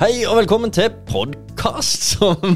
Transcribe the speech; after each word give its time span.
Hei 0.00 0.22
og 0.24 0.38
velkommen 0.38 0.70
til 0.72 0.86
podkast 1.10 2.06
som, 2.14 2.54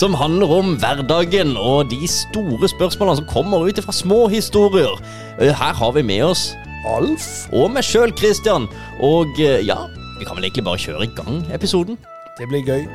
som 0.00 0.14
handler 0.16 0.52
om 0.56 0.70
hverdagen 0.80 1.50
og 1.60 1.90
de 1.90 2.06
store 2.08 2.70
spørsmålene 2.72 3.18
som 3.18 3.26
kommer 3.28 3.66
ut 3.68 3.80
fra 3.84 3.92
små 3.92 4.22
historier. 4.32 4.94
Eh, 5.36 5.52
Her 5.52 5.74
har 5.76 5.92
vi 5.92 6.02
med 6.02 6.22
oss 6.30 6.54
Alf 6.88 7.26
og 7.52 7.74
meg 7.74 7.84
sjøl, 7.84 8.14
Christian. 8.16 8.64
Og 9.04 9.36
eh, 9.36 9.60
ja, 9.68 9.76
vi 10.16 10.24
kan 10.24 10.38
vel 10.38 10.48
egentlig 10.48 10.64
bare 10.64 10.80
kjøre 10.80 11.04
i 11.04 11.12
gang 11.18 11.42
episoden. 11.52 12.00
Det 12.38 12.48
blir 12.48 12.64
gøy. 12.64 12.88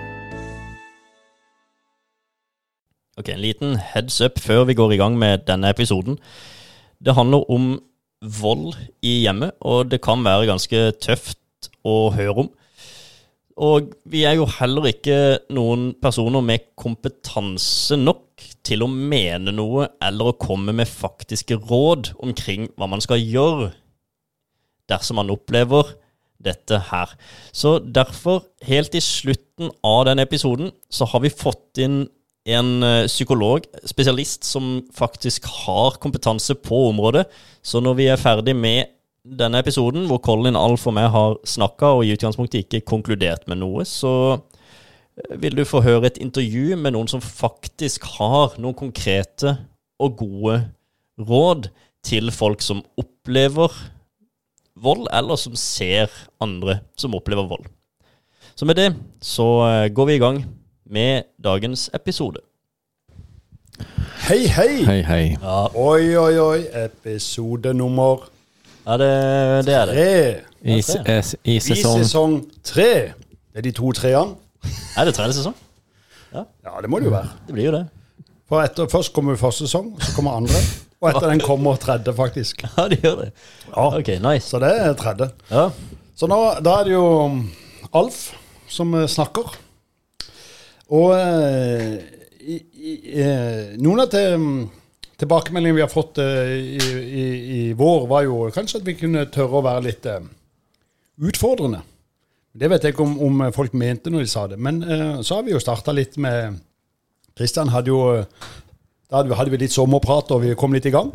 Ok, 3.21 3.29
En 3.29 3.45
liten 3.45 3.77
heads 3.77 4.17
up 4.25 4.41
før 4.41 4.65
vi 4.71 4.73
går 4.73 4.95
i 4.97 5.01
gang 5.03 5.19
med 5.21 5.45
denne 5.45 5.69
episoden. 5.69 6.17
Det 6.97 7.13
handler 7.13 7.45
om 7.45 7.75
vold 8.41 8.73
i 9.05 9.19
hjemmet, 9.27 9.53
og 9.61 9.91
det 9.93 10.01
kan 10.01 10.25
være 10.25 10.49
ganske 10.49 10.83
tøft 10.97 11.69
å 11.85 12.09
høre 12.17 12.47
om. 12.47 12.53
Og 13.61 13.91
vi 14.09 14.23
er 14.25 14.39
jo 14.39 14.47
heller 14.49 14.87
ikke 14.89 15.17
noen 15.53 15.91
personer 16.01 16.41
med 16.45 16.71
kompetanse 16.79 17.97
nok 17.99 18.41
til 18.65 18.85
å 18.85 18.89
mene 18.89 19.53
noe 19.53 19.91
eller 20.01 20.31
å 20.31 20.37
komme 20.41 20.73
med 20.73 20.89
faktiske 20.89 21.59
råd 21.61 22.15
omkring 22.23 22.71
hva 22.77 22.89
man 22.89 23.03
skal 23.03 23.21
gjøre 23.21 23.69
dersom 24.89 25.21
man 25.21 25.31
opplever 25.33 25.93
dette 26.43 26.79
her. 26.89 27.13
Så 27.55 27.77
derfor, 27.79 28.43
helt 28.67 28.95
i 28.97 29.03
slutten 29.03 29.71
av 29.85 30.03
den 30.09 30.19
episoden, 30.23 30.73
så 30.91 31.07
har 31.07 31.23
vi 31.23 31.31
fått 31.31 31.79
inn 31.83 32.03
en 32.43 32.83
eh, 32.83 33.05
psykolog, 33.07 33.63
spesialist, 33.87 34.43
som 34.43 34.81
faktisk 34.95 35.47
har 35.63 35.95
kompetanse 36.03 36.57
på 36.59 36.89
området. 36.89 37.29
Så 37.63 37.79
når 37.79 37.99
vi 37.99 38.09
er 38.11 38.19
ferdig 38.19 38.55
med 38.57 38.91
denne 39.23 39.59
episoden, 39.63 40.05
hvor 40.07 40.19
Colin, 40.23 40.57
Alf 40.59 40.87
og 40.89 40.95
meg 40.97 41.07
har 41.13 41.37
snakka 41.47 41.93
og 41.97 42.03
i 42.03 42.11
utgangspunktet 42.15 42.65
ikke 42.65 42.83
konkludert 42.91 43.47
med 43.47 43.61
noe, 43.61 43.85
så 43.87 44.35
eh, 44.35 45.37
vil 45.39 45.55
du 45.55 45.63
få 45.67 45.83
høre 45.85 46.09
et 46.09 46.19
intervju 46.21 46.75
med 46.79 46.95
noen 46.95 47.07
som 47.11 47.23
faktisk 47.23 48.03
har 48.17 48.57
noen 48.59 48.75
konkrete 48.75 49.55
og 50.03 50.17
gode 50.19 50.59
råd 51.19 51.69
til 52.03 52.31
folk 52.35 52.61
som 52.61 52.83
opplever 52.99 53.71
vold, 54.75 55.07
eller 55.13 55.39
som 55.39 55.55
ser 55.55 56.11
andre 56.43 56.81
som 56.99 57.15
opplever 57.15 57.47
vold. 57.47 57.69
Så 58.59 58.67
med 58.67 58.75
det 58.77 58.89
så 59.23 59.47
eh, 59.69 59.91
går 59.93 60.11
vi 60.11 60.19
i 60.19 60.23
gang 60.23 60.43
med 60.83 61.29
dagens 61.39 61.87
episode. 61.95 62.43
Hei, 64.27 64.43
hei! 64.51 64.83
Hei, 64.83 64.99
hei. 65.07 65.23
Ja, 65.39 65.65
Oi, 65.79 66.11
oi, 66.19 66.35
oi. 66.39 66.59
Episode 66.83 67.73
nummer 67.73 68.27
ja 68.85 68.97
det, 68.97 69.09
det 69.65 69.73
er 69.75 69.85
det. 69.85 69.95
tre. 69.95 70.41
I, 70.63 70.77
eh, 70.79 71.19
s- 71.19 71.35
I 71.43 71.55
I 71.55 71.59
sesong 71.59 72.03
sesong 72.03 72.37
tre. 72.63 73.13
Det 73.53 73.61
er 73.61 73.61
de 73.67 73.71
to 73.71 73.91
treene. 73.91 74.35
Er 74.97 75.05
det 75.05 75.13
tredje 75.15 75.33
sesong? 75.39 75.55
Ja, 76.33 76.43
det 76.81 76.89
må 76.89 76.99
det 76.99 77.05
jo 77.05 77.11
være. 77.13 77.29
Det 77.47 77.53
blir 77.53 77.65
jo 77.69 77.71
det. 77.75 77.83
For 78.49 78.61
etter, 78.63 78.87
Først 78.89 79.13
kommer 79.13 79.35
første 79.37 79.67
sesong, 79.67 79.93
så 80.01 80.15
kommer 80.15 80.31
andre. 80.39 80.55
Og 81.01 81.09
etter 81.11 81.29
den 81.29 81.39
kommer 81.43 81.75
tredje, 81.77 82.13
faktisk. 82.15 82.63
Ja, 82.77 82.87
det 82.89 83.01
gjør 83.03 83.19
det. 83.25 83.31
Ja, 83.69 83.85
Ok, 83.97 84.07
nice. 84.23 84.47
Så 84.49 84.59
det 84.63 84.71
er 84.81 84.93
tredje. 84.99 85.29
Ja, 85.51 85.69
Så 86.15 86.27
nå, 86.27 86.39
da 86.63 86.77
er 86.79 86.83
det 86.87 86.93
jo 86.93 87.05
um, 87.25 87.51
Alf 87.93 88.31
som 88.69 88.93
eh, 88.95 89.07
snakker. 89.07 89.53
Og 90.93 91.13
eh, 91.15 91.99
i, 92.41 92.57
i, 92.73 92.93
eh, 93.21 93.75
noen 93.81 94.03
av 94.03 94.09
til, 94.13 94.47
tilbakemeldingene 95.23 95.79
vi 95.79 95.85
har 95.85 95.91
fått 95.91 96.19
eh, 96.21 96.53
i, 96.77 96.91
i, 97.23 97.25
i 97.57 97.61
vår, 97.79 98.05
var 98.11 98.27
jo 98.27 98.43
kanskje 98.53 98.81
at 98.81 98.87
vi 98.87 98.97
kunne 98.99 99.25
tørre 99.33 99.59
å 99.59 99.65
være 99.65 99.85
litt 99.87 100.07
eh, 100.09 100.21
utfordrende. 101.23 101.81
Det 102.53 102.69
vet 102.69 102.83
jeg 102.85 102.93
ikke 102.93 103.05
om, 103.07 103.15
om 103.25 103.45
folk 103.55 103.73
mente 103.73 104.11
når 104.13 104.25
de 104.27 104.29
sa 104.29 104.45
det. 104.51 104.59
Men 104.61 104.83
eh, 104.85 105.21
så 105.25 105.39
har 105.39 105.47
vi 105.47 105.55
jo 105.55 105.61
starta 105.63 105.95
litt 105.95 106.19
med 106.21 106.59
Kristian 107.33 107.71
hadde 107.73 107.89
jo 107.89 108.01
Da 109.09 109.17
hadde 109.19 109.31
vi, 109.31 109.37
hadde 109.37 109.53
vi 109.53 109.61
litt 109.63 109.73
sommerprat, 109.73 110.29
og 110.33 110.43
vi 110.43 110.53
kom 110.57 110.73
litt 110.73 110.85
i 110.89 110.93
gang. 110.93 111.09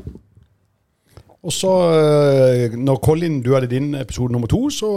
Og 1.39 1.55
så, 1.55 1.71
eh, 1.95 2.75
når 2.75 2.99
Colin, 3.03 3.39
du 3.43 3.53
hadde 3.55 3.71
din 3.71 3.93
episode 3.99 4.35
nummer 4.35 4.51
to, 4.51 4.65
så 4.75 4.89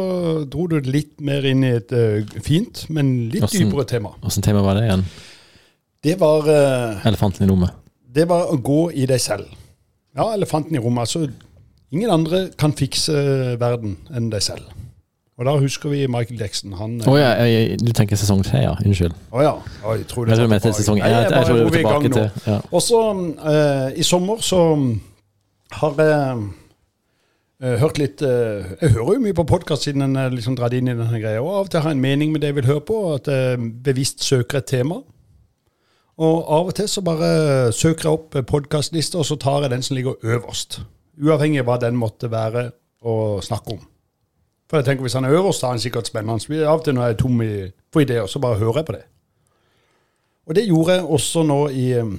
dro 0.50 0.66
du 0.70 0.80
litt 0.86 1.20
mer 1.22 1.46
inn 1.50 1.62
i 1.66 1.76
et 1.78 1.94
eh, 1.94 2.26
fint, 2.42 2.88
men 2.90 3.30
litt 3.34 3.46
Hvordan- 3.46 3.70
dypere 3.70 3.86
tema. 3.90 4.14
Åssen 4.26 4.46
tema 4.46 4.64
var 4.66 4.78
det 4.80 4.88
igjen? 4.88 5.06
Det 6.02 6.18
var, 6.20 6.50
eh, 6.50 7.06
Elefanten 7.10 7.46
i 7.46 7.50
rommet. 7.50 7.78
Det 8.16 8.28
var 8.30 8.52
å 8.52 8.60
gå 8.60 8.84
i 8.92 9.08
deg 9.10 9.22
selv. 9.24 9.50
Ja, 10.18 10.34
elefanten 10.36 10.76
i 10.76 10.82
rommet. 10.84 11.08
Altså, 11.08 11.28
ingen 11.92 12.12
andre 12.12 12.50
kan 12.60 12.76
fikse 12.76 13.16
verden 13.60 13.98
enn 14.12 14.30
deg 14.34 14.44
selv. 14.44 14.70
Og 15.42 15.48
da 15.48 15.56
husker 15.58 15.90
vi 15.90 16.04
Michael 16.12 16.38
Jackson. 16.40 16.74
Han 16.78 17.00
oh, 17.10 17.16
ja, 17.18 17.32
jeg, 17.50 17.80
du 17.82 17.90
tenker 17.98 18.20
sesong 18.20 18.44
tre, 18.46 18.60
ja. 18.62 18.76
Unnskyld. 18.86 19.16
Å 19.34 19.42
ja. 19.42 19.54
Oh, 19.82 19.96
jeg 19.98 20.06
tror 20.12 20.30
Jeg 20.30 20.38
tror 20.38 20.44
du 20.44 20.44
var 20.44 20.52
mente 20.52 20.68
tilbake. 20.68 20.82
sesong 20.84 21.00
én. 21.00 21.06
Jeg, 21.08 21.24
jeg 21.24 21.32
jeg 21.32 21.48
tror 21.48 21.58
vi 21.58 21.64
er 21.64 21.78
tilbake 21.78 22.12
til 22.14 22.52
ja. 22.52 22.58
Og 22.70 22.84
så 22.86 23.00
uh, 23.40 23.88
i 23.98 24.06
sommer 24.06 24.44
så 24.46 24.60
har 25.80 26.04
jeg 26.04 26.44
uh, 27.64 27.74
hørt 27.82 28.02
litt 28.04 28.22
uh, 28.22 28.70
Jeg 28.84 28.94
hører 29.00 29.16
jo 29.16 29.24
mye 29.24 29.38
på 29.40 29.48
podkast 29.50 29.88
siden 29.88 30.06
en 30.06 30.20
er 30.20 30.36
liksom 30.36 30.60
dratt 30.60 30.76
inn 30.78 30.92
i 30.92 30.98
denne 31.00 31.24
greia. 31.24 31.42
Og 31.42 31.56
av 31.56 31.66
og 31.66 31.74
til 31.74 31.82
har 31.82 31.90
jeg 31.90 31.98
en 31.98 32.06
mening 32.06 32.36
med 32.36 32.46
det 32.46 32.52
jeg 32.52 32.60
vil 32.60 32.70
høre 32.76 32.86
på, 32.92 33.00
at 33.16 33.32
jeg 33.32 33.72
bevisst 33.88 34.22
søker 34.28 34.62
et 34.62 34.70
tema. 34.76 35.00
Og 36.18 36.50
av 36.52 36.68
og 36.70 36.76
til 36.76 36.90
så 36.92 37.02
bare 37.06 37.72
søker 37.74 38.08
jeg 38.10 38.18
opp 38.18 38.36
podkastlista, 38.50 39.22
og 39.22 39.26
så 39.26 39.38
tar 39.40 39.64
jeg 39.64 39.72
den 39.72 39.86
som 39.86 39.96
ligger 39.96 40.20
øverst. 40.24 40.82
Uavhengig 41.22 41.62
av 41.62 41.70
hva 41.70 41.78
den 41.82 41.98
måtte 42.00 42.30
være 42.32 42.72
å 43.02 43.40
snakke 43.44 43.78
om. 43.78 43.82
For 44.70 44.80
jeg 44.80 44.88
tenker 44.88 45.04
Hvis 45.04 45.18
han 45.20 45.26
er 45.26 45.36
øverst, 45.36 45.64
er 45.64 45.74
han 45.74 45.80
sikkert 45.80 46.08
spennende. 46.08 46.66
Av 46.66 46.80
og 46.80 46.86
til 46.86 46.96
når 46.96 47.04
jeg 47.08 47.16
er 47.16 47.20
tom 47.20 47.42
for 47.92 48.02
ideer, 48.02 48.28
så 48.28 48.40
bare 48.40 48.60
hører 48.60 48.82
jeg 48.82 48.86
på 48.86 48.98
det. 48.98 49.04
Og 50.48 50.56
det 50.56 50.68
gjorde 50.68 50.94
jeg 50.94 51.04
også 51.04 51.44
nå 51.44 51.60
i, 51.70 51.92
eh, 51.92 52.14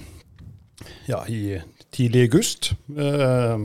ja, 1.09 1.25
i 1.29 1.59
tidlig 1.93 2.29
august. 2.29 2.73
Eh, 2.97 3.59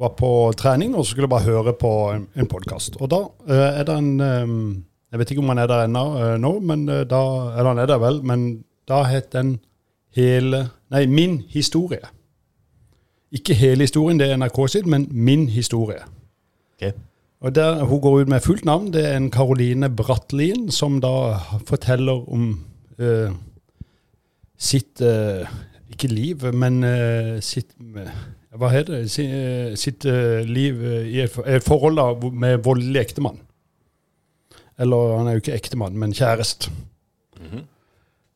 var 0.00 0.14
på 0.16 0.52
trening 0.56 0.94
og 0.94 1.04
så 1.04 1.12
skulle 1.12 1.28
jeg 1.28 1.34
bare 1.34 1.48
høre 1.48 1.72
på 1.76 1.90
en, 2.14 2.26
en 2.34 2.48
podkast. 2.48 2.96
Og 3.00 3.10
da 3.12 3.20
eh, 3.48 3.80
er 3.80 3.84
det 3.84 3.96
en 3.96 4.20
eh, 4.20 4.54
Jeg 5.10 5.18
vet 5.18 5.30
ikke 5.30 5.42
om 5.42 5.50
han 5.50 5.58
er 5.58 5.66
der 5.66 5.84
ennå 5.88 6.04
eh, 6.20 6.36
nå, 6.38 6.52
men 6.60 6.88
eh, 6.88 7.04
da 7.10 7.20
Eller 7.56 7.72
han 7.72 7.82
er 7.82 7.90
der 7.90 7.98
vel, 7.98 8.22
men 8.22 8.64
da 8.90 9.04
het 9.08 9.30
den 9.32 9.58
Hele 10.16 10.64
Nei, 10.90 11.04
Min 11.06 11.36
historie. 11.48 12.02
Ikke 13.30 13.54
hele 13.54 13.86
historien, 13.86 14.18
det 14.18 14.26
er 14.26 14.36
NRK 14.40 14.58
sitt, 14.72 14.86
men 14.90 15.06
Min 15.10 15.48
historie. 15.48 16.02
ok. 16.74 16.90
Og 17.40 17.54
der 17.54 17.84
Hun 17.84 18.00
går 18.00 18.20
ut 18.20 18.28
med 18.28 18.40
fullt 18.40 18.64
navn. 18.64 18.92
Det 18.92 19.04
er 19.06 19.16
en 19.16 19.30
Karoline 19.30 19.88
Brattlien 19.88 20.70
som 20.70 20.98
da 21.00 21.38
forteller 21.66 22.26
om 22.28 22.66
eh, 22.98 23.30
sitt 24.58 25.00
eh, 25.00 25.46
Ikke 25.90 26.08
liv, 26.10 26.44
men 26.54 26.84
eh, 26.84 27.40
sitt 27.40 27.72
eh, 27.96 28.10
Hva 28.52 28.68
heter 28.74 28.98
det? 28.98 29.18
Eh, 29.24 29.76
sitt 29.76 30.04
eh, 30.04 30.42
liv 30.44 30.82
i 31.06 31.20
et, 31.22 31.38
et 31.46 31.64
forhold 31.64 31.96
da, 31.96 32.30
med 32.30 32.64
voldelig 32.64 33.00
ektemann. 33.00 33.38
Eller 34.78 35.16
han 35.16 35.26
er 35.28 35.38
jo 35.38 35.44
ikke 35.44 35.54
ektemann, 35.56 35.96
men 35.96 36.12
kjærest. 36.12 36.70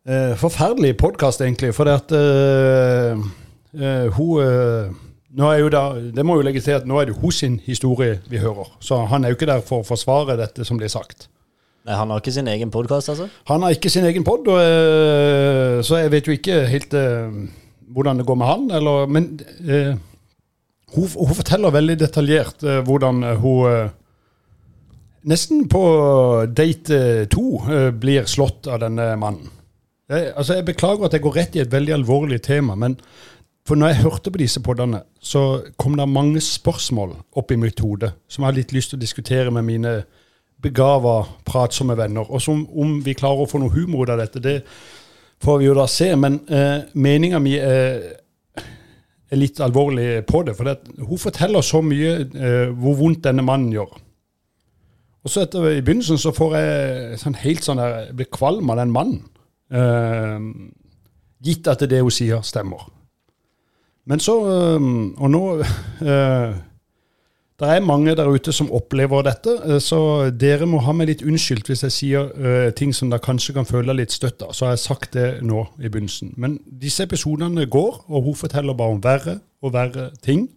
Eh, 0.05 0.35
forferdelig 0.37 0.99
podkast, 1.01 1.41
egentlig. 1.41 1.71
For 1.73 1.89
det 1.89 1.95
at 1.97 2.11
eh, 2.13 3.21
eh, 3.73 4.11
hun 4.13 4.43
eh, 4.43 4.91
nå 5.35 5.47
er 5.49 5.63
jo 5.63 5.71
da, 5.73 5.85
Det 6.15 6.25
må 6.27 6.37
jo 6.37 6.45
legges 6.45 6.67
til 6.67 6.77
at 6.77 6.85
nå 6.87 6.99
er 7.01 7.09
det 7.09 7.17
hos 7.23 7.41
sin 7.41 7.57
historie 7.65 8.19
vi 8.29 8.43
hører. 8.43 8.69
Så 8.85 9.01
han 9.09 9.25
er 9.25 9.33
jo 9.33 9.39
ikke 9.39 9.49
der 9.49 9.65
for 9.65 9.81
å 9.81 9.89
forsvare 9.89 10.37
dette 10.37 10.67
som 10.69 10.77
blir 10.77 10.93
sagt. 10.93 11.31
Nei, 11.89 11.97
Han 11.97 12.13
har 12.13 12.21
ikke 12.21 12.37
sin 12.37 12.49
egen 12.49 12.71
podkast, 12.71 13.09
altså? 13.15 13.31
Han 13.49 13.65
har 13.65 13.73
ikke 13.73 13.91
sin 13.91 14.05
egen 14.05 14.25
pod, 14.25 14.45
så 14.45 15.99
jeg 16.01 16.13
vet 16.13 16.29
jo 16.29 16.37
ikke 16.37 16.61
helt 16.69 16.95
eh, 17.01 17.41
hvordan 17.97 18.21
det 18.21 18.29
går 18.29 18.41
med 18.41 18.47
han. 18.53 18.71
Eller, 18.77 19.09
men 19.09 19.29
eh, 19.65 19.97
hun, 20.95 21.11
hun 21.17 21.35
forteller 21.35 21.73
veldig 21.73 21.99
detaljert 22.05 22.65
hvordan 22.85 23.25
hun 23.41 23.91
nesten 25.25 25.65
på 25.69 25.85
date 26.53 27.27
to 27.33 27.59
blir 27.97 28.29
slått 28.29 28.69
av 28.69 28.85
denne 28.85 29.15
mannen. 29.17 29.64
Jeg, 30.11 30.33
altså 30.37 30.59
jeg 30.59 30.67
beklager 30.69 31.07
at 31.07 31.15
jeg 31.17 31.25
går 31.25 31.37
rett 31.39 31.55
i 31.57 31.63
et 31.63 31.73
veldig 31.73 31.95
alvorlig 31.95 32.43
tema, 32.45 32.75
men 32.77 32.99
for 33.65 33.81
når 33.81 33.89
jeg 33.95 34.03
hørte 34.03 34.31
på 34.31 34.41
disse 34.43 34.61
podene, 34.61 35.01
så 35.21 35.63
kom 35.81 35.97
det 35.97 36.09
mange 36.09 36.41
spørsmål 36.45 37.15
opp 37.41 37.55
i 37.55 37.57
mitt 37.57 37.81
hode 37.81 38.11
som 38.29 38.45
jeg 38.45 38.51
har 38.51 38.59
litt 38.59 38.75
lyst 38.77 38.93
til 38.93 39.01
å 39.01 39.05
diskutere 39.05 39.55
med 39.55 39.65
mine 39.65 39.95
begava, 40.65 41.23
pratsomme 41.45 41.97
venner. 41.97 42.29
Og 42.29 42.43
som 42.45 42.67
om 42.69 42.99
vi 43.05 43.17
klarer 43.17 43.45
å 43.45 43.49
få 43.49 43.63
noe 43.63 43.73
humor 43.73 44.05
ut 44.05 44.13
av 44.13 44.21
dette, 44.21 44.43
det 44.45 44.59
får 45.45 45.59
vi 45.61 45.69
jo 45.71 45.79
da 45.79 45.89
se. 45.89 46.11
Men 46.21 46.39
eh, 46.53 46.85
meninga 46.93 47.41
mi 47.41 47.57
er, 47.57 48.05
er 48.61 49.41
litt 49.41 49.61
alvorlig 49.65 50.25
på 50.29 50.45
det. 50.45 50.57
For 50.59 50.69
det, 50.69 50.79
hun 51.01 51.21
forteller 51.21 51.65
så 51.65 51.81
mye 51.85 52.17
eh, 52.25 52.73
hvor 52.77 53.01
vondt 53.01 53.25
denne 53.25 53.45
mannen 53.45 53.73
gjør. 53.73 53.97
Og 55.25 55.33
så 55.33 55.47
etter, 55.47 55.71
i 55.73 55.85
begynnelsen 55.85 56.21
så 56.21 56.35
får 56.37 56.59
jeg 56.61 57.21
sånn 57.23 57.41
helt 57.41 57.65
sånn 57.65 57.81
der, 57.81 58.03
jeg 58.11 58.19
blir 58.21 58.35
kvalm 58.37 58.73
av 58.73 58.81
den 58.83 58.93
mannen. 58.93 59.23
Eh, 59.75 60.51
gitt 61.45 61.69
at 61.69 61.83
det 61.91 62.03
hun 62.03 62.15
sier, 62.15 62.45
stemmer. 62.47 62.87
Men 64.05 64.21
så 64.21 64.35
øh, 64.45 64.83
Og 65.17 65.31
nå 65.31 65.43
øh, 65.57 66.55
Det 67.61 67.69
er 67.71 67.85
mange 67.87 68.17
der 68.19 68.27
ute 68.27 68.53
som 68.53 68.67
opplever 68.75 69.23
dette, 69.23 69.53
eh, 69.65 69.79
så 69.81 70.31
dere 70.35 70.67
må 70.67 70.81
ha 70.83 70.93
meg 70.93 71.07
litt 71.13 71.23
unnskyldt 71.23 71.69
hvis 71.71 71.85
jeg 71.87 71.95
sier 71.95 72.33
eh, 72.35 72.73
ting 72.75 72.91
som 72.91 73.13
dere 73.13 73.23
kanskje 73.23 73.55
kan 73.55 73.69
føle 73.69 73.95
litt 73.95 74.11
støtt 74.11 74.43
av. 74.43 74.51
Så 74.51 74.67
har 74.67 74.75
jeg 74.75 74.83
sagt 74.83 75.15
det 75.15 75.29
nå 75.47 75.63
i 75.79 75.87
begynnelsen. 75.87 76.33
Men 76.35 76.59
disse 76.67 77.07
episodene 77.07 77.69
går, 77.71 78.01
og 78.11 78.27
hun 78.27 78.35
forteller 78.35 78.75
bare 78.75 78.97
om 78.97 79.01
verre 79.05 79.37
og 79.63 79.73
verre 79.77 80.09
ting. 80.27 80.49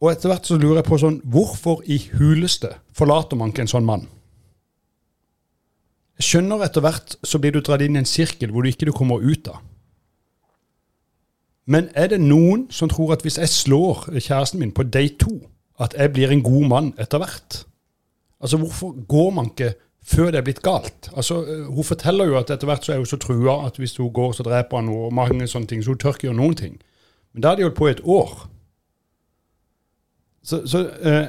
Og 0.00 0.12
etter 0.12 0.30
hvert 0.30 0.46
så 0.46 0.56
lurer 0.56 0.80
jeg 0.80 0.86
på 0.86 1.00
sånn 1.02 1.18
Hvorfor 1.28 1.82
i 1.84 1.98
huleste 2.14 2.70
forlater 2.96 3.36
man 3.36 3.50
ikke 3.50 3.66
en 3.66 3.74
sånn 3.74 3.88
mann? 3.88 4.06
Skjønner 6.20 6.64
etter 6.66 6.84
hvert 6.84 7.16
så 7.24 7.40
blir 7.40 7.54
du 7.54 7.62
dratt 7.64 7.82
inn 7.84 7.96
i 7.96 8.02
en 8.02 8.08
sirkel 8.08 8.52
hvor 8.52 8.64
du 8.64 8.70
ikke 8.70 8.92
kommer 8.92 9.22
ut 9.24 9.48
av. 9.48 9.62
Men 11.70 11.88
er 11.94 12.10
det 12.10 12.18
noen 12.20 12.66
som 12.74 12.90
tror 12.90 13.14
at 13.14 13.22
hvis 13.22 13.38
jeg 13.38 13.48
slår 13.48 14.08
kjæresten 14.16 14.60
min 14.60 14.74
på 14.74 14.82
day 14.82 15.12
to, 15.20 15.36
at 15.80 15.94
jeg 15.96 16.12
blir 16.12 16.32
en 16.32 16.42
god 16.42 16.66
mann 16.68 16.90
etter 16.98 17.22
hvert? 17.22 17.62
Altså, 18.40 18.58
hvorfor 18.58 18.96
går 19.08 19.30
man 19.36 19.50
ikke 19.52 19.74
før 20.02 20.32
det 20.32 20.40
er 20.40 20.46
blitt 20.48 20.62
galt? 20.62 21.10
Altså, 21.16 21.44
eh, 21.44 21.66
Hun 21.66 21.84
forteller 21.84 22.24
jo 22.24 22.38
at 22.38 22.50
etter 22.50 22.66
hvert 22.66 22.84
så 22.84 22.92
er 22.92 22.96
hun 22.96 23.06
så 23.06 23.16
trua 23.16 23.66
at 23.66 23.76
hvis 23.76 23.96
hun 23.96 24.12
går, 24.12 24.32
så 24.32 24.42
dreper 24.42 24.76
han 24.76 24.88
henne, 24.88 24.98
og 24.98 25.14
mange 25.14 25.46
sånne 25.46 25.66
ting, 25.66 25.84
så 25.84 25.90
hun 25.90 25.98
tør 25.98 26.16
ikke 26.16 26.26
gjøre 26.26 26.36
noen 26.36 26.56
ting. 26.56 26.80
Men 27.32 27.42
da 27.42 27.48
har 27.48 27.56
de 27.56 27.62
holdt 27.62 27.76
på 27.76 27.86
i 27.86 27.90
et 27.90 28.00
år. 28.04 28.50
Så, 30.42 30.66
så 30.66 30.88
eh, 31.02 31.26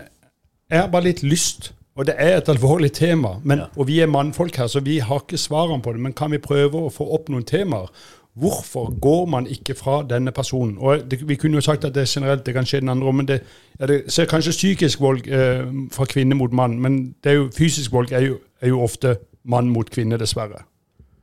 jeg 0.72 0.80
har 0.80 0.88
bare 0.88 1.04
litt 1.04 1.24
lyst, 1.24 1.74
og 1.96 2.06
det 2.08 2.16
er 2.18 2.38
et 2.38 2.50
alvorlig 2.50 2.92
tema, 2.92 3.28
men, 3.44 3.60
Ja. 3.60 3.66
og 3.78 3.88
vi 3.88 4.00
er 4.00 4.08
mannfolk 4.08 4.56
her, 4.56 4.68
så 4.68 4.80
vi 4.80 4.98
har 5.00 5.20
ikke 5.20 5.38
svarene 5.38 5.82
på 5.82 5.92
det, 5.92 6.00
men 6.00 6.14
kan 6.14 6.32
vi 6.32 6.38
prøve 6.38 6.74
å 6.74 6.90
få 6.92 7.14
opp 7.14 7.30
noen 7.30 7.44
temaer? 7.44 7.88
Hvorfor 8.40 9.00
går 9.02 9.26
man 9.28 9.48
ikke 9.48 9.76
fra 9.76 10.04
denne 10.08 10.32
personen? 10.32 10.78
Og 10.80 11.12
det, 11.12 11.28
Vi 11.28 11.36
kunne 11.36 11.56
jo 11.56 11.62
sagt 11.62 11.84
at 11.86 11.94
det 11.94 12.02
er 12.02 12.20
generelt 12.20 12.46
det 12.46 12.54
kan 12.54 12.66
skje 12.66 12.80
den 12.80 12.90
andre 12.90 13.14
men 13.14 13.26
det, 13.28 13.42
ja, 13.80 13.86
det 13.86 14.04
ser 14.08 14.26
kanskje 14.26 14.52
psykisk 14.52 15.02
vold 15.02 15.28
eh, 15.28 15.66
fra 15.92 16.06
kvinne 16.06 16.36
mot 16.36 16.52
mann, 16.54 16.80
men 16.80 17.16
det 17.24 17.30
er 17.32 17.36
jo, 17.36 17.50
fysisk 17.58 17.92
vold 17.92 18.12
er 18.12 18.20
jo, 18.20 18.38
er 18.62 18.68
jo 18.68 18.82
ofte 18.82 19.18
mann 19.44 19.70
mot 19.70 19.90
kvinne, 19.90 20.18
dessverre. 20.18 20.64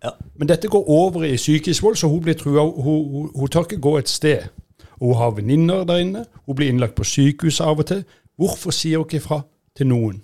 Ja. 0.04 0.10
Men 0.36 0.48
dette 0.48 0.68
går 0.68 0.84
over 0.88 1.24
i 1.24 1.36
psykisk 1.36 1.82
vold, 1.82 1.96
så 1.96 2.08
hun 2.08 2.20
blir 2.20 2.34
trua. 2.34 2.62
Hun, 2.62 3.08
hun, 3.12 3.30
hun 3.34 3.48
tør 3.48 3.60
ikke 3.60 3.80
gå 3.80 3.98
et 3.98 4.08
sted. 4.08 4.38
Hun 5.00 5.14
har 5.14 5.30
venninner 5.30 5.84
der 5.84 5.96
inne. 5.96 6.24
Hun 6.46 6.56
blir 6.56 6.68
innlagt 6.68 6.94
på 6.94 7.04
sykehuset 7.04 7.64
av 7.64 7.78
og 7.78 7.86
til. 7.86 8.04
Hvorfor 8.36 8.70
sier 8.70 8.98
hun 8.98 9.06
ikke 9.06 9.20
fra 9.24 9.40
til 9.76 9.86
noen? 9.86 10.22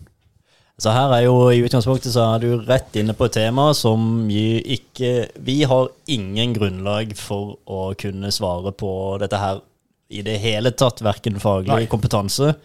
Så 0.81 0.91
her 0.91 1.13
er 1.15 1.23
jo 1.29 1.37
i 1.55 1.61
utgangspunktet 1.63 2.11
så 2.17 2.25
er 2.35 2.43
du 2.43 2.65
rett 2.67 2.97
inne 2.99 3.15
på 3.15 3.29
et 3.29 3.37
tema 3.37 3.69
som 3.79 4.25
vi 4.27 4.59
ikke 4.75 5.29
Vi 5.47 5.61
har 5.71 5.93
ingen 6.11 6.55
grunnlag 6.57 7.15
for 7.19 7.61
å 7.71 7.93
kunne 7.99 8.33
svare 8.35 8.73
på 8.75 8.91
dette 9.23 9.39
her 9.39 9.63
i 10.11 10.25
det 10.27 10.35
hele 10.43 10.75
tatt. 10.75 11.03
Verken 11.05 11.39
faglig 11.43 11.87
Nei. 11.87 11.91
kompetanse 11.91 12.57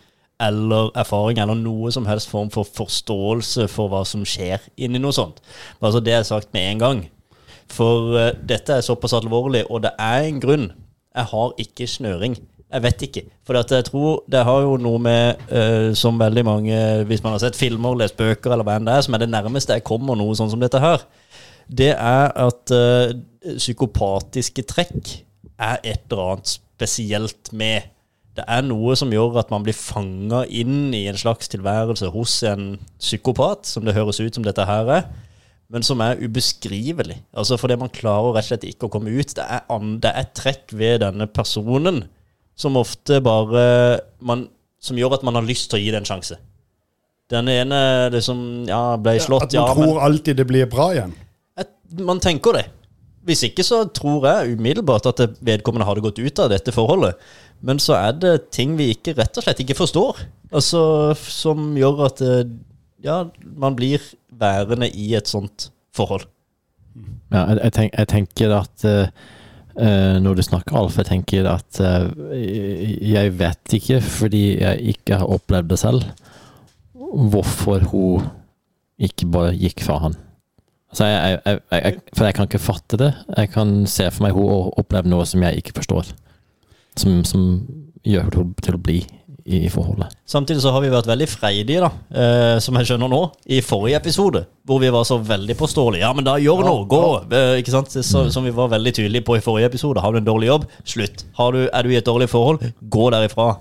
eller 0.41 0.89
erfaring 0.97 1.39
eller 1.44 1.57
noe 1.59 1.91
som 1.91 2.07
helst 2.07 2.31
form 2.31 2.50
for 2.53 2.65
forståelse 2.65 3.67
for 3.69 3.91
hva 3.91 4.06
som 4.07 4.25
skjer 4.25 4.63
inni 4.79 5.01
noe 5.01 5.13
sånt. 5.13 5.41
Altså 5.83 6.01
Det 6.01 6.15
er 6.15 6.27
sagt 6.27 6.53
med 6.55 6.65
en 6.65 6.83
gang. 6.85 7.01
For 7.69 8.15
uh, 8.15 8.31
dette 8.33 8.73
er 8.73 8.85
såpass 8.85 9.13
alvorlig, 9.13 9.65
og 9.69 9.83
det 9.85 9.91
er 10.01 10.25
en 10.25 10.39
grunn. 10.41 10.71
Jeg 11.13 11.29
har 11.29 11.51
ikke 11.62 11.85
snøring. 11.88 12.39
Jeg 12.69 12.83
vet 12.86 13.04
ikke. 13.07 13.24
For 13.48 13.57
jeg 13.57 13.86
tror 13.88 14.24
det 14.30 14.44
har 14.45 14.62
jo 14.62 14.75
noe 14.81 15.01
med, 15.01 15.42
uh, 15.50 15.89
som 15.98 16.19
veldig 16.21 16.44
mange 16.45 16.81
Hvis 17.10 17.24
man 17.25 17.33
har 17.33 17.42
sett 17.42 17.57
filmer, 17.57 17.98
lest 17.98 18.18
bøker 18.19 18.54
eller 18.54 18.68
hva 18.68 18.77
enn 18.77 18.86
det 18.86 18.94
er, 18.94 19.06
som 19.06 19.18
er 19.18 19.24
det 19.24 19.31
nærmeste 19.33 19.77
jeg 19.80 19.88
kommer 19.88 20.18
noe 20.18 20.38
sånn 20.38 20.51
som 20.51 20.62
dette 20.62 20.81
her, 20.81 21.06
det 21.69 21.94
er 21.95 22.33
at 22.33 22.74
uh, 22.74 23.13
psykopatiske 23.57 24.66
trekk 24.69 25.16
er 25.60 25.81
et 25.83 26.06
eller 26.10 26.36
annet 26.36 26.51
spesielt 26.51 27.51
med. 27.57 27.89
Det 28.38 28.45
er 28.48 28.62
noe 28.66 28.94
som 28.98 29.12
gjør 29.12 29.42
at 29.42 29.50
man 29.51 29.65
blir 29.65 29.75
fanga 29.75 30.44
inn 30.45 30.94
i 30.95 31.07
en 31.10 31.18
slags 31.19 31.50
tilværelse 31.51 32.12
hos 32.13 32.38
en 32.48 32.72
psykopat, 33.01 33.68
som 33.68 33.86
det 33.86 33.98
høres 33.98 34.22
ut 34.22 34.38
som 34.38 34.45
dette 34.45 34.65
her 34.69 34.94
er 35.00 35.10
men 35.69 35.86
som 35.86 36.01
er 36.01 36.18
ubeskrivelig. 36.18 37.19
Altså 37.38 37.57
Fordi 37.62 37.75
man 37.77 37.92
klarer 37.94 38.33
rett 38.33 38.48
og 38.48 38.48
slett 38.48 38.63
ikke 38.65 38.88
å 38.88 38.94
komme 38.95 39.13
ut. 39.13 39.36
Det 39.38 39.44
er, 39.45 39.68
an, 39.69 40.00
det 40.01 40.10
er 40.18 40.31
trekk 40.33 40.74
ved 40.74 41.04
denne 41.04 41.27
personen 41.30 42.07
som 42.59 42.77
ofte 42.79 43.21
bare 43.23 43.63
man, 44.19 44.47
Som 44.79 45.00
gjør 45.00 45.17
at 45.17 45.23
man 45.27 45.35
har 45.35 45.44
lyst 45.47 45.69
til 45.71 45.79
å 45.79 45.81
gi 45.83 45.91
det 45.91 46.00
en 46.01 46.07
sjanse. 46.07 46.38
Den 47.29 47.50
ene 47.51 47.79
liksom 48.13 48.65
Ja, 48.69 48.97
ble 49.00 49.17
slått, 49.21 49.53
ja, 49.53 49.63
At 49.63 49.77
man 49.77 49.83
ja, 49.83 49.88
tror 49.89 49.95
men 49.95 50.03
alltid 50.09 50.39
det 50.39 50.47
blir 50.50 50.69
bra 50.71 50.91
igjen. 50.95 51.15
At 51.59 51.71
Man 52.06 52.21
tenker 52.23 52.57
det. 52.57 52.65
Hvis 53.27 53.44
ikke 53.45 53.65
så 53.67 53.83
tror 53.94 54.25
jeg 54.25 54.56
umiddelbart 54.57 55.09
at 55.11 55.21
vedkommende 55.45 55.85
hadde 55.85 56.03
gått 56.06 56.21
ut 56.21 56.39
av 56.39 56.50
dette 56.53 56.73
forholdet. 56.73 57.19
Men 57.61 57.81
så 57.83 57.97
er 57.97 58.15
det 58.15 58.33
ting 58.56 58.77
vi 58.79 58.94
ikke 58.94 59.13
rett 59.17 59.38
og 59.38 59.45
slett 59.45 59.59
ikke 59.63 59.77
forstår. 59.77 60.23
Altså 60.55 60.81
Som 61.19 61.73
gjør 61.77 62.05
at 62.07 62.23
eh, 62.25 62.47
ja, 63.03 63.21
man 63.59 63.75
blir 63.77 64.03
værende 64.39 64.89
i 64.89 65.12
et 65.19 65.27
sånt 65.29 65.69
forhold. 65.95 66.25
Ja, 67.29 67.44
jeg, 67.51 67.59
jeg, 67.62 67.73
tenk, 67.75 67.94
jeg 68.00 68.09
tenker 68.12 68.55
at 68.57 68.88
eh, 68.88 69.12
Når 69.79 70.35
du 70.35 70.41
snakker 70.43 70.75
Alf, 70.75 70.97
jeg 70.99 71.07
tenker 71.07 71.47
at 71.47 71.79
eh, 71.79 72.09
jeg 73.13 73.31
vet 73.39 73.75
ikke, 73.77 74.01
fordi 74.03 74.41
jeg 74.59 74.95
ikke 74.95 75.19
har 75.21 75.31
opplevd 75.31 75.69
det 75.71 75.79
selv, 75.79 76.03
hvorfor 76.93 77.85
hun 77.91 78.25
ikke 78.99 79.29
bare 79.31 79.55
gikk 79.55 79.85
fra 79.85 80.01
han. 80.03 80.17
Altså, 80.89 81.05
jeg, 81.05 81.39
jeg, 81.45 81.59
jeg, 81.71 81.99
for 82.17 82.25
jeg 82.25 82.35
kan 82.35 82.49
ikke 82.49 82.59
fatte 82.59 82.97
det. 82.99 83.11
Jeg 83.37 83.51
kan 83.53 83.73
se 83.87 84.09
for 84.11 84.25
meg 84.25 84.35
hun 84.35 84.73
oppleve 84.81 85.11
noe 85.11 85.27
som 85.29 85.43
jeg 85.45 85.61
ikke 85.61 85.77
forstår. 85.77 86.11
Som, 86.97 87.21
som 87.23 87.45
gjør 88.03 88.27
henne 88.33 88.65
til 88.65 88.75
å 88.75 88.81
bli 88.81 88.99
i, 89.50 89.63
i 89.66 89.69
forholdet. 89.74 90.13
Samtidig 90.30 90.62
så 90.62 90.72
har 90.75 90.84
vi 90.84 90.92
vært 90.94 91.10
veldig 91.10 91.28
freidige, 91.30 91.81
da, 91.81 91.90
eh, 92.13 92.56
som 92.62 92.78
jeg 92.78 92.92
skjønner 92.92 93.10
nå, 93.12 93.22
i 93.50 93.62
forrige 93.66 93.98
episode. 93.98 94.46
Hvor 94.69 94.81
vi 94.84 94.92
var 94.94 95.07
så 95.10 95.18
veldig 95.25 95.56
påståelige. 95.57 96.04
Ja, 96.06 96.13
men 96.13 96.28
da 96.28 96.38
gjør 96.38 96.62
Ja, 96.62 96.69
noe, 96.69 96.86
gå! 96.90 97.04
Eh, 97.34 97.57
ikke 97.63 97.74
sant? 97.74 97.94
Så, 97.94 98.28
som 98.34 98.46
vi 98.46 98.54
var 98.56 98.69
veldig 98.72 98.94
tydelige 99.00 99.25
på 99.25 99.40
i 99.40 99.44
forrige 99.44 99.72
episode. 99.72 100.04
Har 100.04 100.13
du 100.13 100.22
en 100.22 100.28
dårlig 100.28 100.51
jobb, 100.51 100.68
slutt. 100.86 101.25
Har 101.40 101.56
du, 101.56 101.63
er 101.66 101.86
du 101.86 101.94
i 101.94 101.98
et 101.98 102.06
dårlig 102.06 102.30
forhold, 102.30 102.68
gå 102.81 103.10
derifra. 103.16 103.56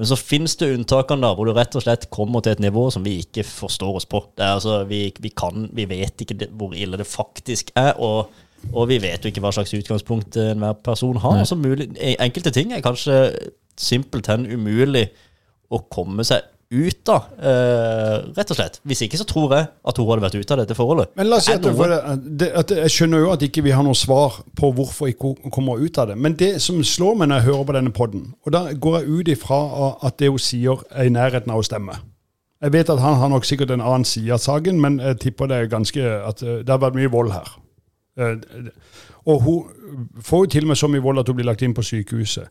Men 0.00 0.08
så 0.08 0.16
finnes 0.16 0.54
det 0.60 0.70
unntakene 0.74 1.24
da, 1.24 1.32
hvor 1.36 1.48
du 1.48 1.54
rett 1.56 1.74
og 1.76 1.84
slett 1.84 2.06
kommer 2.12 2.44
til 2.44 2.54
et 2.54 2.62
nivå 2.64 2.86
som 2.92 3.04
vi 3.04 3.18
ikke 3.24 3.44
forstår 3.44 3.98
oss 4.00 4.08
på. 4.08 4.22
Det 4.36 4.44
er 4.44 4.58
altså, 4.58 4.82
vi, 4.88 5.06
vi 5.20 5.32
kan, 5.36 5.66
vi 5.76 5.88
vet 5.88 6.24
ikke 6.24 6.36
det, 6.40 6.52
hvor 6.56 6.76
ille 6.76 7.00
det 7.00 7.08
faktisk 7.08 7.72
er, 7.76 7.94
og, 8.00 8.30
og 8.72 8.88
vi 8.88 9.00
vet 9.02 9.24
jo 9.24 9.32
ikke 9.32 9.42
hva 9.44 9.52
slags 9.56 9.74
utgangspunkt 9.76 10.36
enhver 10.40 10.78
person 10.84 11.20
har. 11.20 11.42
Altså 11.42 11.58
mulig, 11.60 11.90
enkelte 12.16 12.52
ting 12.56 12.72
er 12.72 12.84
kanskje 12.84 13.18
simpelthen 13.80 14.46
umulig 14.48 15.08
å 15.70 15.82
komme 15.92 16.24
seg 16.26 16.42
ut 16.70 17.08
av, 17.10 17.24
eh, 17.42 18.20
rett 18.36 18.50
og 18.52 18.56
slett. 18.56 18.76
Hvis 18.86 19.00
ikke 19.02 19.18
så 19.18 19.24
tror 19.26 19.54
jeg 19.56 19.66
at 19.90 19.96
hun 19.98 20.06
hadde 20.06 20.22
vært 20.22 20.36
ute 20.38 20.54
av 20.54 20.60
dette 20.60 20.76
forholdet. 20.78 21.08
Men 21.18 21.26
la 21.26 21.40
oss 21.40 21.48
si 21.48 21.52
at, 21.56 21.64
det, 22.38 22.48
at 22.54 22.70
Jeg 22.70 22.92
skjønner 22.94 23.24
jo 23.24 23.32
at 23.32 23.42
ikke 23.42 23.64
vi 23.66 23.72
har 23.74 23.82
noe 23.82 23.98
svar 23.98 24.36
på 24.54 24.70
hvorfor 24.76 25.10
ikke 25.10 25.32
hun 25.42 25.50
kommer 25.50 25.82
ut 25.82 25.98
av 25.98 26.12
det. 26.12 26.16
Men 26.18 26.36
det 26.38 26.52
som 26.62 26.78
slår 26.86 27.16
meg 27.18 27.28
når 27.32 27.40
jeg 27.40 27.48
hører 27.48 27.66
på 27.66 27.74
denne 27.74 27.92
podden, 27.92 28.28
og 28.46 28.52
da 28.54 28.62
går 28.72 29.00
jeg 29.00 29.08
ut 29.10 29.32
ifra 29.34 29.58
at 30.06 30.18
det 30.22 30.30
hun 30.30 30.38
sier, 30.38 30.78
er 30.94 31.10
i 31.10 31.14
nærheten 31.16 31.50
av 31.50 31.58
å 31.58 31.66
stemme. 31.66 31.98
Jeg 32.62 32.72
vet 32.76 32.90
at 32.92 33.00
han 33.02 33.18
har 33.18 33.28
nok 33.32 33.44
sikkert 33.48 33.70
en 33.74 33.80
annen 33.82 34.04
side 34.06 34.30
av 34.30 34.38
saken, 34.38 34.78
men 34.80 35.00
jeg 35.00 35.18
tipper 35.26 35.48
det 35.50 35.56
er 35.56 35.70
ganske 35.74 36.06
at 36.28 36.42
eh, 36.44 36.60
det 36.62 36.70
har 36.70 36.78
vært 36.78 36.98
mye 37.00 37.10
vold 37.10 37.32
her. 37.34 37.50
Eh, 38.20 38.36
Og 39.26 39.42
hun 39.42 40.14
får 40.22 40.44
jo 40.44 40.50
til 40.54 40.64
og 40.64 40.68
med 40.68 40.78
så 40.80 40.88
mye 40.88 41.02
vold 41.02 41.18
at 41.18 41.28
hun 41.28 41.36
blir 41.36 41.44
lagt 41.50 41.62
inn 41.66 41.74
på 41.74 41.82
sykehuset. 41.84 42.46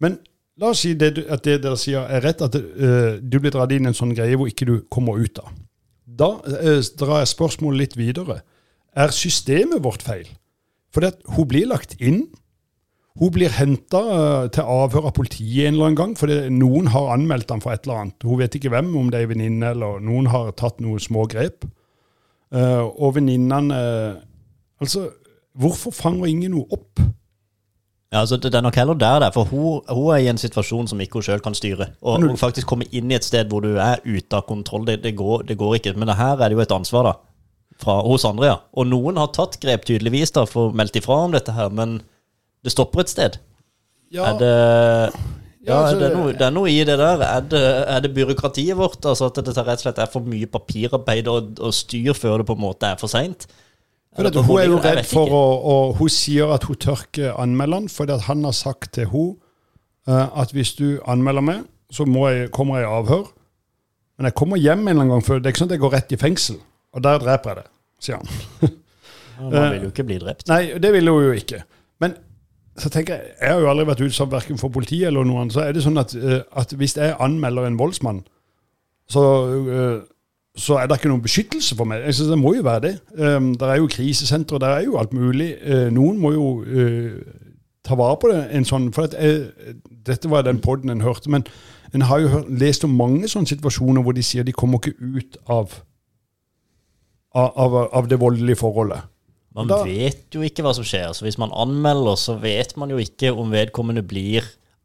Men 0.00 0.18
la 0.60 0.72
oss 0.72 0.82
si 0.84 0.92
det, 0.98 1.14
at 1.24 1.44
det 1.46 1.60
dere 1.64 1.78
sier 1.80 2.04
er 2.04 2.24
rett, 2.24 2.42
at 2.44 2.56
uh, 2.58 3.18
du 3.20 3.38
blir 3.40 3.54
dratt 3.54 3.72
inn 3.72 3.86
i 3.86 3.92
en 3.92 3.96
sånn 3.96 4.14
greie 4.16 4.36
hvor 4.36 4.50
ikke 4.50 4.68
du 4.68 4.76
kommer 4.92 5.20
ut 5.20 5.40
av. 5.42 5.54
Da 6.04 6.34
uh, 6.44 6.78
drar 7.00 7.22
jeg 7.22 7.32
spørsmålet 7.32 7.84
litt 7.84 7.98
videre. 8.00 8.42
Er 8.92 9.14
systemet 9.16 9.82
vårt 9.84 10.04
feil? 10.04 10.28
For 10.92 11.08
hun 11.36 11.48
blir 11.48 11.70
lagt 11.70 11.96
inn. 12.00 12.26
Hun 13.20 13.32
blir 13.32 13.52
henta 13.52 14.00
til 14.52 14.68
avhør 14.68 15.10
av 15.10 15.14
politiet 15.16 15.66
en 15.66 15.74
eller 15.74 15.90
annen 15.90 15.98
gang, 15.98 16.12
fordi 16.16 16.36
noen 16.52 16.88
har 16.92 17.10
anmeldt 17.12 17.52
ham 17.52 17.60
for 17.64 17.74
et 17.74 17.84
eller 17.84 18.06
annet. 18.06 18.24
Hun 18.24 18.40
vet 18.40 18.56
ikke 18.56 18.72
hvem, 18.72 18.92
om 18.96 19.10
det 19.12 19.20
er 19.20 19.26
ei 19.26 19.32
venninne 19.34 19.72
eller 19.74 20.00
noen 20.04 20.30
har 20.32 20.52
tatt 20.56 20.80
noen 20.80 21.00
små 21.00 21.26
grep. 21.28 21.66
Eh, 22.52 22.84
og 22.84 23.16
venninnene 23.16 23.80
eh, 23.80 24.20
Altså, 24.82 25.04
hvorfor 25.54 25.92
fanger 25.94 26.26
ingen 26.26 26.56
noe 26.56 26.66
opp? 26.74 26.98
Ja, 28.12 28.20
altså 28.20 28.36
det 28.36 28.52
er 28.52 28.60
nok 28.60 28.76
heller 28.76 28.94
der, 29.00 29.18
der 29.24 29.32
for 29.32 29.48
hun, 29.48 29.80
hun 29.88 30.10
er 30.12 30.20
i 30.20 30.28
en 30.28 30.38
situasjon 30.38 30.88
som 30.90 31.00
ikke 31.00 31.16
hun 31.16 31.24
sjøl 31.24 31.40
kan 31.40 31.54
styre. 31.56 31.94
Og, 32.04 32.26
og 32.28 32.38
faktisk 32.38 32.68
komme 32.68 32.84
inn 32.92 33.08
i 33.08 33.16
et 33.16 33.24
sted 33.24 33.48
hvor 33.48 33.64
du 33.64 33.70
er 33.80 34.02
ute 34.04 34.36
av 34.36 34.44
kontroll, 34.48 34.84
det, 34.88 34.98
det, 35.04 35.14
går, 35.16 35.46
det 35.48 35.56
går 35.60 35.78
ikke. 35.78 35.94
Men 35.96 36.12
det 36.12 36.18
her 36.18 36.36
er 36.36 36.52
det 36.52 36.58
jo 36.58 36.64
et 36.66 36.74
ansvar 36.76 37.08
da, 37.08 37.14
fra, 37.80 38.02
hos 38.04 38.26
andre, 38.28 38.50
ja. 38.50 38.58
Og 38.76 38.90
noen 38.90 39.20
har 39.20 39.32
tatt 39.32 39.56
grep 39.62 39.88
tydeligvis 39.88 40.34
da, 40.36 40.44
for 40.48 40.68
å 40.68 40.76
meldt 40.76 41.00
ifra 41.00 41.22
om 41.24 41.32
dette 41.32 41.56
her, 41.56 41.72
men 41.72 42.02
det 42.62 42.74
stopper 42.74 43.06
et 43.06 43.14
sted. 43.14 43.40
Ja, 44.12 44.28
Er 44.28 44.42
det 44.42 44.52
ja, 45.62 45.78
altså, 45.78 45.96
er 45.96 46.00
det, 46.02 46.12
noe, 46.18 46.32
det 46.36 46.44
er 46.44 46.54
noe 46.54 46.70
i 46.70 46.80
det 46.84 46.96
der. 46.98 47.20
Er 47.22 47.44
det, 47.48 47.60
er 47.94 48.00
det 48.02 48.12
byråkratiet 48.16 48.76
vårt? 48.76 49.04
Altså 49.06 49.28
At 49.30 49.38
det 49.38 49.54
rett 49.56 49.78
og 49.78 49.84
slett 49.86 50.00
er 50.02 50.10
for 50.10 50.26
mye 50.26 50.48
papirarbeid 50.50 51.30
og, 51.30 51.52
og 51.62 51.74
styr 51.76 52.18
før 52.18 52.42
det 52.42 52.48
på 52.50 52.56
en 52.58 52.64
måte 52.64 52.90
er 52.90 52.98
for 53.00 53.08
seint? 53.08 53.46
For 54.12 54.42
hun 54.44 54.58
er 54.60 54.66
jo 54.68 54.80
redd 54.84 55.06
for 55.08 55.32
å 55.32 55.44
og 55.72 55.94
Hun 55.96 56.10
sier 56.12 56.50
at 56.52 56.66
hun 56.68 56.76
tør 56.76 57.06
ikke 57.06 57.32
anmelde 57.40 57.78
han, 57.80 57.86
fordi 57.88 58.12
at 58.12 58.26
han 58.28 58.44
har 58.44 58.56
sagt 58.56 58.92
til 58.98 59.08
hun 59.12 59.30
eh, 60.08 60.26
at 60.42 60.52
hvis 60.52 60.74
du 60.76 61.00
anmelder 61.08 61.44
meg, 61.46 61.62
så 61.92 62.04
må 62.08 62.26
jeg, 62.28 62.50
kommer 62.52 62.80
jeg 62.80 62.88
i 62.88 62.92
avhør. 62.92 63.30
Men 64.18 64.28
jeg 64.28 64.36
kommer 64.36 64.60
hjem 64.60 64.84
en 64.84 64.88
eller 64.88 65.00
annen 65.00 65.14
gang 65.14 65.24
for 65.24 65.40
Det 65.40 65.48
er 65.48 65.54
ikke 65.54 65.62
sånn 65.64 65.70
at 65.70 65.76
jeg 65.76 65.84
går 65.84 65.94
rett 65.96 66.12
i 66.12 66.20
fengsel. 66.20 66.58
Og 66.92 67.04
der 67.04 67.22
dreper 67.22 67.52
jeg 67.52 67.62
det, 67.62 67.70
sier 68.04 68.20
han. 68.20 68.76
Man 69.42 69.72
vil 69.72 69.88
jo 69.88 69.94
ikke 69.94 70.06
bli 70.06 70.18
drept. 70.20 70.46
Nei, 70.52 70.62
det 70.80 70.92
vil 70.94 71.08
hun 71.08 71.24
jo 71.24 71.32
ikke. 71.36 71.62
Men 72.04 72.14
så 72.78 72.92
tenker 72.92 73.16
jeg, 73.16 73.32
jeg 73.40 73.52
har 73.52 73.60
jo 73.60 73.70
aldri 73.72 73.88
vært 73.88 74.04
utsatt 74.06 74.30
verken 74.32 74.60
for 74.60 74.72
politiet 74.72 75.08
eller 75.10 75.26
noen, 75.28 75.50
så 75.52 75.64
er 75.64 75.74
det 75.76 75.84
sånn 75.84 76.00
at, 76.00 76.14
eh, 76.16 76.40
at 76.56 76.72
hvis 76.78 76.96
jeg 76.96 77.16
anmelder 77.20 77.66
en 77.68 77.76
voldsmann, 77.80 78.22
så, 79.12 79.24
eh, 79.60 79.98
så 80.56 80.76
er 80.76 80.86
det 80.86 80.98
ikke 80.98 81.08
noen 81.08 81.22
beskyttelse 81.24 81.76
for 81.78 81.88
meg. 81.88 82.02
Jeg 82.04 82.14
synes 82.14 82.30
Det 82.30 82.38
må 82.38 82.54
jo 82.54 82.62
være 82.62 82.80
det. 82.80 82.94
Um, 83.16 83.54
det 83.56 83.68
er 83.68 83.78
jo 83.80 83.86
krisesentre, 83.88 84.58
det 84.60 84.68
er 84.68 84.82
jo 84.84 84.98
alt 85.00 85.12
mulig. 85.16 85.54
Uh, 85.64 85.88
noen 85.94 86.18
må 86.20 86.32
jo 86.34 86.48
uh, 86.60 87.22
ta 87.84 87.96
vare 87.96 88.18
på 88.20 88.28
det. 88.32 88.42
en 88.52 88.64
sånn, 88.68 88.90
for 88.92 89.08
at, 89.08 89.14
eh, 89.18 89.46
Dette 90.06 90.28
var 90.30 90.42
den 90.42 90.60
poden 90.60 90.90
en 90.90 91.00
hørte, 91.00 91.30
men 91.30 91.44
en 91.94 92.04
har 92.08 92.20
jo 92.20 92.28
hørt, 92.28 92.50
lest 92.50 92.84
om 92.84 92.90
mange 92.96 93.28
sånne 93.28 93.48
situasjoner 93.48 94.02
hvor 94.02 94.12
de 94.12 94.22
sier 94.22 94.44
de 94.44 94.52
kommer 94.52 94.78
ikke 94.78 94.94
ut 95.00 95.36
av, 95.50 95.72
av, 97.34 97.76
av 97.92 98.08
det 98.08 98.20
voldelige 98.20 98.60
forholdet. 98.60 99.02
Man 99.54 99.68
Da- 99.68 99.82
vet 99.84 100.32
jo 100.34 100.40
ikke 100.40 100.62
hva 100.64 100.74
som 100.74 100.84
skjer. 100.84 101.12
Så 101.12 101.24
hvis 101.26 101.38
man 101.38 101.52
anmelder, 101.52 102.16
så 102.16 102.38
vet 102.40 102.76
man 102.76 102.90
jo 102.90 102.96
ikke 102.98 103.32
om 103.36 103.50
vedkommende 103.52 104.02
blir 104.02 104.42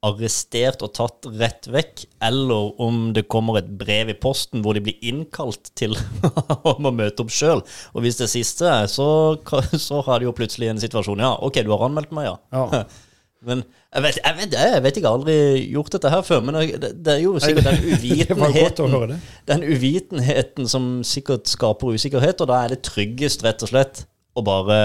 arrestert 0.08 0.84
og 0.86 0.94
tatt 0.98 1.28
rett 1.40 1.68
vekk, 1.72 2.06
eller 2.28 2.78
om 2.84 3.10
det 3.16 3.28
kommer 3.32 3.60
et 3.62 3.70
brev 3.80 4.12
i 4.14 4.18
posten 4.18 4.64
hvor 4.66 4.78
de 4.78 4.84
blir 4.88 5.02
innkalt 5.06 5.72
til 5.78 5.98
om 6.74 6.90
å 6.90 6.94
møte 6.96 7.26
opp 7.26 7.34
sjøl. 7.34 7.64
Og 7.94 8.06
hvis 8.06 8.20
det 8.22 8.30
siste 8.32 8.72
så, 8.92 9.10
så 9.88 10.06
har 10.08 10.22
de 10.22 10.30
jo 10.30 10.38
plutselig 10.38 10.72
en 10.72 10.82
situasjon. 10.82 11.24
Ja, 11.24 11.36
OK, 11.44 11.62
du 11.64 11.74
har 11.76 11.88
anmeldt 11.90 12.16
meg, 12.16 12.32
ja. 12.32 12.40
Ja. 12.56 12.86
Men 13.48 13.62
jeg 13.94 14.04
vet, 14.04 14.18
jeg 14.18 14.36
vet, 14.38 14.56
jeg 14.58 14.82
vet 14.84 14.98
ikke, 14.98 15.04
jeg 15.06 15.12
har 15.12 15.20
aldri 15.20 15.36
gjort 15.72 15.92
dette 15.94 16.10
her 16.12 16.24
før. 16.26 16.42
Men 16.48 16.58
det, 16.58 16.90
det 17.06 17.14
er 17.14 17.22
jo 17.22 17.36
sikkert 17.42 17.70
den 17.70 17.84
uvitenheten 17.86 19.14
den 19.52 19.64
uvitenheten 19.64 20.70
som 20.70 20.90
sikkert 21.08 21.50
skaper 21.50 21.94
usikkerhet, 21.96 22.42
og 22.42 22.50
da 22.50 22.64
er 22.64 22.74
det 22.74 22.82
tryggest, 22.88 23.46
rett 23.46 23.64
og 23.64 23.72
slett, 23.72 24.04
å 24.38 24.44
bare 24.46 24.80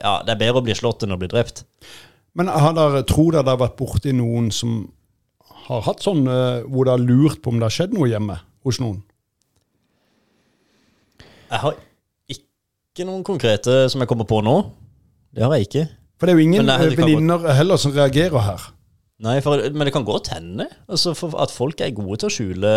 Ja, 0.00 0.20
det 0.24 0.34
er 0.34 0.42
bedre 0.44 0.60
å 0.62 0.64
bli 0.64 0.76
slått 0.76 1.04
enn 1.04 1.16
å 1.16 1.20
bli 1.20 1.28
drept. 1.32 1.64
Men 2.38 2.50
har 2.52 2.74
dere, 2.76 3.02
tror 3.08 3.34
dere 3.34 3.46
det 3.46 3.54
har 3.54 3.62
vært 3.64 3.78
borti 3.78 4.14
noen 4.14 4.50
som 4.54 4.82
har 5.66 5.84
hatt 5.86 6.02
sånn 6.04 6.24
eh, 6.30 6.66
hvor 6.66 6.86
det 6.86 6.94
har 6.94 7.02
lurt 7.02 7.40
på 7.42 7.52
om 7.52 7.60
det 7.60 7.68
har 7.68 7.74
skjedd 7.74 7.94
noe 7.96 8.10
hjemme 8.10 8.36
hos 8.66 8.80
noen? 8.82 9.00
Jeg 11.50 11.62
har 11.64 11.78
ikke 12.30 13.06
noen 13.08 13.24
konkrete 13.26 13.82
som 13.90 14.02
jeg 14.02 14.10
kommer 14.10 14.28
på 14.30 14.40
nå. 14.46 14.56
Det 15.34 15.42
har 15.46 15.56
jeg 15.58 15.68
ikke. 15.68 15.86
For 16.18 16.28
det 16.28 16.34
er 16.34 16.38
jo 16.38 16.46
ingen 16.46 16.70
eh, 16.70 16.86
venninner 16.98 17.50
heller 17.56 17.80
som 17.80 17.94
reagerer 17.94 18.46
her. 18.46 18.70
Nei, 19.20 19.36
for, 19.44 19.60
Men 19.74 19.88
det 19.88 19.92
kan 19.92 20.06
godt 20.06 20.30
hende 20.32 20.66
altså 20.88 21.12
at 21.36 21.52
folk 21.52 21.82
er 21.84 21.92
gode 21.96 22.22
til 22.22 22.30
å 22.30 22.34
skjule 22.34 22.70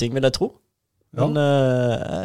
ting, 0.00 0.14
vil 0.16 0.24
jeg 0.24 0.36
tro. 0.36 0.54
Men 1.12 1.32
uh, 1.34 1.42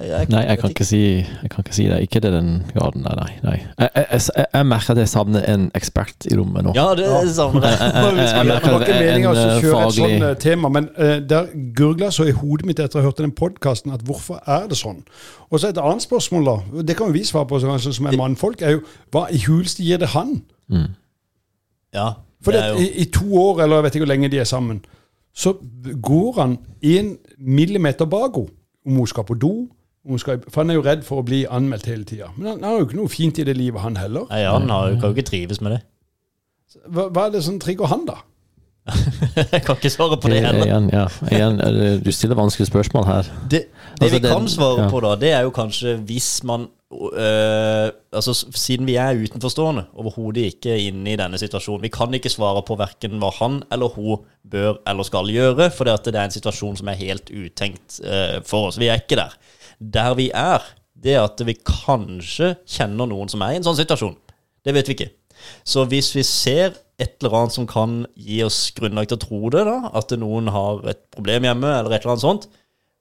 jeg, 0.05 0.27
Nei, 0.29 0.41
jeg 0.45 0.59
kan 0.61 0.69
ikke 0.69 0.85
si, 0.85 0.99
jeg 1.25 1.49
kan 1.49 1.63
ikke 1.63 1.73
si 1.73 1.85
det. 1.89 1.95
Ikke 2.05 2.19
til 2.21 2.35
den 2.35 2.49
graden 2.69 3.01
der, 3.01 3.15
nei. 3.17 3.31
nei. 3.41 3.53
Jeg, 3.79 3.89
jeg, 3.95 4.05
jeg, 4.11 4.45
jeg 4.53 4.65
merker 4.69 4.93
at 4.93 4.99
jeg 5.01 5.09
savner 5.09 5.47
en 5.49 5.63
ekspert 5.79 6.27
i 6.29 6.35
rommet 6.37 6.67
nå. 6.67 6.73
Ja, 6.77 6.83
det 6.99 7.07
Ja. 7.07 7.23
savner 7.33 7.65
jeg. 7.65 7.79
jeg- 7.79 7.95
jeg- 7.95 8.15
Det 8.19 8.27
jeg 8.35 8.45
merker 8.51 8.71
var 8.75 8.83
ikke 8.85 8.93
en, 8.93 9.05
meningen 9.05 9.29
å 9.31 9.33
eh, 9.33 9.61
kjøre 9.63 9.87
et 9.87 9.93
sånt 9.97 10.23
eh, 10.27 10.35
tema, 10.43 10.69
men 10.69 10.89
uh, 10.99 11.15
der 11.31 11.47
gurgla 11.79 12.11
så 12.13 12.27
i 12.29 12.31
hodet 12.37 12.65
mitt 12.69 12.79
etter 12.79 12.99
å 12.99 13.01
ha 13.01 13.07
hørt 13.09 13.17
den 13.23 13.31
podkasten 13.31 13.91
at 13.95 14.03
hvorfor 14.05 14.37
er 14.45 14.67
det 14.69 14.77
sånn? 14.77 15.01
Og 15.49 15.59
så 15.59 15.71
et 15.73 15.79
annet 15.81 16.05
spørsmål, 16.05 16.45
da. 16.45 16.83
Det 16.85 16.95
kan 16.99 17.07
jo 17.09 17.13
vi 17.17 17.23
svare 17.25 17.47
på 17.49 17.57
kanskje, 17.65 17.93
som 17.97 18.05
er 18.05 18.17
mannfolk. 18.21 18.61
er 18.61 18.77
jo 18.77 18.83
Hva 19.11 19.25
i 19.33 19.39
huleste 19.47 19.81
gir 19.81 19.97
det 19.97 20.09
han? 20.13 20.43
Ja, 21.93 22.11
For 22.43 22.51
det 22.51 22.61
det, 22.61 22.69
er 22.69 22.73
jo 22.75 22.85
i, 22.85 22.91
i 23.01 23.05
to 23.09 23.25
år, 23.33 23.63
eller 23.63 23.75
jeg 23.81 23.83
vet 23.87 23.95
ikke 23.97 24.05
hvor 24.05 24.13
lenge 24.13 24.29
de 24.29 24.39
er 24.43 24.43
sammen, 24.49 24.83
så 25.35 25.55
går 26.01 26.37
han 26.37 26.57
en 26.83 27.17
millimeter 27.39 28.05
bak 28.05 28.35
henne. 28.37 28.51
Om 28.85 28.95
hun 29.01 29.07
skal 29.07 29.23
på 29.25 29.33
do. 29.41 29.53
om 30.05 30.11
hun 30.13 30.19
skal, 30.21 30.39
for 30.49 30.61
han 30.61 30.69
er 30.69 30.75
jo 30.77 30.83
redd 30.85 31.01
for 31.03 31.21
å 31.23 31.25
bli 31.25 31.45
anmeldt 31.49 31.87
hele 31.89 32.03
tida. 32.05 32.27
Men 32.37 32.47
han, 32.51 32.63
har 32.63 32.75
jo 32.79 32.85
ikke 32.85 32.97
noe 32.99 33.09
fint 33.09 33.39
i 33.41 33.43
det 33.47 33.55
livet, 33.57 33.81
han 33.81 33.95
heller. 33.97 34.27
Nei, 34.29 34.43
Han 34.45 34.69
har, 34.69 34.91
kan 35.01 35.09
jo 35.09 35.15
ikke 35.17 35.29
trives 35.31 35.61
med 35.65 35.71
det. 35.75 35.81
Hva, 36.85 37.07
hva 37.09 37.23
er 37.25 37.31
det 37.37 37.41
som 37.43 37.57
trigger 37.59 37.89
han, 37.89 38.03
da? 38.05 38.19
Jeg 39.55 39.63
kan 39.65 39.79
ikke 39.79 39.89
svare 39.89 40.17
på 40.21 40.29
det 40.29 40.43
heller. 40.45 40.67
Igjen, 40.67 40.89
ja. 40.93 41.07
Igjen, 41.31 41.57
eh, 41.65 41.95
du 42.05 42.11
stiller 42.13 42.37
vanskelige 42.37 42.69
spørsmål 42.69 43.05
her. 43.09 43.29
Det, 43.49 43.63
det 43.65 43.65
Altså, 44.01 44.11
vi 44.13 44.21
det- 44.21 44.31
kan 44.35 44.47
svare 44.47 44.83
ja. 44.83 44.89
på, 44.93 44.99
da, 45.01 45.15
det 45.25 45.31
er 45.33 45.41
jo 45.47 45.49
kanskje 45.55 45.95
hvis 46.05 46.43
man 46.45 46.67
øh, 46.93 47.89
Altså 48.15 48.33
Siden 48.55 48.87
vi 48.87 48.95
er 49.01 49.17
utenforstående, 49.23 49.85
overhodet 49.97 50.51
ikke 50.51 50.77
inne 50.87 51.13
i 51.13 51.17
denne 51.19 51.39
situasjonen 51.41 51.83
Vi 51.83 51.91
kan 51.93 52.13
ikke 52.13 52.31
svare 52.31 52.63
på 52.65 52.77
verken 52.79 53.17
hva 53.21 53.31
han 53.39 53.61
eller 53.73 53.93
hun 53.95 54.23
bør 54.45 54.79
eller 54.87 55.07
skal 55.07 55.31
gjøre, 55.33 55.69
for 55.73 55.87
det 55.89 56.13
er 56.13 56.23
en 56.23 56.35
situasjon 56.35 56.77
som 56.77 56.89
er 56.91 57.01
helt 57.01 57.31
utenkt 57.33 57.99
øh, 58.03 58.41
for 58.45 58.69
oss. 58.69 58.79
Vi 58.79 58.89
er 58.91 59.01
ikke 59.01 59.17
der. 59.17 59.33
Der 59.79 60.13
vi 60.15 60.29
er, 60.33 60.63
det 60.93 61.15
er 61.17 61.25
at 61.25 61.41
vi 61.45 61.57
kanskje 61.65 62.55
kjenner 62.69 63.09
noen 63.09 63.31
som 63.31 63.41
er 63.41 63.55
i 63.55 63.59
en 63.59 63.65
sånn 63.65 63.79
situasjon. 63.79 64.15
Det 64.65 64.73
vet 64.73 64.89
vi 64.89 64.97
ikke. 64.97 65.11
Så 65.67 65.83
hvis 65.89 66.13
vi 66.15 66.23
ser 66.25 66.77
et 67.01 67.17
eller 67.19 67.35
annet 67.41 67.55
som 67.55 67.67
kan 67.67 68.03
gi 68.15 68.39
oss 68.45 68.69
grunnlag 68.77 69.09
til 69.09 69.17
å 69.17 69.23
tro 69.25 69.41
det, 69.53 69.65
da, 69.67 69.91
at 69.97 70.13
noen 70.19 70.47
har 70.53 70.85
et 70.93 71.01
problem 71.13 71.47
hjemme, 71.49 71.73
eller 71.79 71.91
et 71.91 72.05
eller 72.05 72.15
annet 72.15 72.23
sånt, 72.23 72.47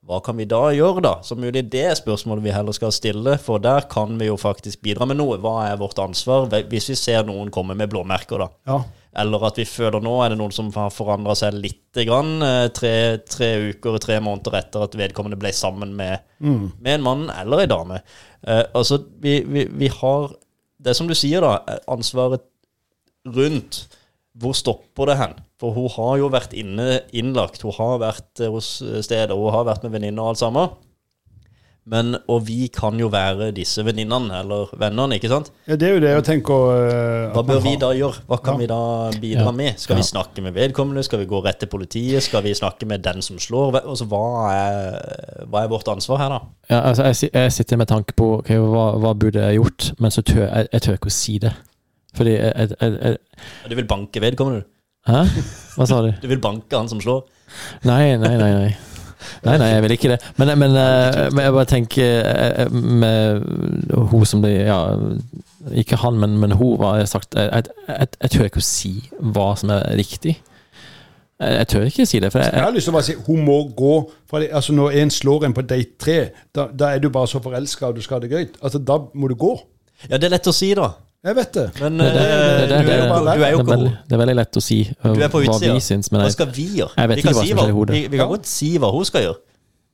hva 0.05 0.19
kan 0.21 0.37
vi 0.37 0.45
da 0.49 0.67
gjøre, 0.77 1.01
da? 1.05 1.15
Så 1.25 1.37
mulig 1.39 1.63
det 1.73 1.85
er 1.89 1.97
spørsmålet 1.97 2.45
vi 2.45 2.53
heller 2.53 2.77
skal 2.77 2.93
stille, 2.93 3.39
for 3.41 3.63
der 3.63 3.87
kan 3.89 4.19
vi 4.21 4.29
jo 4.29 4.37
faktisk 4.41 4.83
bidra 4.85 5.07
med 5.09 5.17
noe. 5.17 5.39
Hva 5.41 5.71
er 5.71 5.81
vårt 5.81 6.01
ansvar 6.03 6.51
hvis 6.53 6.91
vi 6.93 6.97
ser 7.01 7.25
noen 7.25 7.53
komme 7.55 7.77
med 7.79 7.89
blåmerker, 7.93 8.45
da? 8.45 8.51
Ja. 8.69 8.83
Eller 9.25 9.47
at 9.47 9.59
vi 9.61 9.65
føler 9.69 10.03
nå 10.03 10.13
er 10.21 10.33
det 10.33 10.39
noen 10.41 10.53
som 10.53 10.69
har 10.75 10.93
forandra 10.93 11.37
seg 11.39 11.57
lite 11.57 12.05
grann, 12.05 12.37
eh, 12.43 12.67
tre, 12.75 12.95
tre 13.31 13.51
uker, 13.71 13.97
tre 14.03 14.19
måneder 14.21 14.59
etter 14.59 14.85
at 14.85 14.97
vedkommende 14.99 15.39
ble 15.41 15.55
sammen 15.55 15.95
med, 15.97 16.25
med 16.83 16.97
en 16.97 17.07
mann 17.07 17.29
eller 17.33 17.65
en 17.65 17.73
dame. 17.73 18.01
Eh, 18.43 18.65
altså, 18.75 19.01
vi, 19.23 19.39
vi, 19.47 19.69
vi 19.71 19.93
har 20.01 20.35
Det 20.85 20.91
er 20.91 20.97
som 20.99 21.09
du 21.09 21.15
sier, 21.17 21.41
da, 21.41 21.63
eh, 21.71 21.81
ansvaret 21.89 22.43
rundt 23.25 23.87
hvor 24.37 24.53
stopper 24.59 25.09
det 25.09 25.15
hen? 25.17 25.37
For 25.65 25.73
hun 25.73 25.89
har 25.97 26.17
jo 26.21 26.27
vært 26.29 26.53
inne, 26.61 27.01
innlagt, 27.17 27.63
hun 27.65 27.73
har 27.79 27.97
vært 28.03 28.43
eh, 28.45 28.51
hos 28.53 28.75
stedet, 29.07 29.33
hun 29.33 29.55
har 29.55 29.65
vært 29.65 29.87
med 29.87 29.95
venninner 29.97 30.21
og 30.27 30.35
alt 30.35 30.43
sammen. 30.43 30.75
Men, 31.85 32.15
og 32.33 32.47
vi 32.47 32.71
kan 32.73 32.97
jo 32.97 33.11
være 33.13 33.51
disse 33.53 33.83
venninnene, 33.85 34.39
eller 34.41 34.71
vennene, 34.81 35.19
ikke 35.19 35.29
sant? 35.29 35.51
ja, 35.69 35.77
Det 35.77 35.89
er 35.89 35.93
jo 35.99 36.01
det 36.01 36.13
jeg 36.15 36.25
tenker 36.25 36.63
Uh, 36.75 37.33
Hva 37.35 37.43
bør 37.45 37.61
vi 37.61 37.75
da 37.81 37.91
gjøre? 37.93 38.23
Hva 38.29 38.39
kan 38.41 38.55
Ja. 38.55 38.59
vi 38.63 38.67
da 38.71 38.79
bidra 39.21 39.45
Ja. 39.45 39.53
med? 39.53 39.79
Skal 39.81 39.97
vi 39.97 40.03
snakke 40.03 40.41
med 40.43 40.55
vedkommende? 40.57 41.05
Skal 41.05 41.21
vi 41.21 41.27
gå 41.29 41.43
rett 41.45 41.59
til 41.61 41.69
politiet? 41.69 42.23
Skal 42.25 42.43
vi 42.43 42.55
snakke 42.57 42.87
med 42.89 43.03
den 43.05 43.21
som 43.23 43.37
slår? 43.37 43.83
Altså, 43.85 44.07
hva, 44.09 44.23
er, 44.55 45.45
hva 45.45 45.65
er 45.65 45.69
vårt 45.69 45.89
ansvar 45.93 46.19
her, 46.23 46.29
da? 46.29 46.41
Ja, 46.71 46.81
altså, 46.89 47.05
jeg, 47.05 47.31
jeg 47.35 47.53
sitter 47.53 47.77
med 47.77 47.87
tanke 47.93 48.17
på 48.17 48.39
okay, 48.39 48.57
hva, 48.57 48.97
hva 49.01 49.13
burde 49.13 49.45
jeg 49.45 49.61
gjort, 49.61 49.93
men 50.01 50.11
så 50.11 50.23
tør 50.25 50.47
jeg, 50.49 50.69
jeg 50.73 50.83
tør 50.89 50.97
ikke 51.01 51.13
å 51.13 51.19
si 51.21 51.39
det. 51.39 51.53
Fordi 52.17 52.31
jeg, 52.39 52.53
jeg, 52.57 52.69
jeg, 52.81 52.99
jeg 53.03 53.71
Du 53.71 53.75
vil 53.77 53.89
banke 53.93 54.21
vedkommende? 54.25 54.65
du? 54.65 54.74
Hæ? 55.09 55.23
Hva 55.77 55.87
sa 55.89 56.01
du? 56.05 56.11
Du 56.23 56.29
vil 56.31 56.41
banke 56.43 56.77
han 56.77 56.89
som 56.89 57.01
slår? 57.03 57.25
Nei, 57.85 58.17
nei, 58.17 58.37
nei. 58.41 58.51
nei. 58.57 58.75
Nei, 59.45 59.57
nei, 59.61 59.69
jeg 59.73 59.83
vil 59.85 59.95
ikke 59.95 60.11
det. 60.13 60.19
Men, 60.37 60.51
men, 60.61 60.75
eh, 60.77 61.29
men 61.33 61.45
jeg 61.47 61.55
bare 61.57 61.69
tenker 61.69 62.27
eh, 62.29 62.73
med 62.73 63.45
hun 64.13 64.25
som 64.29 64.43
det 64.45 64.53
Ja, 64.67 64.79
ikke 65.73 65.97
han, 66.03 66.19
men, 66.21 66.37
men 66.41 66.53
hun, 66.53 66.77
hva 66.81 66.99
jeg 67.01 67.09
sagt 67.09 67.37
jeg, 67.37 67.49
jeg, 67.49 67.77
jeg, 67.89 68.09
jeg 68.21 68.35
tør 68.35 68.51
ikke 68.51 68.61
å 68.63 68.67
si 68.67 68.93
hva 69.35 69.47
som 69.61 69.73
er 69.75 69.87
riktig. 70.01 70.35
Jeg, 71.41 71.57
jeg 71.59 71.71
tør 71.73 71.89
ikke 71.89 72.07
si 72.09 72.21
det. 72.23 72.33
For 72.33 72.45
jeg, 72.45 72.53
Jeg 72.53 72.67
har 72.67 72.75
lyst 72.77 72.89
til 72.89 72.95
å 72.95 72.99
bare 72.99 73.09
si 73.09 73.17
hun 73.29 73.45
må 73.47 73.59
gå 73.77 73.95
fra 74.31 74.43
det, 74.43 74.51
altså 74.57 74.77
Når 74.77 74.99
en 75.03 75.15
slår 75.15 75.49
en 75.49 75.57
på 75.57 75.65
date 75.69 75.97
tre, 76.01 76.19
da, 76.57 76.69
da 76.73 76.93
er 76.95 77.03
du 77.05 77.11
bare 77.13 77.31
så 77.31 77.43
forelska 77.45 77.91
og 77.91 77.99
du 77.99 78.05
skal 78.05 78.21
ha 78.21 78.27
det 78.27 78.33
gøy. 78.33 78.47
Altså, 78.61 78.81
Da 78.81 79.01
må 79.15 79.31
du 79.33 79.37
gå. 79.41 79.57
Ja, 80.09 80.19
det 80.19 80.29
er 80.29 80.37
lett 80.37 80.51
å 80.51 80.55
si, 80.55 80.73
da. 80.77 80.91
Jeg 81.25 81.37
vet 81.37 81.53
det. 81.57 81.67
Men 81.81 81.97
Det- 81.99 82.13
det- 82.13 82.15
det- 82.15 82.69
det- 82.69 82.69
eh, 82.69 82.69
du 82.69 82.75
er 82.75 82.83
jo 82.85 83.09
ikke- 83.09 83.37
du 83.39 83.43
er 83.45 83.51
jo 83.51 83.59
ikke 83.59 83.71
veldig, 83.71 83.89
hun. 83.89 83.99
det 84.09 84.13
er 84.13 84.19
veldig 84.27 84.35
lett 84.37 84.57
å 84.57 84.63
si 84.63 84.79
på 84.85 85.45
hva 85.45 85.61
vi 85.61 85.81
syns, 85.81 86.13
men 86.13 86.21
Hva 86.21 86.25
jeg, 86.25 86.33
skal 86.33 86.47
vi 86.53 86.67
gjøre? 86.69 86.91
Jeg 86.97 87.09
vet 87.09 87.17
vi 87.17 87.23
ikke 87.23 87.25
kan 87.25 87.35
hva 87.35 87.47
som 87.49 87.59
skjer 87.59 87.69
i 87.69 87.73
hodet. 87.73 87.91
vi, 87.95 88.07
vi 88.09 88.17
kan 88.19 88.29
godt 88.29 88.47
si 88.47 88.79
hva 88.79 88.91
hun 88.93 89.05
skal 89.05 89.23
gjøre, 89.23 89.37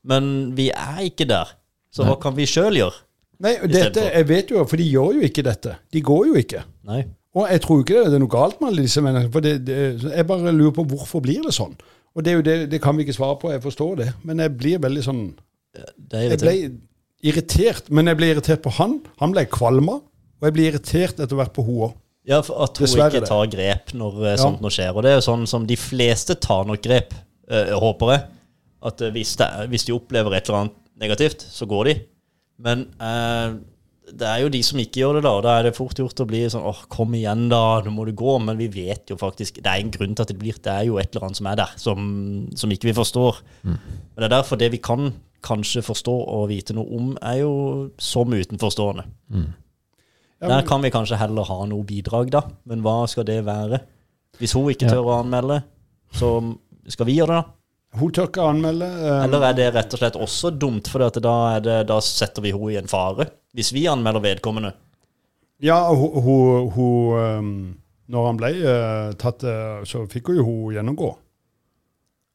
men 0.05 0.55
vi 0.57 0.71
er 0.71 0.99
ikke 1.07 1.29
der. 1.29 1.47
Så 1.95 2.05
hva 2.05 2.17
kan 2.21 2.35
vi 2.35 2.45
sjøl 2.47 2.75
gjøre? 2.75 2.95
Nei, 3.41 3.57
dette. 3.67 3.95
Jeg 4.13 4.27
vet 4.29 4.49
jo, 4.51 4.65
for 4.65 4.77
de 4.77 4.85
gjør 4.93 5.15
jo 5.15 5.21
ikke 5.23 5.43
dette. 5.43 5.77
De 5.93 6.01
går 6.03 6.27
jo 6.27 6.35
ikke. 6.35 6.63
Nei. 6.85 7.05
Og 7.35 7.49
jeg 7.49 7.61
tror 7.63 7.79
ikke 7.85 8.05
det 8.05 8.15
er 8.15 8.19
noe 8.19 8.29
galt 8.29 8.61
med 8.61 8.71
alle 8.73 8.83
disse 8.83 9.01
menneskene. 9.01 9.33
For 9.33 9.41
det, 9.41 9.65
det, 9.65 10.03
jeg 10.17 10.27
bare 10.27 10.53
lurer 10.53 10.73
på 10.73 10.85
hvorfor 10.85 11.23
blir 11.23 11.43
det 11.45 11.55
sånn. 11.55 11.75
Og 12.17 12.25
det 12.25 12.33
er 12.33 12.37
jo 12.37 12.43
det, 12.43 12.71
det 12.71 12.83
kan 12.83 12.97
vi 12.97 13.05
ikke 13.05 13.15
svare 13.15 13.39
på, 13.39 13.51
jeg 13.53 13.63
forstår 13.63 13.97
det. 13.97 14.13
Men 14.25 14.39
jeg 14.39 14.57
blir 14.59 14.79
veldig 14.79 15.03
sånn 15.05 15.35
Det 15.73 16.19
er 16.19 16.29
Jeg 16.31 16.39
ble 16.41 16.71
irritert. 17.23 17.89
Men 17.91 18.07
jeg 18.07 18.17
ble 18.17 18.27
irritert 18.35 18.63
på 18.63 18.73
han. 18.73 19.01
Han 19.21 19.33
ble 19.33 19.45
kvalma. 19.47 20.01
Og 20.41 20.49
jeg 20.49 20.57
blir 20.57 20.71
irritert 20.73 21.21
etter 21.21 21.37
hvert 21.37 21.53
på 21.57 21.65
hun 21.67 21.83
òg. 21.89 21.97
Ja, 22.29 22.43
for 22.45 22.63
at 22.65 22.77
hun 22.79 22.85
Dessverre 22.87 23.11
ikke 23.17 23.29
tar 23.29 23.49
grep 23.53 23.93
når 23.97 24.19
eh, 24.25 24.31
Ja. 24.35 24.37
sånt 24.43 24.61
noe 24.65 24.73
skjer. 24.73 24.93
Og 24.97 25.03
det 25.05 25.11
er 25.13 25.19
jo 25.19 25.25
sånn 25.31 25.47
som 25.49 25.65
de 25.69 25.77
fleste 25.81 26.37
tar 26.41 26.67
nok 26.69 26.83
grep, 26.85 27.15
øh, 27.51 27.73
håper 27.81 28.13
jeg. 28.15 28.23
At 28.91 29.03
eh, 29.05 29.13
hvis, 29.15 29.35
det, 29.41 29.49
hvis 29.73 29.85
de 29.89 29.97
opplever 29.97 30.37
et 30.37 30.49
eller 30.49 30.67
annet 30.67 30.77
negativt, 31.01 31.45
så 31.49 31.67
går 31.69 31.85
de. 31.91 31.95
Men 32.61 32.87
øh, 33.01 33.57
det 34.11 34.27
er 34.29 34.41
jo 34.43 34.51
de 34.53 34.61
som 34.67 34.79
ikke 34.83 35.01
gjør 35.01 35.17
det, 35.19 35.23
da. 35.25 35.33
Og 35.39 35.43
da 35.47 35.55
er 35.59 35.63
det 35.69 35.75
fort 35.77 35.97
gjort 36.01 36.21
å 36.21 36.27
bli 36.29 36.43
sånn 36.53 36.65
åh, 36.69 36.83
kom 36.93 37.13
igjen, 37.17 37.49
da, 37.53 37.63
nå 37.87 37.93
må 37.95 38.05
du 38.09 38.13
gå. 38.17 38.37
Men 38.45 38.59
vi 38.61 38.69
vet 38.73 39.11
jo 39.13 39.17
faktisk 39.21 39.61
Det 39.63 39.67
er 39.71 39.81
en 39.85 39.93
grunn 39.95 40.15
til 40.17 40.25
at 40.27 40.33
det 40.33 40.39
blir 40.41 40.57
Det 40.61 40.73
er 40.73 40.85
jo 40.89 40.99
et 41.01 41.09
eller 41.15 41.29
annet 41.29 41.41
som 41.41 41.49
er 41.53 41.57
der, 41.63 41.73
som, 41.81 42.07
som 42.57 42.73
ikke 42.77 42.91
vi 42.91 42.97
forstår. 43.01 43.41
Men 43.65 43.81
det 44.21 44.29
er 44.29 44.37
derfor 44.37 44.61
det 44.61 44.73
vi 44.73 44.81
kan 44.83 45.13
kanskje 45.47 45.81
forstå 45.81 46.13
og 46.37 46.49
vite 46.51 46.75
noe 46.77 46.85
om, 46.99 47.13
er 47.25 47.39
jo 47.41 47.53
som 47.97 48.29
utenforstående. 48.29 49.07
Der 50.41 50.63
kan 50.65 50.81
vi 50.81 50.91
kanskje 50.93 51.19
heller 51.21 51.45
ha 51.45 51.59
noe 51.69 51.85
bidrag, 51.85 52.31
da. 52.33 52.45
Men 52.69 52.85
hva 52.85 53.05
skal 53.11 53.27
det 53.29 53.43
være? 53.45 53.83
Hvis 54.41 54.55
hun 54.57 54.71
ikke 54.73 54.89
tør 54.89 55.11
å 55.11 55.19
anmelde, 55.21 55.61
så 56.17 56.39
skal 56.89 57.09
vi 57.11 57.19
gjøre 57.19 57.35
det, 57.35 57.41
da? 57.43 57.57
Hun 58.01 58.13
tør 58.15 58.29
ikke 58.31 58.47
anmelde. 58.47 58.87
Um... 58.87 59.25
Eller 59.27 59.45
er 59.49 59.59
det 59.59 59.69
rett 59.75 59.97
og 59.97 60.01
slett 60.01 60.17
også 60.17 60.53
dumt, 60.55 60.89
for 60.89 61.05
at 61.05 61.19
da, 61.23 61.37
er 61.57 61.65
det, 61.65 61.79
da 61.91 61.99
setter 62.05 62.45
vi 62.45 62.55
henne 62.55 62.73
i 62.73 62.79
en 62.81 62.91
fare? 62.91 63.27
Hvis 63.57 63.73
vi 63.75 63.85
anmelder 63.91 64.23
vedkommende. 64.25 64.73
Ja, 65.61 65.83
hun, 65.93 66.23
hun, 66.25 66.71
hun 66.73 67.19
eh, 67.21 67.49
Når 68.15 68.27
han 68.27 68.39
ble 68.41 68.53
eh, 68.57 69.11
tatt, 69.21 69.45
eh, 69.45 69.83
så 69.85 70.07
fikk 70.09 70.31
hun 70.31 70.39
jo 70.41 70.47
hun 70.47 70.77
gjennomgå. 70.79 71.11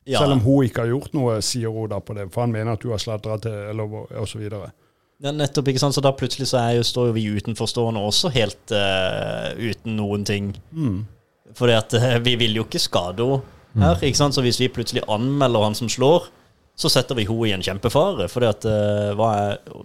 Ja, 0.05 0.19
Selv 0.21 0.35
om 0.35 0.43
hun 0.45 0.67
ikke 0.67 0.83
har 0.83 0.91
gjort 0.91 1.15
noe, 1.17 1.39
sier 1.41 1.73
hun 1.73 1.89
da 1.89 1.97
på 2.03 2.13
det. 2.13 2.27
For 2.33 2.45
han 2.45 2.53
mener 2.53 2.75
at 2.75 2.83
hun 2.85 2.93
har 2.93 3.01
sladra 3.01 3.39
til, 3.41 3.55
eller 3.71 3.95
og 4.05 4.27
så. 4.29 4.43
Ja, 5.23 5.31
nettopp, 5.31 5.69
ikke 5.71 5.79
sant? 5.79 5.95
Så 5.95 6.03
da 6.03 6.11
plutselig 6.15 6.49
så 6.51 6.59
er 6.59 6.77
jo, 6.79 6.85
står 6.87 7.09
jo 7.09 7.15
vi 7.15 7.25
utenforstående 7.39 8.01
også 8.03 8.31
helt 8.35 8.73
uh, 8.75 9.53
uten 9.55 9.95
noen 9.99 10.25
ting. 10.27 10.53
Mm. 10.75 11.05
Fordi 11.55 11.75
at 11.77 11.95
uh, 11.95 12.15
vi 12.25 12.35
vil 12.41 12.57
jo 12.59 12.65
ikke 12.67 12.81
skade 12.83 13.23
henne 13.23 13.43
her, 13.79 14.01
ikke 14.07 14.19
sant? 14.19 14.35
Så 14.35 14.43
hvis 14.43 14.59
vi 14.59 14.71
plutselig 14.71 15.05
anmelder 15.11 15.63
han 15.67 15.75
som 15.77 15.91
slår, 15.91 16.29
så 16.75 16.91
setter 16.91 17.15
vi 17.15 17.27
henne 17.27 17.47
i 17.47 17.53
en 17.55 17.63
kjempefare. 17.63 18.27
Fordi 18.31 18.49
at 18.51 18.67
uh, 18.67 19.11
hva 19.19 19.33
er 19.41 19.83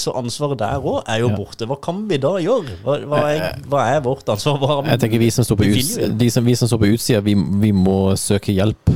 Så 0.00 0.12
ansvaret 0.14 0.58
der 0.60 0.78
òg 0.78 1.02
er 1.10 1.18
jo 1.18 1.28
Ja. 1.32 1.36
borte. 1.36 1.66
Hva 1.66 1.76
kan 1.82 2.04
vi 2.08 2.16
da 2.16 2.36
gjøre? 2.38 2.76
Hva, 2.84 2.94
hva, 3.10 3.22
er, 3.26 3.56
hva 3.66 3.80
er 3.90 4.00
vårt 4.04 4.28
ansvar? 4.30 4.56
Hva, 4.62 4.86
Jeg 4.86 5.00
tenker 5.02 5.18
vi 5.18 5.30
som 5.34 5.44
står 5.44 5.58
på, 5.58 5.66
uts 5.66 6.32
som, 6.32 6.46
vi 6.46 6.54
som 6.54 6.70
står 6.70 6.78
på 6.78 6.92
utsida, 6.94 7.20
vi, 7.20 7.34
vi 7.34 7.72
må 7.74 8.14
søke 8.16 8.54
hjelp 8.54 8.92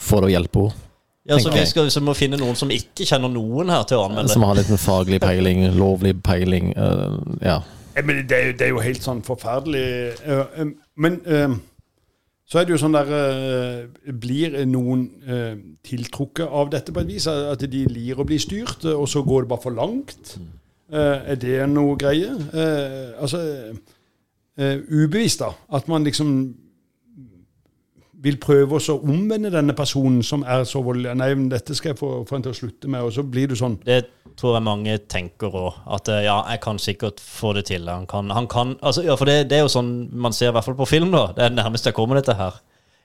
for 0.00 0.24
å 0.24 0.30
hjelpe 0.32 0.64
henne. 0.70 0.87
Ja, 1.28 1.38
så 1.42 1.52
vi 1.52 1.64
skal 1.68 1.90
så 1.92 2.02
må 2.04 2.14
finne 2.16 2.38
noen 2.40 2.56
som 2.58 2.70
ikke 2.72 3.06
kjenner 3.08 3.32
noen 3.32 3.72
her 3.72 3.86
til 3.88 4.00
å 4.00 4.08
anmelde. 4.08 4.32
Som 4.32 4.46
har 4.48 4.58
litt 4.58 4.70
en 4.72 4.80
faglig 4.80 5.20
peiling, 5.22 5.64
lovlig 5.82 6.14
peiling. 6.24 6.74
Uh, 6.76 7.18
ja. 7.44 7.60
Men 7.98 8.22
det 8.30 8.36
er, 8.36 8.44
jo, 8.50 8.58
det 8.58 8.66
er 8.68 8.74
jo 8.74 8.84
helt 8.84 9.02
sånn 9.02 9.24
forferdelig 9.26 9.88
uh, 10.22 10.60
um, 10.62 10.68
Men 11.02 11.16
uh, 11.26 11.56
så 12.46 12.60
er 12.60 12.68
det 12.68 12.76
jo 12.76 12.78
sånn 12.80 12.94
der 12.94 13.08
Blir 14.22 14.54
noen 14.70 15.02
tiltrukket 15.84 16.46
av 16.48 16.70
dette 16.72 16.94
på 16.96 17.02
et 17.02 17.10
vis? 17.10 17.26
At 17.28 17.60
de 17.60 17.82
lir 17.92 18.16
å 18.16 18.24
bli 18.24 18.38
styrt, 18.40 18.86
og 18.88 19.04
så 19.10 19.20
går 19.26 19.44
det 19.44 19.50
bare 19.50 19.64
for 19.66 19.76
langt? 19.76 20.38
Eh, 20.88 21.32
er 21.32 21.36
det 21.36 21.56
noe 21.68 21.96
greie? 22.00 22.30
Eh, 22.32 23.20
altså 23.20 23.40
eh, 24.56 24.78
Ubevisst, 24.88 25.42
da. 25.42 25.52
At 25.76 25.88
man 25.88 26.04
liksom 26.04 26.54
vil 28.22 28.36
prøve 28.42 28.80
å 28.80 28.96
omvende 28.98 29.50
denne 29.54 29.74
personen 29.78 30.22
som 30.26 30.42
er 30.42 30.64
så 30.66 30.80
voldelig. 30.82 31.12
Nei, 31.20 31.28
men 31.38 31.48
dette 31.52 31.74
skal 31.78 31.92
jeg 31.92 31.98
få, 32.00 32.08
få 32.26 32.38
en 32.38 32.42
til 32.48 32.54
å 32.54 32.58
slutte 32.58 32.90
med. 32.90 33.04
Og 33.06 33.12
så 33.14 33.22
blir 33.22 33.46
du 33.52 33.54
sånn 33.58 33.76
Det 33.86 34.00
tror 34.38 34.56
jeg 34.56 34.64
mange 34.66 34.96
tenker 35.10 35.54
òg. 35.54 35.76
At 35.86 36.08
eh, 36.10 36.24
ja, 36.26 36.40
jeg 36.50 36.60
kan 36.64 36.78
sikkert 36.82 37.22
få 37.22 37.52
det 37.58 37.66
til. 37.70 37.86
Han 37.90 38.06
kan, 38.10 38.30
han 38.34 38.48
kan 38.50 38.76
altså, 38.82 39.04
Ja, 39.06 39.14
for 39.18 39.30
det, 39.30 39.44
det 39.52 39.60
er 39.60 39.64
jo 39.66 39.70
sånn 39.76 39.92
man 40.12 40.34
ser 40.34 40.50
i 40.50 40.56
hvert 40.56 40.66
fall 40.66 40.78
på 40.78 40.86
film, 40.90 41.12
da. 41.14 41.28
Det 41.36 41.46
er 41.46 41.54
nærmest 41.54 41.86
jeg 41.86 41.94
kommer 41.94 42.18
dette 42.18 42.34
her. 42.38 42.58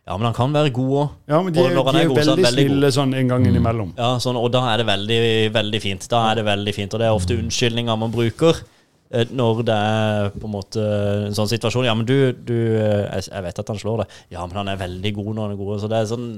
Ja, 0.04 0.18
men 0.20 0.26
han 0.28 0.36
kan 0.36 0.52
være 0.52 0.74
god 0.76 0.94
òg. 1.00 1.12
Ja, 1.32 1.38
men 1.46 1.54
de, 1.56 1.62
er- 1.62 1.70
de 1.78 1.80
er 2.02 2.10
god, 2.10 2.18
så 2.18 2.34
er 2.34 2.36
veldig 2.36 2.44
veldig 2.44 2.64
god. 2.66 2.74
snille 2.74 2.90
sånn 2.92 3.14
en 3.16 3.30
gang 3.32 3.46
innimellom. 3.48 3.94
Ja, 3.96 4.10
sånn, 4.20 4.36
og 4.36 4.50
da 4.52 4.66
er 4.74 4.82
det 4.82 4.88
veldig, 4.90 5.20
veldig 5.56 5.80
fint. 5.86 6.10
Da 6.12 6.26
er 6.32 6.42
det 6.42 6.44
veldig 6.50 6.74
fint, 6.76 6.94
Og 6.98 7.00
det 7.00 7.08
er 7.08 7.16
ofte 7.16 7.38
unnskyldninger 7.40 8.02
man 8.02 8.12
bruker 8.12 8.60
når 9.12 9.62
det 9.68 9.76
er 9.76 10.32
på 10.34 10.48
en 10.48 10.54
måte 10.56 10.84
en 11.28 11.36
sånn 11.38 11.50
situasjon. 11.52 11.86
Ja, 11.86 11.94
men 11.98 12.08
du, 12.10 12.34
du 12.34 12.56
eh, 12.80 13.20
jeg, 13.20 13.44
vet 13.46 13.60
at 13.62 13.70
han 13.70 13.80
slår 13.80 14.04
deg. 14.04 14.16
Ja, 14.34 14.46
men 14.48 14.58
han 14.58 14.72
er 14.72 14.80
veldig 14.82 15.14
god 15.20 15.30
når 15.30 15.44
han 15.44 15.54
er 15.54 15.60
god. 15.60 15.76
Så 15.84 15.92
det 15.92 16.00
er 16.00 16.10
sånn 16.10 16.32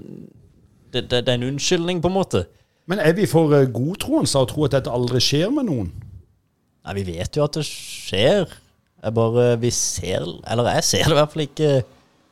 Det, 0.91 1.05
det, 1.12 1.22
det 1.27 1.31
er 1.31 1.39
en 1.39 1.50
unnskyldning, 1.51 2.01
på 2.03 2.12
en 2.12 2.17
måte. 2.17 2.45
Men 2.88 3.01
er 3.01 3.15
vi 3.17 3.25
for 3.27 3.50
godtroende 3.50 3.74
godtroende 3.74 4.43
å 4.43 4.50
tro 4.50 4.67
at 4.67 4.75
dette 4.77 4.91
aldri 4.93 5.22
skjer 5.24 5.50
med 5.51 5.67
noen? 5.69 5.89
Nei, 6.86 6.93
vi 7.00 7.05
vet 7.15 7.38
jo 7.38 7.45
at 7.48 7.57
det 7.57 7.65
skjer. 7.67 8.45
Jeg 9.05 9.13
bare 9.13 9.55
Vi 9.62 9.72
ser 9.74 10.24
Eller 10.24 10.69
jeg 10.78 10.84
ser 10.88 11.08
det 11.10 11.15
i 11.15 11.19
hvert 11.19 11.34
fall 11.34 11.45
ikke. 11.45 11.71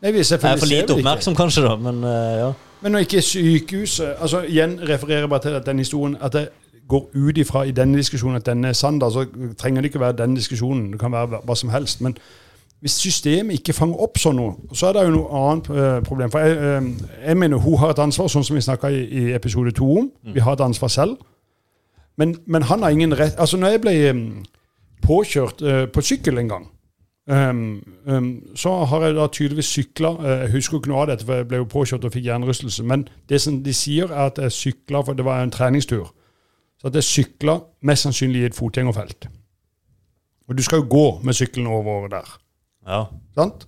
Nei, 0.03 0.11
vi 0.11 0.21
Jeg 0.21 0.37
er 0.39 0.59
for 0.59 0.69
lite 0.69 0.95
oppmerksom, 0.97 1.35
kanskje, 1.37 1.63
da, 1.63 1.75
men 1.79 2.03
eh, 2.03 2.35
ja. 2.41 2.51
Men 2.83 2.91
når 2.91 3.05
ikke 3.05 3.21
sykehuset 3.23 4.19
altså 4.19 4.41
Igjen 4.43 4.75
refererer 4.83 5.23
jeg 5.23 5.31
bare 5.31 5.45
til 5.45 5.59
den 5.65 5.79
historien 5.79 6.17
at 6.19 6.35
det 6.35 6.47
går 6.87 7.09
ut 7.15 7.37
ifra 7.37 7.63
i 7.65 7.71
denne 7.71 7.97
diskusjonen 7.97 8.35
at 8.35 8.45
denne 8.45 8.67
er 8.67 8.73
sann, 8.77 8.99
da, 8.99 9.09
så 9.09 9.25
trenger 9.57 9.81
det 9.81 9.91
ikke 9.91 9.99
være 9.99 10.17
den 10.17 10.35
diskusjonen. 10.35 10.91
Det 10.91 10.99
kan 10.99 11.11
være 11.11 11.39
hva- 11.45 11.55
som 11.55 11.69
helst. 11.69 12.01
Men 12.01 12.17
hvis 12.81 12.91
systemet 12.91 13.53
ikke 13.59 13.73
fanger 13.73 14.01
opp 14.03 14.17
sånn 14.19 14.35
noe, 14.35 14.55
så 14.73 14.87
er 14.89 14.93
det 14.93 15.05
jo 15.05 15.13
noe 15.15 15.43
annet 15.43 15.69
eh, 15.69 16.01
problem. 16.03 16.31
For 16.31 16.39
jeg, 16.39 16.57
eh, 16.57 16.89
jeg 17.27 17.37
mener 17.37 17.57
hun 17.57 17.77
har 17.79 17.93
et 17.93 17.99
ansvar, 18.03 18.27
sånn 18.27 18.43
som 18.43 18.55
vi 18.55 18.61
snakka 18.61 18.91
i, 18.91 19.03
i 19.03 19.33
episode 19.33 19.71
to 19.71 19.87
om. 20.01 20.11
Vi 20.33 20.39
har 20.43 20.53
et 20.57 20.65
ansvar 20.65 20.91
selv. 20.91 21.17
Men, 22.17 22.35
men 22.45 22.61
han 22.69 22.83
har 22.83 22.89
ingen 22.93 23.15
rett 23.17 23.39
Altså, 23.41 23.57
når 23.57 23.67
jeg 23.67 23.81
ble 23.81 23.93
eh, 24.09 24.19
påkjørt 25.01 25.63
på 25.93 26.01
sykkel 26.01 26.37
en 26.37 26.47
gang 26.51 26.69
Um, 27.25 27.81
um, 28.05 28.43
så 28.55 28.83
har 28.83 29.01
jeg 29.05 29.15
da 29.15 29.27
tydeligvis 29.31 29.65
sykla 29.65 30.09
Jeg 30.27 30.49
husker 30.51 30.77
ikke 30.77 30.89
noe 30.91 31.05
av 31.05 31.07
dette, 31.07 31.23
for 31.23 31.39
jeg 31.39 31.47
ble 31.47 31.61
jo 31.61 31.67
påkjørt 31.71 32.03
og 32.03 32.11
fikk 32.11 32.25
hjernerystelse. 32.27 32.83
Men 32.83 33.05
det 33.31 33.39
som 33.41 33.61
de 33.63 33.71
sier, 33.73 34.11
er 34.11 34.25
at 34.27 34.41
jeg 34.43 34.51
sykla, 34.51 34.99
for 35.07 35.15
det 35.15 35.23
var 35.23 35.39
en 35.39 35.51
treningstur. 35.51 36.09
Så 36.83 36.89
at 36.91 36.97
jeg 36.99 37.03
sykla 37.07 37.53
mest 37.87 38.03
sannsynlig 38.03 38.41
i 38.43 38.45
et 38.49 38.55
fotgjengerfelt. 38.57 39.29
Og 40.49 40.57
du 40.57 40.63
skal 40.65 40.81
jo 40.83 40.87
gå 40.91 41.05
med 41.23 41.33
sykkelen 41.37 41.67
over 41.71 42.07
der. 42.11 42.33
ja. 42.87 43.05
Sant? 43.35 43.63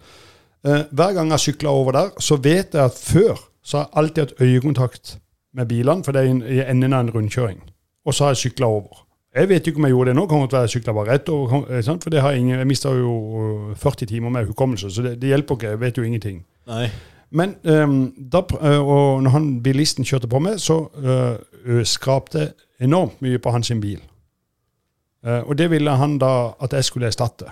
Eh, 0.65 0.81
hver 0.91 1.13
gang 1.13 1.29
jeg 1.31 1.39
sykler 1.39 1.69
over 1.69 1.91
der, 1.95 2.09
så 2.19 2.35
vet 2.41 2.73
jeg 2.73 2.81
at 2.83 2.97
før 2.97 3.37
så 3.63 3.77
har 3.77 3.83
jeg 3.85 3.97
alltid 4.01 4.21
hatt 4.23 4.41
øyekontakt 4.41 5.17
med 5.53 5.67
bilene, 5.69 6.03
for 6.03 6.11
det 6.11 6.21
er 6.21 6.25
i- 6.45 6.69
enden 6.71 6.93
av 6.93 6.99
en 7.05 7.09
rundkjøring. 7.13 7.61
Og 8.05 8.13
så 8.13 8.23
har 8.23 8.31
jeg 8.33 8.37
sykla 8.51 8.65
over. 8.65 9.05
Jeg 9.35 9.49
vet 9.49 9.67
ikke 9.67 9.77
om 9.77 9.83
jeg 9.85 9.91
gjorde 9.91 10.09
det 10.09 10.15
nå, 10.15 10.25
kommer 10.27 10.47
til 10.47 10.57
å 10.57 10.59
være 10.59 10.67
jeg 10.69 10.81
sykla 10.81 10.93
bare 10.93 11.11
rett 11.13 11.29
over, 11.29 11.65
eh, 11.71 11.81
sant? 11.81 12.03
for 12.03 12.09
det 12.09 12.21
har 12.21 12.31
jeg 12.31 12.39
ingen, 12.39 12.57
jeg 12.59 12.67
mista 12.67 12.89
jo 12.89 13.71
eh, 13.71 13.75
40 13.75 14.05
timer 14.05 14.29
med 14.29 14.47
hukommelse, 14.47 14.89
så 14.91 15.01
det, 15.03 15.21
det 15.21 15.29
hjelper 15.29 15.55
ikke, 15.55 15.69
jeg 15.69 15.79
vet 15.79 15.97
jo 15.97 16.03
ingenting. 16.03 16.45
Nei. 16.67 16.89
Men 17.31 17.55
um, 17.63 18.13
da, 18.31 18.41
eh, 18.61 18.79
og 18.79 19.23
når 19.23 19.29
han 19.31 19.61
bilisten 19.61 20.05
kjørte 20.05 20.27
på 20.27 20.39
meg, 20.39 20.59
så 20.59 20.77
uh, 20.97 21.83
skrapte 21.83 22.53
enormt 22.79 23.21
mye 23.21 23.39
på 23.39 23.51
hans 23.51 23.71
bil. 23.81 24.01
Eh, 25.25 25.41
og 25.41 25.57
det 25.57 25.69
ville 25.71 25.91
han 25.91 26.17
da 26.21 26.53
at 26.61 26.73
jeg 26.73 26.83
skulle 26.83 27.07
erstatte. 27.07 27.51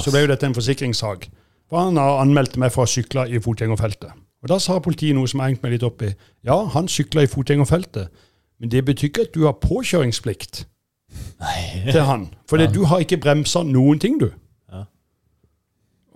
Så 0.00 0.10
ble 0.12 0.24
jo 0.24 0.32
dette 0.32 0.46
en 0.46 0.56
forsikringssak. 0.56 1.28
For 1.70 1.78
han 1.78 1.96
har 2.00 2.20
anmeldt 2.24 2.58
meg 2.58 2.72
for 2.74 2.84
å 2.84 2.90
sykle 2.90 3.28
i 3.30 3.40
fotgjengerfeltet. 3.42 4.10
Og 4.40 4.48
da 4.48 4.58
sa 4.58 4.78
politiet 4.82 5.14
noe 5.16 5.28
som 5.30 5.40
jeg 5.42 5.52
hengte 5.52 5.66
meg 5.66 5.76
litt 5.76 5.86
opp 5.86 6.02
i. 6.02 6.10
Ja, 6.46 6.56
han 6.74 6.88
sykla 6.90 7.24
i 7.24 7.30
fotgjengerfeltet, 7.30 8.08
men 8.60 8.72
det 8.72 8.82
betyr 8.88 9.10
ikke 9.10 9.26
at 9.28 9.34
du 9.36 9.44
har 9.46 9.58
påkjøringsplikt 9.60 10.64
Nei. 11.40 11.90
til 11.92 12.02
han. 12.08 12.26
For 12.48 12.60
du 12.72 12.82
har 12.88 13.04
ikke 13.04 13.20
bremsa 13.20 13.62
noen 13.66 14.00
ting, 14.02 14.18
du. 14.20 14.30
Ja. 14.72 14.86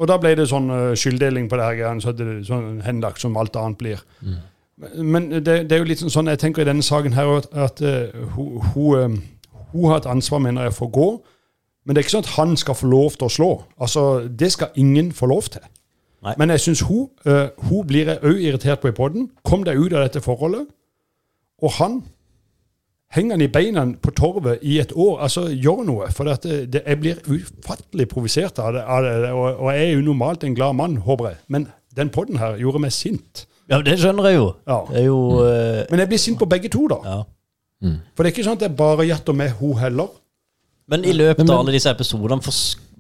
Og 0.01 0.09
da 0.11 0.17
ble 0.21 0.35
det 0.41 0.49
sånn 0.51 0.71
uh, 0.73 0.97
skylddeling 0.99 1.47
på 1.53 1.61
det 1.61 1.69
her, 1.69 1.79
greiene, 1.79 2.03
så 2.03 2.13
det 2.17 2.27
er 2.27 2.43
sånn 2.49 2.81
henlagt 2.85 3.23
som 3.23 3.37
alt 3.41 3.57
annet 3.61 3.81
blir. 3.81 4.05
Men- 4.25 4.43
Men 4.77 5.31
det, 5.31 5.45
det 5.47 5.73
er 5.73 5.79
jo 5.83 5.87
litt 5.87 6.01
sånn- 6.03 6.11
sånn, 6.11 6.31
jeg 6.33 6.41
tenker 6.43 6.65
i 6.65 6.69
denne 6.69 6.83
saken 6.83 7.15
her 7.15 7.29
at, 7.37 7.47
at 7.53 7.83
uh, 7.85 8.25
hun, 8.35 8.61
hun, 8.75 8.97
um, 8.99 9.23
hun 9.73 9.85
har 9.91 10.01
et 10.01 10.11
ansvar, 10.11 10.43
mener 10.43 10.67
jeg, 10.67 10.75
for 10.75 10.89
å 10.89 10.95
gå. 10.95 11.07
Men 11.85 11.95
det 11.95 12.01
er 12.01 12.07
ikke 12.07 12.17
sånn 12.17 12.25
at 12.27 12.35
han 12.39 12.57
skal 12.57 12.75
få 12.79 12.89
lov 12.91 13.19
til 13.19 13.29
å 13.29 13.35
slå. 13.37 13.51
Altså, 13.79 14.05
Det 14.29 14.51
skal 14.53 14.75
ingen 14.81 15.13
få 15.13 15.29
lov 15.31 15.51
til. 15.55 15.63
Nei. 16.25 16.35
Men 16.41 16.51
jeg 16.55 16.65
syns 16.65 16.83
hun, 16.89 17.07
uh, 17.29 17.53
hun 17.69 17.87
blir 17.87 18.09
jeg 18.09 18.23
òg 18.25 18.41
irritert 18.41 18.81
på 18.83 18.91
i 18.91 18.97
poden. 18.97 19.31
Kom 19.45 19.63
deg 19.67 19.79
ut 19.79 19.93
av 19.93 20.07
dette 20.09 20.25
forholdet. 20.25 20.67
Og 21.63 21.71
han 21.79 22.03
henger 23.15 23.37
han 23.37 23.45
i 23.47 23.51
beina 23.53 23.85
på 24.03 24.11
torvet 24.17 24.59
i 24.63 24.81
et 24.83 24.93
år. 24.97 25.21
Altså, 25.29 25.47
gjør 25.53 25.85
noe. 25.87 26.11
For 26.11 26.27
det, 26.27 26.73
det, 26.73 26.83
jeg 26.83 27.01
blir 27.01 27.21
ufattelig 27.29 28.09
provosert 28.11 28.59
av 28.59 28.75
det. 28.75 28.83
Av 28.83 29.05
det 29.07 29.31
og, 29.31 29.49
og 29.61 29.69
jeg 29.71 29.87
er 29.87 29.93
jo 29.95 30.07
normalt 30.09 30.45
en 30.45 30.57
glad 30.57 30.75
mann, 30.81 30.97
håper 31.05 31.31
jeg. 31.31 31.43
Men 31.49 31.69
den 31.95 32.11
podden 32.11 32.41
her 32.43 32.57
gjorde 32.59 32.83
meg 32.83 32.97
sint. 32.97 33.47
Ja, 33.71 33.79
det 33.83 33.99
skjønner 33.99 34.27
jeg 34.29 34.37
jo. 34.37 34.49
Ja. 34.69 34.79
Det 34.91 34.99
er 35.01 35.07
jo 35.09 35.21
eh, 35.45 35.85
Men 35.91 36.03
jeg 36.05 36.09
blir 36.13 36.19
sint 36.21 36.39
på 36.39 36.49
begge 36.51 36.69
to, 36.73 36.87
da. 36.93 36.99
Ja. 37.05 37.23
For 38.15 38.25
det 38.25 38.31
er 38.31 38.35
ikke 38.35 38.45
sånn 38.47 38.57
at 38.59 38.63
jeg 38.65 38.77
bare 38.77 39.05
gjetter 39.09 39.37
med 39.37 39.51
hun 39.61 39.77
heller. 39.81 40.09
Men 40.89 41.05
i 41.05 41.13
løpet 41.17 41.39
Men- 41.39 41.47
men- 41.47 41.55
av 41.55 41.61
alle 41.65 41.73
disse 41.73 41.89
episodene 41.93 42.43
for, 42.45 42.53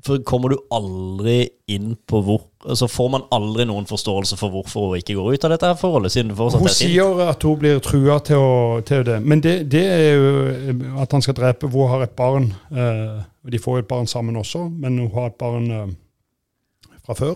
for 0.04 0.18
kommer 0.24 0.48
du 0.52 0.56
aldri 0.72 1.48
inn 1.68 1.96
på 2.08 2.22
hvor 2.24 2.40
Altså 2.64 2.86
får 2.88 3.10
man 3.12 3.22
aldri 3.30 3.66
noen 3.68 3.84
forståelse 3.84 4.38
for 4.40 4.48
hvorfor 4.48 4.86
hun 4.88 4.96
ikke 4.96 5.12
går 5.18 5.34
ut 5.34 5.44
av 5.44 5.50
dette 5.52 5.66
her 5.68 5.74
forholdet, 5.76 6.12
siden 6.14 6.28
det 6.32 6.36
fortsatt 6.38 6.60
Hun 6.62 6.68
er 6.70 6.72
sint. 6.72 6.92
sier 6.94 7.20
at 7.28 7.42
hun 7.44 7.58
blir 7.60 7.78
trua 7.84 8.18
til, 8.24 8.36
å, 8.40 8.80
til 8.88 9.02
det. 9.04 9.18
Men 9.22 9.40
det, 9.44 9.68
det 9.68 9.82
er 9.84 10.14
jo 10.16 10.30
eh, 10.48 11.02
at 11.02 11.12
han 11.12 11.20
skal 11.20 11.34
drepe 11.36 11.68
Hun 11.68 11.88
har 11.92 12.02
et 12.06 12.16
barn. 12.16 12.54
Eh, 12.72 13.20
og 13.44 13.50
de 13.52 13.58
får 13.60 13.76
jo 13.76 13.82
et 13.84 13.88
barn 13.88 14.06
sammen 14.08 14.36
også, 14.40 14.62
men 14.72 14.96
hun 14.98 15.10
har 15.12 15.26
et 15.28 15.36
barn 15.38 15.70
eh, 15.70 15.92
fra 17.04 17.14
før. 17.20 17.34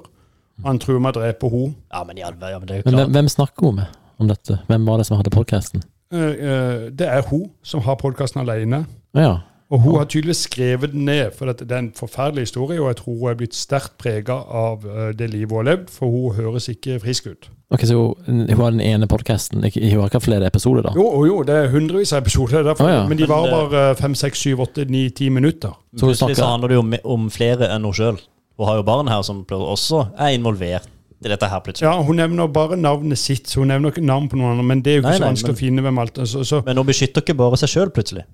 Han 0.65 0.79
truer 0.83 1.01
med 1.03 1.17
å 1.17 1.21
drepe 1.21 1.51
henne. 1.53 1.75
Ja, 1.93 2.05
men, 2.05 2.17
ja, 2.19 2.31
men 2.33 2.67
det 2.67 2.77
er 2.77 2.83
jo 2.83 2.91
Men 2.91 3.13
hvem, 3.15 3.29
snakker 3.31 3.69
hun 3.69 3.77
med 3.83 3.99
om 4.19 4.31
dette? 4.31 4.59
Hvem 4.67 4.89
var 4.89 4.99
det 4.99 5.07
som 5.07 5.17
hadde 5.21 5.31
podkasten? 5.35 5.85
Eh, 6.11 6.19
eh, 6.25 6.89
det 6.91 7.07
er 7.07 7.23
hun 7.31 7.51
som 7.63 7.85
har 7.85 7.97
podkasten 8.01 8.43
alene. 8.43 8.87
Ja. 9.15 9.37
Og 9.69 9.83
hun 9.85 9.99
har 10.01 10.07
tydeligvis 10.09 10.47
skrevet 10.49 10.95
den 10.95 11.05
ned, 11.05 11.35
for 11.37 11.53
det 11.53 11.69
er 11.69 11.83
en 11.83 11.93
forferdelig 11.93 12.47
historie, 12.47 12.81
og 12.81 12.89
jeg 12.89 12.97
tror 13.03 13.19
hun 13.21 13.29
er 13.31 13.37
blitt 13.37 13.55
sterkt 13.55 13.99
prega 14.01 14.39
av 14.49 14.87
eh, 14.89 15.11
det 15.13 15.29
livet 15.29 15.53
hun 15.53 15.61
har 15.61 15.67
levd, 15.75 15.91
for 15.93 16.09
hun 16.09 16.39
høres 16.39 16.71
ikke 16.73 16.97
frisk 17.03 17.29
ut. 17.29 17.51
Ok, 17.71 17.85
Så 17.85 17.99
hun, 18.27 18.47
hun 18.49 18.63
har 18.63 18.71
den 18.73 18.81
ene 18.81 19.07
podkasten. 19.07 19.61
Hun 19.61 20.01
har 20.01 20.09
ikke 20.09 20.23
flere 20.25 20.49
episoder, 20.49 20.87
da? 20.89 20.95
Jo, 20.97 21.05
jo, 21.21 21.27
jo, 21.29 21.43
det 21.45 21.55
er 21.55 21.69
hundrevis 21.75 22.15
av 22.17 22.23
episoder, 22.25 22.65
derfor, 22.65 22.89
Å, 22.89 22.95
ja. 22.95 23.03
men 23.11 23.21
de 23.21 23.29
varer 23.29 23.53
bare 23.53 23.83
fem, 24.01 24.17
seks, 24.17 24.41
syv, 24.47 24.65
åtte, 24.65 24.89
ni, 24.89 25.05
ti 25.13 25.29
minutter. 25.29 25.77
Så 26.01 26.09
hun 26.09 26.17
snakker- 26.17 26.49
handler 26.49 26.73
det 26.73 26.79
jo 26.79 26.87
om, 26.87 26.95
om 27.05 27.29
flere 27.31 27.69
enn 27.69 27.85
hun 27.85 27.93
sjøl. 27.93 28.17
Hun 28.59 28.67
har 28.67 28.79
jo 28.81 28.87
barn 28.87 29.09
her 29.11 29.23
som 29.23 29.45
også 29.47 30.09
er 30.19 30.35
involvert 30.35 30.89
i 31.19 31.31
dette 31.31 31.49
her, 31.51 31.63
plutselig. 31.63 31.87
Ja, 31.87 32.03
Hun 32.03 32.17
nevner 32.17 32.47
bare 32.51 32.77
navnet 32.79 33.19
sitt, 33.19 33.49
så 33.51 33.61
hun 33.63 33.73
nevner 33.73 33.91
ikke 33.91 34.05
navn 34.07 34.29
på 34.31 34.39
noen 34.39 34.53
andre, 34.55 34.67
men 34.71 34.83
det 34.83 34.93
er 34.93 34.97
jo 34.99 35.03
ikke 35.03 35.11
Nei, 35.11 35.19
så 35.19 35.25
nei, 35.25 35.31
vanskelig 35.33 35.55
men- 35.55 35.57
å 35.57 35.63
finne 35.63 35.83
hvem 35.87 35.99
alt 36.03 36.21
så, 36.31 36.45
så, 36.47 36.61
Men 36.67 36.77
hun 36.77 36.87
beskytter 36.87 37.23
ikke 37.23 37.39
bare 37.39 37.59
seg 37.59 37.73
sjøl, 37.73 37.91
plutselig. 37.91 38.25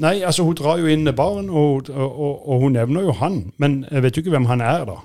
Nei, 0.00 0.22
altså 0.26 0.44
hun 0.44 0.56
drar 0.58 0.80
jo 0.80 0.86
inn 0.90 1.08
barn, 1.16 1.48
og, 1.50 1.88
og, 1.88 2.20
og, 2.26 2.48
og 2.48 2.60
hun 2.64 2.76
nevner 2.76 3.06
jo 3.06 3.12
han, 3.20 3.52
men 3.58 3.84
jeg 3.90 4.02
vet 4.02 4.16
jo 4.16 4.24
ikke 4.24 4.34
hvem 4.36 4.48
han 4.50 4.60
er, 4.60 4.84
da. 4.88 4.98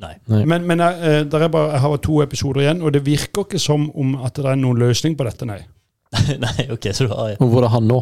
Nei. 0.00 0.14
Nei. 0.32 0.44
Men, 0.48 0.66
men 0.66 0.80
jeg, 0.80 1.00
eh, 1.04 1.22
der 1.30 1.46
er 1.46 1.52
bare, 1.52 1.72
jeg 1.74 1.84
har 1.84 1.96
to 2.04 2.20
episoder 2.24 2.64
igjen, 2.64 2.82
og 2.82 2.94
det 2.94 3.04
virker 3.06 3.44
ikke 3.44 3.60
som 3.60 3.90
om 3.94 4.14
at 4.24 4.38
det 4.38 4.46
er 4.48 4.58
noen 4.60 4.80
løsning 4.80 5.16
på 5.18 5.26
dette, 5.28 5.48
nei. 5.48 5.60
Nei, 6.42 6.66
ok, 6.74 6.90
så 6.90 7.06
du 7.06 7.12
har 7.14 7.34
ja. 7.34 7.36
hvor 7.38 7.62
er 7.62 7.70
han 7.70 7.86
nå? 7.86 8.00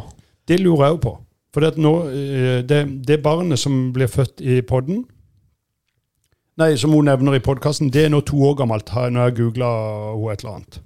Det 0.49 0.57
lurer 0.63 0.87
jeg 0.87 0.95
jo 0.97 1.01
på. 1.05 1.11
For 1.53 1.65
det, 1.65 1.75
eh, 1.77 2.61
det, 2.65 2.79
det 3.09 3.19
barnet 3.25 3.61
som 3.61 3.89
blir 3.93 4.09
født 4.09 4.41
i 4.41 4.61
podden 4.65 5.03
Nei, 6.59 6.73
som 6.77 6.91
hun 6.91 7.05
nevner 7.07 7.37
i 7.39 7.43
podkasten, 7.45 7.91
det 7.95 8.05
er 8.05 8.11
nå 8.11 8.21
to 8.27 8.37
år 8.49 8.57
gammelt, 8.59 8.89
har- 8.89 9.11
når 9.11 9.29
jeg 9.29 9.37
googla 9.37 9.69
henne 10.15 10.33
et 10.33 10.41
eller 10.45 10.55
annet. 10.57 10.81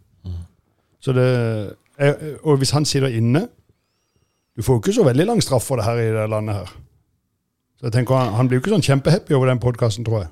Så 1.01 1.13
det, 1.17 1.77
jeg, 1.99 2.15
og 2.45 2.59
hvis 2.59 2.71
han 2.71 2.85
sitter 2.85 3.09
inne 3.09 3.49
Du 4.57 4.63
får 4.63 4.75
jo 4.75 4.81
ikke 4.81 4.93
så 4.95 5.05
veldig 5.05 5.27
lang 5.27 5.41
straff 5.43 5.63
for 5.65 5.77
det 5.77 5.85
her 5.85 5.97
i 5.99 6.13
det 6.13 6.29
landet 6.31 6.55
her. 6.55 6.67
Så 7.81 7.87
jeg 7.89 7.93
tenker 7.93 8.15
Han, 8.15 8.35
han 8.35 8.49
blir 8.49 8.59
jo 8.59 8.63
ikke 8.63 8.75
sånn 8.77 8.85
kjempehappy 8.85 9.35
over 9.35 9.47
den 9.49 9.59
podkasten, 9.59 10.05
tror 10.05 10.19
jeg. 10.21 10.29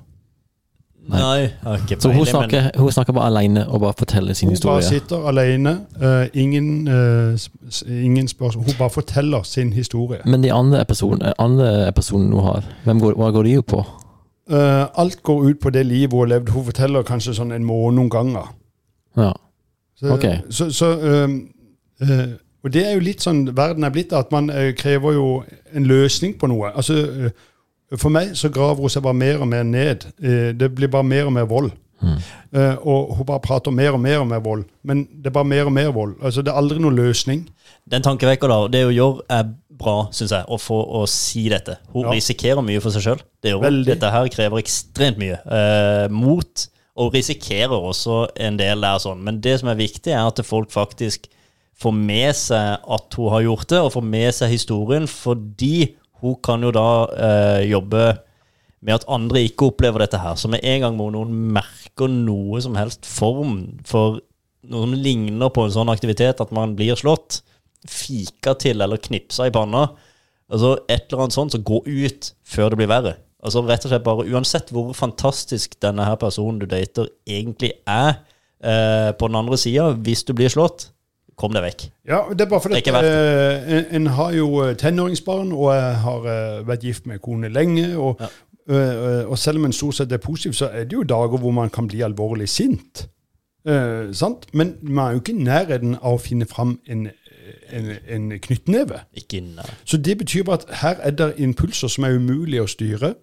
Nei, 1.09 1.39
jeg 1.39 1.79
ikke 1.81 1.97
Så 2.01 2.11
hun 2.13 2.25
snakker, 2.25 2.69
hun 2.77 2.91
snakker 2.91 3.13
bare 3.13 3.25
alene 3.31 3.63
og 3.67 3.81
bare 3.81 3.93
forteller 3.97 4.33
sin 4.37 4.49
Hun 4.49 4.57
bare 4.63 4.83
sitter 4.85 5.25
alene. 5.27 5.73
Uh, 5.97 6.27
ingen, 6.33 6.87
uh, 6.87 7.33
ingen 7.89 8.27
spørsmål. 8.27 8.65
Hun 8.65 8.77
bare 8.77 8.89
forteller 8.89 9.43
sin 9.43 9.73
historie. 9.73 10.19
Men 10.25 10.43
de 10.43 10.53
andre 10.53 10.81
episodene, 10.81 11.33
andre 11.39 11.87
episoden 11.87 12.31
hun 12.31 12.43
har, 12.43 12.63
hvem 12.85 13.01
går, 13.01 13.13
hva 13.17 13.31
går 13.31 13.43
de 13.43 13.53
jo 13.57 13.61
på? 13.61 13.81
Eh, 14.49 14.85
alt 14.99 15.23
går 15.23 15.43
ut 15.49 15.59
på 15.59 15.69
det 15.69 15.85
livet 15.85 16.11
hun 16.11 16.19
har 16.19 16.27
levd. 16.27 16.49
Hun 16.49 16.65
forteller 16.65 17.03
kanskje 17.07 17.35
sånn 17.37 17.51
en 17.51 17.65
måned 17.65 17.99
noen 17.99 18.09
ganger. 18.09 18.53
Ja. 19.17 19.31
Så, 19.95 20.13
Ok. 20.15 20.25
så, 20.49 20.71
så 20.73 20.87
um, 21.25 21.53
uh, 22.01 22.33
Og 22.63 22.73
det 22.73 22.85
er 22.87 22.93
jo 22.93 23.03
litt 23.05 23.21
sånn 23.21 23.43
verden 23.57 23.83
er 23.83 23.89
blitt, 23.93 24.13
at 24.13 24.31
man 24.31 24.49
uh, 24.49 24.71
krever 24.77 25.13
jo 25.13 25.43
en 25.73 25.85
løsning 25.85 26.33
på 26.39 26.47
noe. 26.49 26.71
Altså, 26.75 27.29
For 27.97 28.09
meg 28.09 28.35
så 28.39 28.49
graver 28.49 28.81
hun 28.81 28.89
seg 28.89 29.03
bare 29.03 29.13
mer 29.13 29.41
og 29.41 29.47
mer 29.47 29.63
ned. 29.63 30.05
Det 30.57 30.69
blir 30.75 30.87
bare 30.87 31.03
mer 31.03 31.25
og 31.25 31.33
mer 31.33 31.43
vold. 31.45 31.71
Eh, 32.01 32.75
og 32.81 33.15
hun 33.17 33.25
bare 33.29 33.39
prater 33.43 33.71
mer 33.71 33.93
og 33.95 34.01
mer 34.03 34.19
og 34.23 34.27
mer 34.27 34.41
vold. 34.43 34.65
Men 34.83 35.05
det 35.11 35.27
er 35.31 35.35
bare 35.37 35.47
mer 35.47 35.65
og 35.69 35.73
mer 35.75 35.91
vold. 35.95 36.15
Altså, 36.21 36.41
Det 36.43 36.51
er 36.51 36.57
aldri 36.59 36.79
noen 36.79 36.95
løsning. 36.97 37.45
Den 37.89 38.01
tankevekker 38.03 38.47
da, 38.51 38.67
det 38.67 38.85
hun 38.85 38.93
gjør 38.95 39.21
er 39.29 39.51
bra, 39.81 39.95
syns 40.13 40.31
jeg, 40.35 40.45
å 40.47 40.57
få 40.61 40.77
å 41.01 41.07
si 41.09 41.47
dette. 41.49 41.77
Hun 41.93 42.05
Ja. 42.05 42.11
risikerer 42.11 42.61
mye 42.65 42.81
for 42.81 42.91
seg 42.91 43.01
sjøl. 43.05 43.21
Det. 43.41 43.53
Dette 43.85 44.11
her 44.11 44.27
krever 44.29 44.61
ekstremt 44.61 45.17
mye 45.17 45.39
uh, 45.45 46.07
mot, 46.13 46.67
og 46.97 47.13
risikerer 47.13 47.71
også 47.71 48.27
en 48.35 48.57
del 48.57 48.81
der 48.81 48.99
sånn. 48.99 49.23
Men 49.23 49.39
det 49.41 49.59
som 49.59 49.69
er 49.69 49.75
viktig, 49.79 50.11
er 50.11 50.27
at 50.27 50.41
folk 50.45 50.69
faktisk 50.69 51.27
får 51.81 51.93
med 51.97 52.35
seg 52.35 52.77
at 52.87 53.15
hun 53.17 53.29
har 53.33 53.41
gjort 53.41 53.67
det, 53.69 53.79
og 53.79 53.93
får 53.93 54.03
med 54.05 54.33
seg 54.37 54.51
historien, 54.53 55.07
fordi 55.07 55.95
hun 56.21 56.35
kan 56.43 56.61
jo 56.61 56.69
da 56.75 56.89
uh, 57.09 57.61
jobbe 57.65 58.19
med 58.81 58.97
at 58.97 59.07
andre 59.11 59.43
ikke 59.45 59.69
opplever 59.69 60.03
dette 60.03 60.19
her. 60.21 60.35
Så 60.39 60.49
med 60.51 60.63
en 60.65 60.83
gang 60.85 60.99
hvor 60.99 61.11
noen 61.13 61.33
merker 61.55 62.09
noe 62.11 62.61
som 62.63 62.77
helst 62.79 63.05
form 63.07 63.79
for 63.87 64.19
noe 64.69 64.85
som 64.85 64.93
ligner 64.97 65.49
på 65.53 65.65
en 65.65 65.73
sånn 65.73 65.91
aktivitet, 65.93 66.41
at 66.41 66.53
man 66.53 66.75
blir 66.77 66.97
slått, 66.99 67.41
fika 67.89 68.53
til 68.61 68.81
eller 68.83 69.01
knipsa 69.01 69.47
i 69.49 69.53
panna, 69.53 69.87
altså 70.51 70.75
et 70.85 71.07
eller 71.07 71.25
annet 71.25 71.37
sånt, 71.37 71.55
så 71.55 71.61
gå 71.65 71.81
ut 71.87 72.33
før 72.45 72.73
det 72.73 72.81
blir 72.81 72.91
verre. 72.91 73.15
Altså 73.41 73.63
rett 73.65 73.85
og 73.87 73.89
slett 73.89 74.05
bare, 74.05 74.27
Uansett 74.29 74.69
hvor 74.73 74.91
fantastisk 74.93 75.73
denne 75.81 76.05
her 76.05 76.19
personen 76.21 76.59
du 76.61 76.67
dater 76.69 77.09
egentlig 77.25 77.71
er 77.89 78.19
eh, 78.61 79.09
på 79.17 79.29
den 79.29 79.39
andre 79.39 79.57
sida, 79.57 79.89
hvis 79.97 80.21
du 80.27 80.35
blir 80.37 80.51
slått, 80.53 80.91
kom 81.41 81.55
deg 81.55 81.65
vekk. 81.65 81.87
Ja, 82.05 82.21
det 82.29 82.45
er 82.45 82.51
bare 82.51 82.61
fordi 82.61 82.77
at, 82.77 83.07
eh, 83.07 83.73
en, 83.79 83.87
en 83.97 84.11
har 84.19 84.35
jo 84.37 84.61
tenåringsbarn, 84.77 85.49
og 85.57 85.71
jeg 85.73 85.99
har 86.05 86.29
eh, 86.35 86.61
vært 86.69 86.85
gift 86.85 87.09
med 87.09 87.21
kone 87.25 87.49
lenge. 87.49 87.87
Og, 87.97 88.21
eh, 88.21 88.37
og 88.69 89.37
selv 89.39 89.57
om 89.57 89.65
en 89.65 89.73
stort 89.73 89.97
sett 89.97 90.11
er 90.13 90.21
positiv, 90.21 90.53
så 90.53 90.69
er 90.69 90.85
det 90.85 90.93
jo 90.93 91.03
dager 91.03 91.39
hvor 91.41 91.51
man 91.55 91.69
kan 91.73 91.87
bli 91.89 92.03
alvorlig 92.05 92.49
sint. 92.49 93.07
Eh, 93.67 94.13
sant? 94.13 94.47
Men 94.53 94.75
man 94.81 95.07
er 95.07 95.11
jo 95.11 95.19
ikke 95.21 95.31
i 95.31 95.43
nærheten 95.43 95.95
av 96.01 96.17
å 96.17 96.21
finne 96.21 96.47
fram 96.49 96.79
en, 96.89 97.07
en, 97.69 97.91
en 98.09 98.31
knyttneve. 98.41 99.03
Ikke 99.13 99.37
inn. 99.37 99.59
Så 99.85 99.97
det 99.97 100.17
betyr 100.17 100.45
bare 100.47 100.61
at 100.63 100.81
her 100.81 101.03
er 101.05 101.15
det 101.17 101.33
impulser 101.37 101.91
som 101.91 102.07
er 102.07 102.17
umulig 102.17 102.61
å 102.61 102.69
styre. 102.69 103.13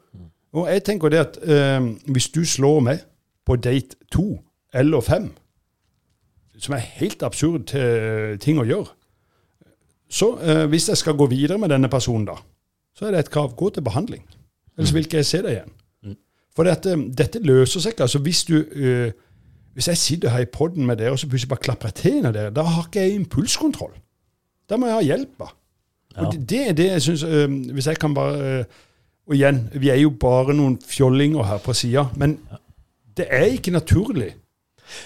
Og 0.55 0.71
jeg 0.71 0.85
tenker 0.87 1.13
det 1.13 1.25
at 1.25 1.41
eh, 1.43 1.91
hvis 2.07 2.31
du 2.35 2.45
slår 2.47 2.81
meg 2.87 3.03
på 3.47 3.57
date 3.57 3.99
to 4.13 4.39
eller 4.75 5.03
fem, 5.03 5.33
som 6.59 6.75
er 6.75 6.87
helt 6.99 7.23
absurd 7.23 7.75
eh, 7.79 8.39
ting 8.43 8.61
å 8.61 8.67
gjøre, 8.67 8.95
så 10.09 10.33
eh, 10.41 10.65
hvis 10.71 10.89
jeg 10.89 11.03
skal 11.03 11.19
gå 11.19 11.27
videre 11.29 11.59
med 11.61 11.71
denne 11.75 11.91
personen, 11.93 12.29
da, 12.31 12.39
så 12.97 13.09
er 13.09 13.15
det 13.15 13.27
et 13.27 13.33
krav. 13.35 13.53
Gå 13.59 13.71
til 13.75 13.85
behandling. 13.85 14.25
Ellers 14.79 14.95
vil 14.95 15.07
ikke 15.07 15.21
jeg 15.21 15.27
se 15.27 15.43
deg 15.43 15.57
igjen. 15.57 15.75
For 16.57 16.67
dette, 16.67 16.95
dette 17.19 17.43
løser 17.47 17.83
seg 17.83 17.95
ikke. 17.95 18.07
Altså 18.09 18.19
hvis 18.23 18.45
du 18.49 18.57
øh, 18.59 19.11
Hvis 19.79 19.89
jeg 19.89 19.99
sitter 19.99 20.33
her 20.35 20.43
i 20.43 20.51
poden 20.51 20.87
med 20.87 20.97
dere, 20.99 21.13
og 21.15 21.19
så 21.19 21.29
plutselig 21.31 21.49
bare 21.49 21.63
klapper 21.63 21.89
jeg 21.89 21.95
til 21.95 22.17
en 22.19 22.27
av 22.27 22.33
dere, 22.35 22.51
da 22.51 22.65
har 22.67 22.89
ikke 22.89 23.05
jeg 23.05 23.15
impulskontroll. 23.15 23.93
Da 24.71 24.77
må 24.77 24.89
jeg 24.89 24.97
ha 24.97 25.05
hjelp. 25.07 25.37
da. 25.39 25.51
Ja. 26.17 26.25
Og 26.27 26.35
det, 26.51 26.63
er 26.69 26.73
det 26.73 26.87
jeg 26.87 27.03
syns 27.03 27.23
Hvis 27.73 27.87
jeg 27.87 27.99
kan 28.01 28.15
bare 28.15 28.59
øh, 28.59 28.65
Og 29.29 29.35
igjen, 29.37 29.69
vi 29.75 29.89
er 29.93 30.01
jo 30.01 30.11
bare 30.11 30.55
noen 30.57 30.79
fjollinger 30.83 31.45
her 31.45 31.59
på 31.63 31.73
sida, 31.77 32.07
men 32.17 32.39
det 33.17 33.27
er 33.31 33.45
ikke 33.45 33.71
naturlig 33.71 34.33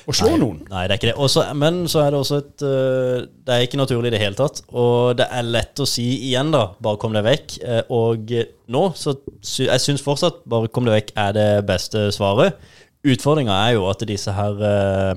å 0.07 0.15
slå 0.15 0.33
Nei, 0.33 0.41
noen. 0.41 0.59
Nei, 0.71 0.83
det 0.87 0.95
er 0.95 1.01
ikke 1.01 1.09
det. 1.11 1.15
Også, 1.25 1.45
men 1.59 1.83
så 1.91 2.03
er 2.05 2.13
det 2.15 2.19
også 2.21 2.39
et 2.43 2.65
øh, 2.67 3.25
Det 3.47 3.55
er 3.55 3.65
ikke 3.67 3.81
naturlig 3.81 4.11
i 4.11 4.15
det 4.15 4.21
hele 4.23 4.39
tatt. 4.39 4.63
Og 4.71 5.17
det 5.19 5.27
er 5.31 5.49
lett 5.49 5.83
å 5.83 5.87
si 5.89 6.07
igjen, 6.29 6.53
da. 6.55 6.65
Bare 6.83 7.01
kom 7.03 7.17
deg 7.17 7.27
vekk. 7.27 7.57
Eh, 7.63 7.83
Og 7.93 8.33
nå, 8.73 8.85
så 8.99 9.17
jeg 9.67 9.83
syns 9.85 10.05
fortsatt 10.05 10.43
bare 10.49 10.71
kom 10.73 10.87
deg 10.89 10.99
vekk 11.01 11.13
er 11.25 11.37
det 11.37 11.49
beste 11.69 12.07
svaret. 12.15 12.59
Utfordringa 13.03 13.57
er 13.67 13.77
jo 13.77 13.89
at 13.91 14.05
disse 14.07 14.35
her 14.37 14.63
øh, 14.63 15.13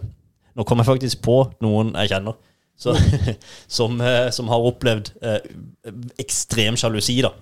Nå 0.56 0.64
kommer 0.64 0.86
jeg 0.86 0.94
faktisk 0.94 1.24
på 1.26 1.40
noen 1.66 1.92
jeg 2.00 2.14
kjenner. 2.14 2.38
Så, 2.80 2.94
som, 3.78 4.00
som 4.36 4.48
har 4.52 4.68
opplevd 4.70 5.12
ekstrem 6.20 6.78
sjalusi, 6.80 7.18
da. 7.24 7.34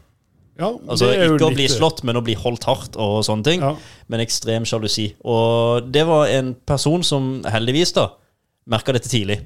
Ja, 0.59 0.69
Altså 0.69 1.09
Ikke 1.09 1.31
litt... 1.33 1.43
Å 1.45 1.51
bli 1.55 1.65
øh, 1.65 1.73
slått, 1.73 2.03
men 2.05 2.19
å 2.19 2.23
bli 2.25 2.35
holdt 2.37 2.67
hardt 2.69 2.97
og 3.01 3.23
sånne 3.25 3.47
ting. 3.47 3.63
Ja. 3.65 3.73
Men 4.11 4.21
ekstrem 4.21 4.67
sjalusi. 4.69 5.09
Og 5.25 5.89
det 5.93 6.05
var 6.09 6.29
en 6.29 6.53
person 6.67 7.05
som 7.05 7.39
heldigvis 7.49 7.95
da 7.97 8.11
merka 8.69 8.93
dette 8.95 9.09
tidlig, 9.11 9.39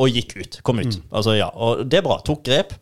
og 0.00 0.12
gikk 0.12 0.36
ut. 0.40 0.58
Kom 0.66 0.80
ut. 0.82 0.98
Altså 1.10 1.36
ja, 1.36 1.50
Og 1.52 1.84
det 1.86 2.00
er 2.00 2.06
bra. 2.06 2.18
Tok 2.24 2.42
grep. 2.48 2.74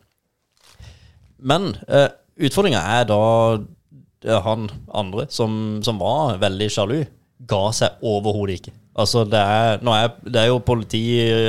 Men 1.44 1.74
eh, 1.88 2.08
utfordringa 2.46 2.80
er 2.98 3.08
da 3.10 3.20
eh, 3.58 4.40
han 4.46 4.70
andre, 4.94 5.26
som, 5.34 5.82
som 5.84 6.00
var 6.00 6.38
veldig 6.42 6.70
sjalu, 6.72 7.02
ga 7.44 7.64
seg 7.76 8.00
overhodet 8.06 8.60
ikke. 8.60 8.74
Altså, 8.94 9.24
det 9.26 9.38
er, 9.42 9.80
er, 9.82 10.10
det 10.22 10.38
er 10.38 10.46
jo 10.52 10.60
politi 10.62 11.00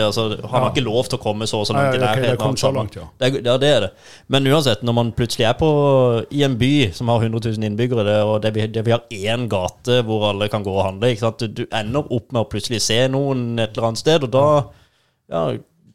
altså, 0.01 0.23
Han 0.41 0.49
har 0.49 0.63
Ja. 0.63 0.69
ikke 0.71 0.81
lov 0.87 1.05
til 1.05 1.19
å 1.19 1.21
komme 1.21 1.45
så 1.45 1.59
og 1.61 1.67
så 1.69 1.75
langt 1.77 1.93
i 1.93 1.99
nærheten. 2.01 2.39
det 3.19 3.27
er, 3.27 3.35
ja, 3.45 3.57
det 3.61 3.69
er 3.69 3.79
det. 3.83 3.89
Men 4.33 4.47
uansett, 4.49 4.81
når 4.81 4.95
man 4.97 5.11
plutselig 5.13 5.45
er 5.45 5.53
på, 5.59 5.69
i 6.33 6.41
en 6.47 6.55
by 6.57 6.71
som 6.97 7.07
har 7.13 7.21
100 7.21 7.43
000 7.53 7.67
innbyggere, 7.69 8.03
det, 8.07 8.15
og 8.25 8.41
det, 8.41 8.53
vi- 8.55 8.65
det, 8.73 8.81
vi 8.87 8.95
har 8.95 9.03
én 9.13 9.45
gate 9.51 9.99
hvor 10.07 10.25
alle 10.31 10.47
kan 10.49 10.63
gå 10.65 10.73
og 10.73 10.85
handle? 10.87 11.13
Du, 11.37 11.45
du 11.47 11.63
ender 11.69 12.09
opp 12.09 12.31
med 12.33 12.41
å 12.41 12.49
plutselig 12.49 12.81
se 12.81 12.97
noen 13.13 13.59
et 13.59 13.77
eller 13.77 13.91
annet 13.91 14.01
sted, 14.01 14.25
og 14.25 14.31
da 14.33 14.45
ja, 15.29 15.43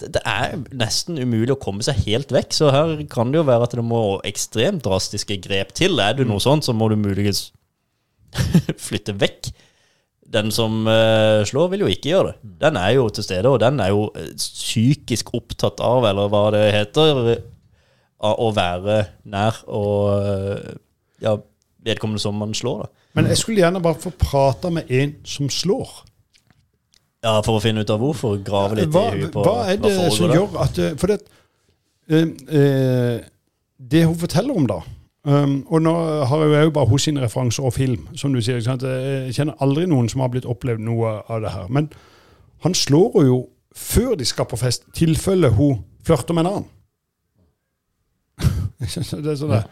det, 0.01 0.13
det 0.15 0.23
er 0.25 0.55
nesten 0.73 1.19
umulig 1.19 1.57
å 1.57 1.59
komme 1.61 1.83
seg 1.83 1.99
helt 2.07 2.31
vekk. 2.33 2.55
Så 2.55 2.71
her 2.71 2.95
kan 3.11 3.33
det 3.35 3.43
jo 3.43 3.49
være 3.51 3.67
at 3.67 3.75
det 3.75 3.83
må 3.85 4.21
ekstremt 4.23 4.87
drastiske 4.87 5.41
grep 5.43 5.75
til. 5.75 5.99
Er 5.99 6.15
du 6.15 6.23
noe 6.31 6.39
sånt, 6.41 6.63
så 6.65 6.73
må 6.73 6.87
du 6.89 6.95
muligens 6.97 7.49
flytte 8.87 9.15
vekk. 9.19 9.51
Den 10.31 10.53
som 10.55 10.85
uh, 10.87 11.43
slår, 11.47 11.73
vil 11.73 11.85
jo 11.85 11.90
ikke 11.90 12.12
gjøre 12.12 12.31
det. 12.31 12.51
Den 12.61 12.77
er 12.79 12.93
jo 12.95 13.09
til 13.11 13.27
stede, 13.27 13.51
og 13.51 13.59
den 13.62 13.81
er 13.83 13.90
jo 13.90 14.05
eh, 14.14 14.29
psykisk 14.38 15.33
opptatt 15.35 15.83
av, 15.83 16.07
eller 16.07 16.31
hva 16.31 16.43
det 16.55 16.61
heter, 16.71 17.33
av 18.21 18.45
å 18.45 18.51
være 18.55 19.01
nær 19.33 19.59
og 19.66 20.29
eh, 20.29 20.77
ja, 21.25 21.35
vedkommende 21.83 22.23
som 22.23 22.38
man 22.38 22.55
slår, 22.55 22.85
da. 22.85 23.07
Men 23.19 23.27
jeg 23.33 23.40
skulle 23.40 23.64
gjerne 23.64 23.83
bare 23.83 23.99
få 23.99 24.12
prate 24.14 24.71
med 24.71 24.93
en 24.95 25.16
som 25.27 25.49
slår. 25.51 25.88
Ja, 27.25 27.40
For 27.43 27.59
å 27.59 27.64
finne 27.64 27.83
ut 27.83 27.90
av 27.90 27.99
hvorfor. 28.01 28.37
Grave 28.47 28.79
litt 28.79 28.93
Hva, 28.95 29.09
i 29.11 29.25
huet 29.25 29.35
på 29.35 29.43
hva 29.45 29.64
er 29.66 29.81
det 29.83 29.90
hva 29.97 30.07
som 30.14 30.31
gjør 30.31 30.55
at 30.62 30.79
For 31.01 31.11
det, 31.11 31.19
uh, 32.14 32.31
uh, 32.55 33.16
det 33.90 34.07
hun 34.07 34.16
forteller 34.21 34.62
om, 34.62 34.71
da 34.71 34.79
um, 35.25 35.65
Og 35.71 35.83
nå 35.83 35.93
har 36.31 36.45
jeg 36.47 36.65
jo 36.65 36.71
bare 36.77 36.89
hos 36.91 37.03
sine 37.09 37.21
referanser 37.25 37.65
og 37.65 37.73
film, 37.77 38.09
som 38.17 38.33
du 38.33 38.41
sier. 38.41 38.57
ikke 38.61 38.71
sant? 38.71 38.83
Jeg 38.83 39.35
kjenner 39.37 39.55
aldri 39.61 39.87
noen 39.87 40.09
som 40.09 40.21
har 40.25 40.29
blitt 40.33 40.47
opplevd 40.49 40.81
noe 40.87 41.21
av 41.29 41.41
det 41.45 41.51
her. 41.55 41.69
Men 41.69 41.91
han 42.65 42.75
slår 42.75 43.11
henne 43.15 43.27
jo 43.33 43.41
før 43.77 44.15
de 44.19 44.25
skal 44.27 44.49
på 44.51 44.57
fest, 44.59 44.85
tilfelle 44.97 45.49
hun 45.55 45.85
flørter 46.05 46.35
med 46.35 46.47
en 46.47 46.53
annen. 46.53 46.69
det 48.81 49.31
er 49.31 49.37
sånn 49.39 49.53
det. 49.53 49.63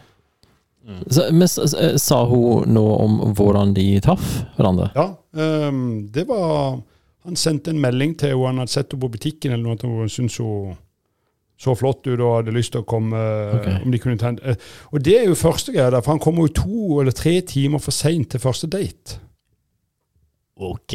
Så, 1.11 1.25
men 1.35 1.45
s- 1.45 2.01
sa 2.01 2.21
hun 2.29 2.69
noe 2.73 2.93
om 3.03 3.17
hvordan 3.37 3.73
de 3.75 3.87
traff 4.01 4.23
hverandre? 4.57 4.87
Ja, 4.95 5.09
um, 5.67 6.07
det 6.13 6.23
var 6.29 6.79
Han 7.27 7.35
sendte 7.35 7.69
en 7.73 7.81
melding 7.83 8.13
til 8.17 8.31
henne. 8.31 8.47
Han 8.47 8.61
hadde 8.63 8.71
sett 8.71 8.93
henne 8.93 9.03
på 9.03 9.09
butikken 9.11 9.51
eller 9.51 9.65
noe, 9.67 9.75
at 9.75 9.83
hun 9.85 10.09
syntes 10.09 10.37
hun 10.39 10.77
så 11.59 11.73
flott 11.75 12.07
ut 12.07 12.19
og 12.23 12.37
hadde 12.37 12.53
lyst 12.55 12.71
til 12.71 12.81
å 12.81 12.87
komme 12.87 13.19
Okay. 13.59 13.81
om 13.83 13.91
de 13.91 13.99
kunne 13.99 14.17
ta 14.21 14.29
eh, 14.47 14.55
Og 14.93 15.03
det 15.03 15.17
er 15.19 15.25
jo 15.27 15.35
første 15.35 15.73
greia, 15.75 15.89
der, 15.91 16.01
for 16.01 16.13
han 16.15 16.21
kommer 16.23 16.47
jo 16.47 16.53
to 16.61 16.99
eller 17.01 17.11
tre 17.11 17.41
timer 17.41 17.79
for 17.83 17.91
seint 17.91 18.29
til 18.31 18.39
første 18.39 18.67
date. 18.71 19.19
Ok. 20.59 20.93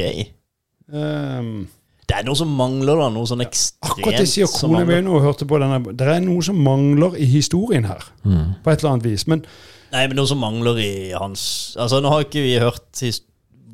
Um, 0.92 1.66
Det 2.09 2.18
er 2.18 2.24
noe 2.27 2.37
som 2.37 2.50
mangler, 2.53 2.98
da. 3.00 3.07
Noe 3.12 3.24
sånn 3.29 3.40
ekstremt 3.40 3.94
akkurat 3.94 4.18
det 4.20 4.27
sier 4.29 4.48
kona 4.53 4.83
mi 4.85 4.98
nå, 5.07 5.20
hørte 5.24 5.46
på 5.48 5.57
denne. 5.62 5.79
Det 5.96 6.05
er 6.16 6.20
noe 6.20 6.42
som 6.44 6.59
mangler 6.61 7.16
i 7.16 7.24
historien 7.31 7.87
her, 7.88 8.05
Mm. 8.24 8.55
på 8.62 8.70
et 8.72 8.79
eller 8.83 8.92
annet 8.92 9.05
vis. 9.09 9.27
Men, 9.27 9.44
Nei, 9.92 10.07
men 10.09 10.16
noe 10.16 10.27
som 10.27 10.38
mangler 10.42 10.77
i 10.83 11.12
hans 11.12 11.77
Altså, 11.79 12.00
nå 12.03 12.09
har 12.11 12.24
ikke 12.24 12.42
vi 12.42 12.59
hørt 12.59 12.83
historien. 13.00 13.31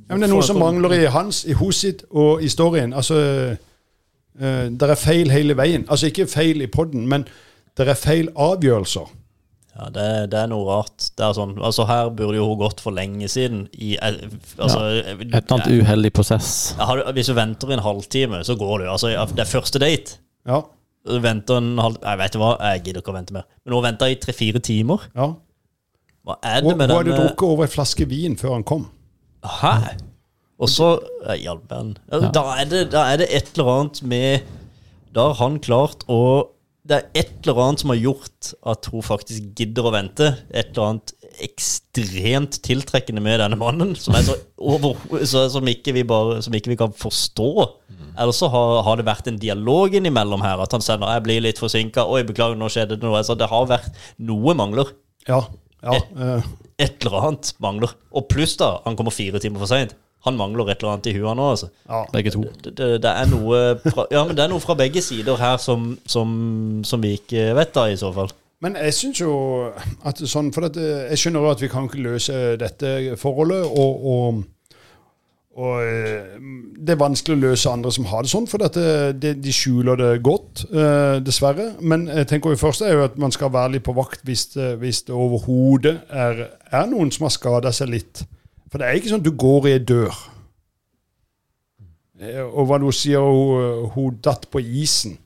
ja, 0.09 0.15
men 0.15 0.21
det 0.21 0.29
er 0.31 0.35
noe 0.35 0.43
som 0.47 0.59
mangler 0.59 0.93
i 0.93 1.07
hans, 1.11 1.45
i 1.45 1.53
hos 1.53 1.77
sitt 1.77 2.05
og 2.11 2.43
i 2.43 2.49
storyen. 2.49 2.93
Altså, 2.95 3.57
det 4.41 4.89
er 4.91 4.97
feil 4.99 5.31
hele 5.31 5.55
veien. 5.59 5.85
Altså 5.89 6.09
ikke 6.11 6.27
feil 6.31 6.63
i 6.65 6.69
podden, 6.73 7.07
men 7.09 7.27
det 7.77 7.89
er 7.89 7.99
feil 7.99 8.31
avgjørelser. 8.37 9.09
Ja, 9.77 9.87
det, 9.95 10.07
det 10.33 10.39
er 10.41 10.49
noe 10.51 10.65
rart. 10.67 11.05
Det 11.17 11.23
er 11.25 11.35
sånn, 11.37 11.53
altså 11.63 11.85
Her 11.89 12.09
burde 12.11 12.37
jo 12.41 12.49
hun 12.51 12.59
gått 12.59 12.81
for 12.83 12.93
lenge 12.93 13.29
siden. 13.31 13.69
I, 13.79 13.93
altså, 14.03 14.81
ja, 14.99 15.15
Et 15.15 15.23
eller 15.31 15.55
annet 15.55 15.71
uheldig 15.85 16.11
prosess. 16.17 16.51
Har 16.81 16.99
du- 16.99 17.13
Hvis 17.17 17.31
du 17.31 17.35
venter 17.39 17.71
en 17.77 17.85
halvtime, 17.85 18.43
så 18.45 18.57
går 18.59 18.79
du. 18.83 18.89
Altså, 18.91 19.13
det 19.31 19.45
er 19.45 19.51
første 19.53 19.79
date. 19.79 20.19
Ja, 20.47 20.63
Du 21.07 21.15
venter 21.21 21.57
en 21.63 21.79
halv... 21.81 21.97
Jeg 22.03 22.19
vet 22.19 22.35
hva, 22.37 22.51
jeg 22.61 22.83
gidder 22.85 23.01
ikke 23.01 23.13
å 23.15 23.17
vente 23.17 23.33
mer. 23.33 23.47
Men 23.65 23.73
hun 23.79 23.83
venta 23.87 24.09
i 24.11 24.19
tre-fire 24.21 24.61
timer. 24.61 25.07
ja. 25.17 25.31
Hva 26.27 26.35
er 26.45 26.61
det 26.61 26.75
med 26.77 26.89
den 26.89 26.91
hun 26.91 27.07
hadde 27.07 27.15
drukket 27.17 27.47
over 27.49 27.65
en 27.65 27.71
flaske 27.73 28.05
vin 28.11 28.35
før 28.37 28.53
han 28.59 28.65
kom. 28.69 28.83
Hæ? 29.41 29.71
Og 30.61 30.69
så. 30.69 30.89
Ja, 31.25 31.57
Ja. 32.13 32.31
Da, 32.35 32.43
er 32.61 32.69
det, 32.69 32.87
da 32.93 33.05
er 33.13 33.23
det 33.23 33.31
et 33.33 33.53
eller 33.55 33.71
annet 33.75 34.03
med 34.03 34.49
Da 35.15 35.31
har 35.33 35.39
han 35.41 35.59
klart 35.59 36.05
å 36.09 36.51
Det 36.87 36.97
er 36.97 37.23
et 37.23 37.47
eller 37.47 37.63
annet 37.65 37.83
som 37.83 37.93
har 37.93 38.01
gjort 38.01 38.53
at 38.73 38.87
hun 38.93 39.03
faktisk 39.05 39.51
gidder 39.59 39.89
å 39.89 39.93
vente. 39.95 40.31
Et 40.51 40.71
eller 40.73 40.95
annet 40.95 41.13
ekstremt 41.45 42.59
tiltrekkende 42.65 43.23
med 43.23 43.39
denne 43.41 43.57
mannen, 43.61 43.93
som, 43.97 44.17
er 44.17 44.25
så 44.27 44.35
over, 44.59 44.97
så, 45.29 45.45
som, 45.53 45.69
ikke, 45.71 45.95
vi 45.97 46.03
bare, 46.09 46.41
som 46.45 46.57
ikke 46.57 46.73
vi 46.73 46.79
kan 46.81 46.93
forstå. 46.97 47.51
Eller 48.19 48.35
så 48.37 48.51
har, 48.53 48.81
har 48.85 48.99
det 48.99 49.07
vært 49.07 49.31
en 49.31 49.39
dialog 49.41 49.95
innimellom 49.97 50.43
her, 50.45 50.61
at 50.65 50.75
han 50.77 50.85
sender 50.85 51.09
'jeg 51.13 51.25
blir 51.29 51.45
litt 51.45 51.63
forsinka', 51.63 52.05
'oi, 52.05 52.25
beklager, 52.29 52.59
nå 52.59 52.69
skjedde 52.69 52.99
det 52.99 53.07
noe'. 53.07 53.23
Så 53.25 53.39
det 53.39 53.49
har 53.49 53.71
vært 53.71 53.93
noe 54.19 54.57
mangler. 54.57 54.93
Ja, 55.29 55.45
ja. 55.85 55.97
et, 55.97 56.51
Et 56.81 57.05
eller 57.05 57.29
annet 57.29 57.55
mangler. 57.61 57.93
Og 58.13 58.29
pluss, 58.29 58.57
da, 58.57 58.81
han 58.85 58.97
kommer 58.97 59.13
fire 59.13 59.39
timer 59.39 59.61
for 59.61 59.71
seint. 59.71 59.95
Han 60.29 60.37
mangler 60.37 60.69
et 60.69 60.83
eller 60.83 60.99
annet 60.99 61.09
i 61.09 61.15
huet 61.17 61.37
nå, 61.39 61.47
altså. 61.55 61.71
ja. 61.89 62.03
Begge 62.13 62.35
to. 62.35 62.45
Det, 62.65 62.75
det, 62.77 62.91
det 63.05 63.15
er 63.15 63.31
noe 63.31 63.63
fra, 63.87 64.05
Ja, 64.13 64.27
men 64.29 64.37
det 64.37 64.45
er 64.45 64.53
noe 64.53 64.61
fra 64.61 64.77
begge 64.77 65.01
sider 65.05 65.41
her 65.41 65.57
som, 65.63 65.95
som, 66.05 66.37
som 66.85 67.01
vi 67.01 67.15
ikke 67.17 67.51
vet, 67.57 67.73
da, 67.77 67.89
i 67.89 67.97
så 68.01 68.13
fall. 68.13 68.33
Men 68.61 68.77
jeg 68.77 68.93
syns 68.97 69.21
jo 69.23 69.35
at 70.05 70.21
sånn 70.29 70.51
For 70.53 70.69
at 70.69 70.79
eh, 70.81 71.11
jeg 71.13 71.23
skjønner 71.23 71.45
jo 71.45 71.53
at 71.55 71.63
vi 71.65 71.71
kan 71.73 71.87
ikke 71.89 72.03
løse 72.05 72.41
dette 72.61 73.15
forholdet, 73.21 73.65
og, 73.65 74.03
og, 74.13 74.43
og 75.61 75.79
eh, 75.81 76.35
det 76.77 76.95
er 76.95 77.01
vanskelig 77.01 77.39
å 77.39 77.43
løse 77.47 77.73
andre 77.73 77.93
som 77.97 78.09
har 78.11 78.27
det 78.27 78.33
sånn, 78.33 78.49
for 78.51 78.67
at 78.67 78.77
det, 78.77 78.93
det, 79.23 79.33
de 79.41 79.55
skjuler 79.55 79.97
det 80.01 80.11
godt, 80.27 80.67
eh, 80.69 81.17
dessverre. 81.25 81.71
Men 81.81 82.05
jeg 82.13 82.29
tenker 82.35 82.53
jo 82.53 82.61
først 82.61 82.85
er 82.85 82.99
jo 82.99 83.07
at 83.09 83.17
man 83.21 83.33
skal 83.33 83.53
være 83.55 83.79
litt 83.79 83.87
på 83.89 83.97
vakt 83.97 84.27
hvis 84.29 84.51
det, 84.53 84.75
hvis 84.83 85.07
det 85.09 85.17
overhodet 85.17 85.97
er, 86.13 86.45
er 86.69 86.93
noen 86.93 87.13
som 87.17 87.31
har 87.31 87.35
skada 87.39 87.73
seg 87.73 87.95
litt. 87.97 88.25
For 88.71 88.79
det 88.79 88.87
er 88.87 88.99
ikke 89.01 89.11
sånn 89.11 89.23
at 89.25 89.27
du 89.27 89.35
går 89.35 89.67
i 89.67 89.73
ei 89.75 89.81
dør. 89.83 90.15
Eh, 92.21 92.43
Og 92.45 92.67
hva 92.69 92.79
du 92.79 92.91
sier, 92.95 93.19
hun, 93.25 93.89
hun 93.95 94.19
datt 94.23 94.47
på 94.53 94.61
isen. 94.63 95.17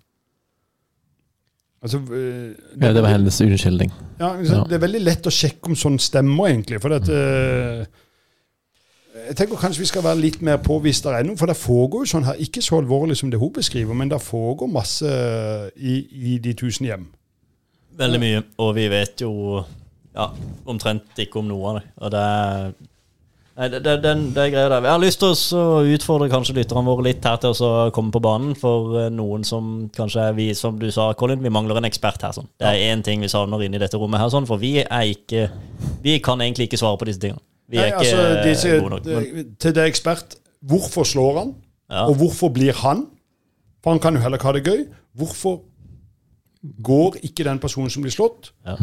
Altså, 1.85 1.99
det, 2.09 2.57
Ja, 2.81 2.93
det 2.97 3.03
var 3.05 3.11
hennes 3.13 3.41
unnskyldning. 3.45 3.91
ja. 4.21 4.31
Ja. 4.41 4.63
Det 4.65 4.73
er 4.79 4.87
veldig 4.87 5.03
lett 5.05 5.27
å 5.29 5.33
sjekke 5.35 5.69
om 5.69 5.77
sånn 5.77 5.99
stemmer, 6.01 6.49
egentlig. 6.49 6.81
For 6.81 6.95
at, 6.97 7.09
eh, 7.13 7.85
jeg 9.29 9.37
tenker 9.37 9.57
kanskje 9.61 9.81
vi 9.85 9.87
skal 9.91 10.03
være 10.03 10.21
litt 10.23 10.41
mer 10.43 10.57
på 10.65 10.79
hvis 10.81 11.03
det 11.05 11.13
er 11.13 11.25
noe. 11.29 11.37
For 11.37 11.47
det 11.47 11.57
foregår 11.61 12.07
jo 12.07 12.13
sånn 12.15 12.25
her, 12.25 12.41
ikke 12.41 12.63
så 12.65 12.81
alvorlig 12.81 13.19
som 13.21 13.31
det 13.31 13.39
hun 13.43 13.53
beskriver, 13.53 13.95
men 13.95 14.09
det 14.09 14.23
foregår 14.25 14.73
masse 14.73 15.13
i, 15.77 15.99
i 16.35 16.39
de 16.39 16.55
tusen 16.55 16.87
hjem. 16.89 17.05
Veldig 17.99 18.21
mye. 18.21 18.43
Og 18.59 18.75
vi 18.75 18.89
vet 18.89 19.21
jo 19.21 19.63
ja, 20.15 20.31
omtrent 20.67 21.21
ikke 21.21 21.39
om 21.43 21.49
noe 21.53 21.69
av 21.69 21.77
det. 21.83 21.85
Og 22.01 22.11
det 22.17 22.25
er 22.25 22.73
Nei, 23.55 23.69
det, 23.71 23.81
det, 23.87 24.01
det 24.35 24.41
er 24.43 24.49
greia 24.51 24.69
der. 24.73 24.83
Jeg 24.83 24.91
har 24.97 24.99
lyst 25.03 25.21
til 25.23 25.31
å 25.61 25.67
utfordre 25.95 26.27
kanskje 26.33 26.57
lytterne 26.57 26.89
våre 26.89 27.05
litt 27.07 27.23
her 27.29 27.37
til 27.39 27.53
å 27.63 27.69
komme 27.95 28.11
på 28.11 28.19
banen. 28.25 28.57
For 28.59 28.97
eh, 29.05 29.11
noen 29.15 29.45
som 29.47 29.69
kanskje 29.95 30.25
vi, 30.35 30.49
som 30.59 30.75
du 30.81 30.89
sa, 30.91 31.13
Colin, 31.19 31.39
vi 31.45 31.53
mangler 31.55 31.79
en 31.79 31.87
ekspert 31.87 32.25
her. 32.27 32.33
sånn. 32.35 32.49
Det 32.59 32.67
er 32.67 32.81
én 32.91 33.05
ting 33.07 33.23
vi 33.23 33.31
savner 33.31 33.63
inne 33.63 33.79
i 33.79 33.83
dette 33.85 34.01
rommet 34.01 34.19
her, 34.19 34.33
sånn, 34.35 34.49
for 34.51 34.59
vi 34.59 34.73
er 34.83 35.05
ikke 35.13 35.45
Vi 36.03 36.17
kan 36.25 36.43
egentlig 36.43 36.67
ikke 36.67 36.81
svare 36.83 36.99
på 36.99 37.07
disse 37.07 37.23
tingene. 37.23 37.45
Vi 37.71 37.79
er 37.79 37.93
Nei, 37.93 37.93
ikke 37.93 38.17
altså, 38.19 38.73
de 38.73 38.81
gode 38.83 38.91
nok. 38.97 39.07
Men, 39.39 39.53
til 39.63 39.73
det 39.77 39.83
er 39.85 39.93
ekspert, 39.93 40.35
hvorfor 40.67 41.07
slår 41.09 41.39
han? 41.39 41.55
ja. 41.95 42.03
Og 42.11 42.19
hvorfor 42.21 42.51
blir 42.53 42.75
han? 42.83 43.07
For 43.85 43.95
han 43.95 44.01
kan 44.03 44.17
jo 44.19 44.21
heller 44.25 44.41
ikke 44.41 44.51
ha 44.51 44.57
det 44.59 44.65
gøy. 44.67 44.83
Hvorfor 45.15 45.61
går 46.85 47.21
ikke 47.29 47.45
den 47.47 47.59
personen 47.63 47.93
som 47.93 48.03
blir 48.05 48.13
slått? 48.15 48.51
Ja. 48.67 48.75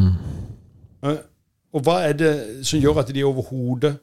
Eh, 1.12 1.20
Og 1.74 1.84
hva 1.86 2.00
er 2.08 2.14
det 2.20 2.32
som 2.68 2.80
gjør 2.84 3.00
at 3.04 3.12
de 3.16 3.24
overhodet 3.26 3.94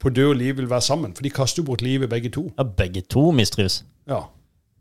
på 0.00 0.10
død 0.16 0.28
og 0.32 0.36
liv 0.40 0.56
vil 0.56 0.70
være 0.70 0.80
sammen? 0.86 1.12
For 1.14 1.22
de 1.26 1.30
kaster 1.30 1.62
jo 1.62 1.66
bort 1.70 1.82
livet, 1.84 2.08
begge 2.10 2.30
to. 2.32 2.48
ja, 2.58 2.64
begge 2.64 3.02
to 3.02 3.30
mistrives. 3.30 3.82
Ja. 4.08 4.22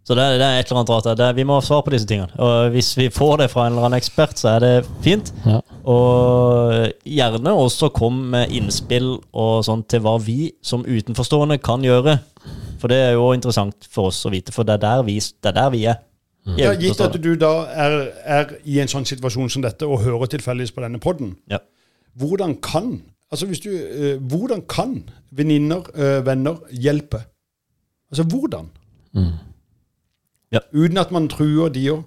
Så 0.08 0.16
det, 0.16 0.24
er- 0.24 0.38
det 0.40 0.46
er 0.48 0.60
et 0.60 0.70
eller 0.72 0.80
annet 0.80 0.90
rart 0.90 1.04
der. 1.06 1.16
Det, 1.20 1.36
vi 1.38 1.44
må 1.46 1.60
ha 1.60 1.62
svar 1.62 1.82
på 1.86 1.92
disse 1.94 2.08
tingene. 2.10 2.32
Og 2.42 2.70
hvis 2.74 2.96
vi 2.98 3.10
får 3.14 3.36
det 3.44 3.50
fra 3.52 3.68
en 3.68 3.74
eller 3.76 3.86
annen 3.90 4.00
ekspert, 4.00 4.40
så 4.40 4.56
er 4.56 4.60
det 4.64 4.72
fint. 5.06 5.30
Ja. 5.46 5.60
Og 5.86 6.90
gjerne 7.06 7.52
også 7.54 7.90
kom 7.94 8.18
med 8.34 8.50
innspill 8.56 9.18
og 9.38 9.60
sånn 9.68 9.84
til 9.92 10.02
hva 10.06 10.16
vi 10.24 10.52
som 10.66 10.86
utenforstående 10.88 11.60
kan 11.62 11.84
gjøre. 11.86 12.18
For 12.80 12.88
det 12.90 12.98
er 13.10 13.12
jo 13.20 13.28
interessant 13.36 13.86
for 13.92 14.10
oss 14.10 14.24
å 14.26 14.32
vite, 14.34 14.54
for 14.56 14.64
det 14.66 14.78
er 14.80 14.84
der 14.88 15.04
vi, 15.06 15.18
det 15.20 15.52
er, 15.52 15.58
der 15.60 15.70
vi 15.76 15.84
er. 15.92 16.00
Ja, 16.58 16.72
er 16.72 16.80
gitt 16.82 17.02
at 17.04 17.18
du 17.22 17.34
da 17.38 17.52
er, 17.70 17.96
er 18.26 18.54
i 18.66 18.80
en 18.82 18.90
sånn 18.90 19.06
situasjon 19.06 19.52
som 19.54 19.62
dette 19.62 19.86
og 19.86 20.02
hører 20.08 20.32
tilfeldigvis 20.32 20.72
på 20.74 20.82
denne 20.82 20.98
podden, 21.04 21.36
Ja. 21.52 21.60
hvordan 22.18 22.56
kan 22.64 23.02
altså 23.32 23.50
hvis 23.50 23.62
du, 23.64 23.70
eh, 23.72 24.16
hvordan 24.20 24.64
kan 24.70 25.04
venninner, 25.32 25.86
eh, 25.96 26.26
venner, 26.26 26.62
hjelpe? 26.72 27.24
Altså 28.12 28.24
hvordan? 28.24 28.70
Mm. 29.14 29.36
Ja. 30.52 30.60
Uten 30.74 30.98
at 30.98 31.12
man 31.12 31.30
truer 31.30 31.70
de 31.70 31.92
òg. 31.94 32.04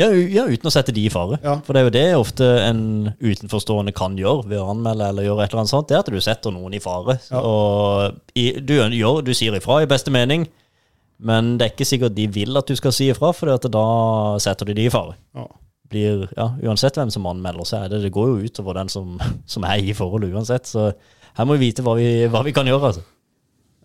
Ja, 0.00 0.06
ja, 0.12 0.46
uten 0.48 0.68
å 0.68 0.72
sette 0.72 0.94
de 0.96 1.02
i 1.04 1.12
fare. 1.12 1.36
Ja. 1.44 1.58
For 1.64 1.76
det 1.76 1.80
er 1.80 1.86
jo 1.86 1.92
det 1.92 2.04
ofte 2.16 2.46
en 2.64 2.82
utenforstående 3.20 3.92
kan 3.96 4.16
gjøre 4.16 4.46
ved 4.48 4.60
å 4.60 4.70
anmelde 4.72 5.10
eller 5.12 5.26
gjøre 5.26 5.44
et 5.44 5.52
eller 5.52 5.62
annet 5.64 5.72
sånt. 5.72 5.88
Det 5.90 5.96
er 5.98 6.04
at 6.04 6.12
du 6.12 6.20
setter 6.24 6.54
noen 6.54 6.76
i 6.76 6.80
fare. 6.80 7.18
Ja. 7.28 7.42
Og 7.44 8.38
i, 8.38 8.46
du, 8.64 8.78
gjør, 8.80 9.20
du 9.26 9.32
sier 9.36 9.56
ifra 9.58 9.82
i 9.82 9.90
beste 9.90 10.12
mening, 10.14 10.46
men 11.20 11.56
det 11.60 11.66
er 11.66 11.74
ikke 11.74 11.88
sikkert 11.88 12.16
de 12.16 12.28
vil 12.32 12.56
at 12.56 12.70
du 12.70 12.78
skal 12.78 12.94
si 12.96 13.10
ifra, 13.12 13.32
for 13.36 13.52
da 13.52 13.84
setter 14.40 14.70
du 14.70 14.72
de 14.78 14.88
i 14.88 14.92
fare. 14.92 15.18
Ja. 15.36 15.48
Blir, 15.90 16.26
ja, 16.36 16.48
uansett 16.68 16.94
hvem 17.00 17.10
som 17.10 17.24
anmelder, 17.26 17.64
så 17.66 17.80
er 17.84 17.88
det, 17.90 18.02
det 18.04 18.12
går 18.14 18.28
jo 18.30 18.44
utover 18.46 18.76
den 18.78 18.88
som, 18.92 19.16
som 19.54 19.64
er 19.66 19.82
i 19.82 19.94
forholdet 19.96 20.32
uansett. 20.34 20.68
Så 20.70 20.92
her 21.36 21.44
må 21.48 21.56
vi 21.58 21.66
vite 21.68 21.82
hva 21.86 21.96
vi, 21.98 22.10
hva 22.30 22.44
vi 22.46 22.52
kan 22.54 22.68
gjøre. 22.70 22.92
altså. 22.92 23.02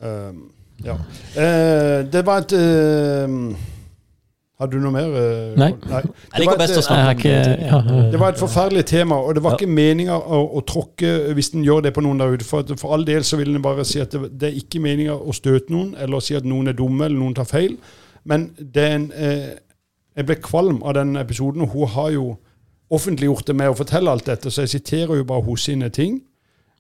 Um, 0.02 0.44
ja. 0.86 0.98
Uh, 1.38 2.04
det 2.12 2.26
var 2.28 2.44
et 2.46 2.54
uh 2.60 3.56
Har 4.56 4.70
du 4.72 4.78
noe 4.80 4.92
mer? 4.96 5.10
eh, 5.20 5.56
Nei. 5.60 5.68
Er 5.76 6.06
det 6.40 6.46
var, 6.48 6.62
et, 6.64 7.18
ikke 7.18 7.32
ja, 7.68 7.80
det 8.12 8.20
var 8.22 8.30
et 8.32 8.40
forferdelig 8.40 8.86
tema, 8.88 9.18
og 9.20 9.36
det 9.36 9.42
var 9.44 9.52
Ja. 9.52 9.58
ikke 9.60 9.68
meninga 9.68 10.16
å, 10.16 10.38
å 10.56 10.62
tråkke 10.64 11.34
hvis 11.36 11.50
en 11.58 11.66
gjør 11.68 11.82
det 11.84 11.92
på 11.98 12.04
noen 12.06 12.22
der 12.22 12.32
ute. 12.38 12.46
For, 12.48 12.64
at 12.64 12.72
for 12.80 12.94
all 12.96 13.04
del 13.04 13.26
så 13.28 13.36
vil 13.42 13.52
en 13.52 13.62
bare 13.66 13.84
si 13.84 14.00
at 14.00 14.16
det, 14.16 14.30
det 14.32 14.48
er 14.48 14.56
ikke 14.62 14.80
meninga 14.80 15.12
å 15.18 15.36
støte 15.36 15.74
noen, 15.76 15.92
eller 16.00 16.22
å 16.22 16.24
si 16.24 16.38
at 16.40 16.48
noen 16.48 16.72
er 16.72 16.78
dumme, 16.80 17.04
eller 17.10 17.20
noen 17.20 17.36
tar 17.36 17.50
feil. 17.52 17.76
Men 18.24 18.48
det 18.56 18.86
er 18.86 18.96
en 18.96 19.10
eh, 19.12 19.50
Jeg 20.16 20.26
ble 20.26 20.36
kvalm 20.40 20.84
av 20.84 20.94
den 20.96 21.16
episoden, 21.20 21.62
og 21.62 21.74
hun 21.74 21.88
har 21.88 22.10
jo 22.16 22.28
offentliggjort 22.96 23.48
det 23.48 23.56
med 23.56 23.72
å 23.72 23.78
fortelle 23.78 24.12
alt 24.12 24.28
dette, 24.30 24.52
så 24.52 24.64
jeg 24.64 24.70
siterer 24.78 25.18
jo 25.20 25.26
bare 25.28 25.44
hos 25.44 25.66
sine 25.68 25.90
ting. 25.90 26.22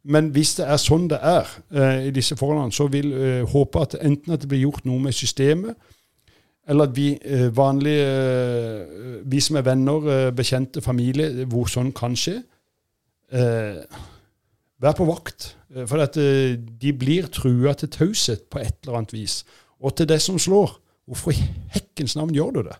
Men 0.05 0.29
hvis 0.35 0.53
det 0.59 0.67
er 0.69 0.77
sånn 0.77 1.07
det 1.09 1.17
er 1.17 1.49
eh, 1.73 2.07
i 2.07 2.13
disse 2.13 2.37
forholdene, 2.37 2.71
så 2.71 2.85
vil 2.93 3.09
jeg 3.11 3.47
håpe 3.49 3.81
at 3.81 3.95
enten 3.97 4.35
at 4.35 4.43
det 4.43 4.49
blir 4.51 4.61
gjort 4.67 4.85
noe 4.85 5.01
med 5.01 5.13
systemet, 5.17 5.75
Eller 6.67 6.87
at 6.87 6.95
vi 6.97 7.11
eh, 7.21 7.51
vanlige 7.53 8.05
eh, 8.09 9.19
Vi 9.29 9.39
som 9.39 9.55
er 9.55 9.61
venner, 9.61 10.07
eh, 10.09 10.31
bekjente, 10.33 10.81
familie, 10.81 11.45
hvor 11.45 11.67
sånn 11.69 11.91
kan 11.93 12.15
skje. 12.17 12.39
Eh, 13.31 13.83
vær 14.81 14.95
på 14.97 15.05
vakt. 15.05 15.55
Eh, 15.75 15.85
For 15.85 16.01
at 16.01 16.17
eh, 16.17 16.57
de 16.57 16.93
blir 16.93 17.27
trua 17.29 17.73
til 17.73 17.89
taushet 17.89 18.49
på 18.49 18.59
et 18.59 18.77
eller 18.81 18.97
annet 18.97 19.13
vis. 19.13 19.43
Og 19.79 19.93
til 19.95 20.09
det 20.09 20.21
som 20.21 20.39
slår. 20.39 20.73
Hvorfor 21.05 21.35
i 21.35 21.43
hekkens 21.75 22.15
navn 22.17 22.33
gjør 22.33 22.51
du 22.55 22.61
det? 22.63 22.79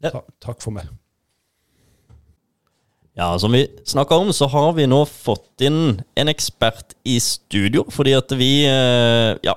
Ja. 0.00 0.10
Ta, 0.14 0.24
takk 0.40 0.62
for 0.64 0.74
meg. 0.74 0.88
Ja, 3.18 3.32
som 3.38 3.52
vi 3.52 3.66
snakka 3.84 4.16
om, 4.16 4.30
så 4.32 4.46
har 4.48 4.72
vi 4.78 4.86
nå 4.88 5.02
fått 5.04 5.64
inn 5.66 5.98
en 6.16 6.30
ekspert 6.30 6.94
i 7.04 7.18
studio, 7.20 7.84
fordi 7.92 8.14
at 8.16 8.32
vi 8.38 8.52
eh, 8.68 9.34
Ja, 9.44 9.56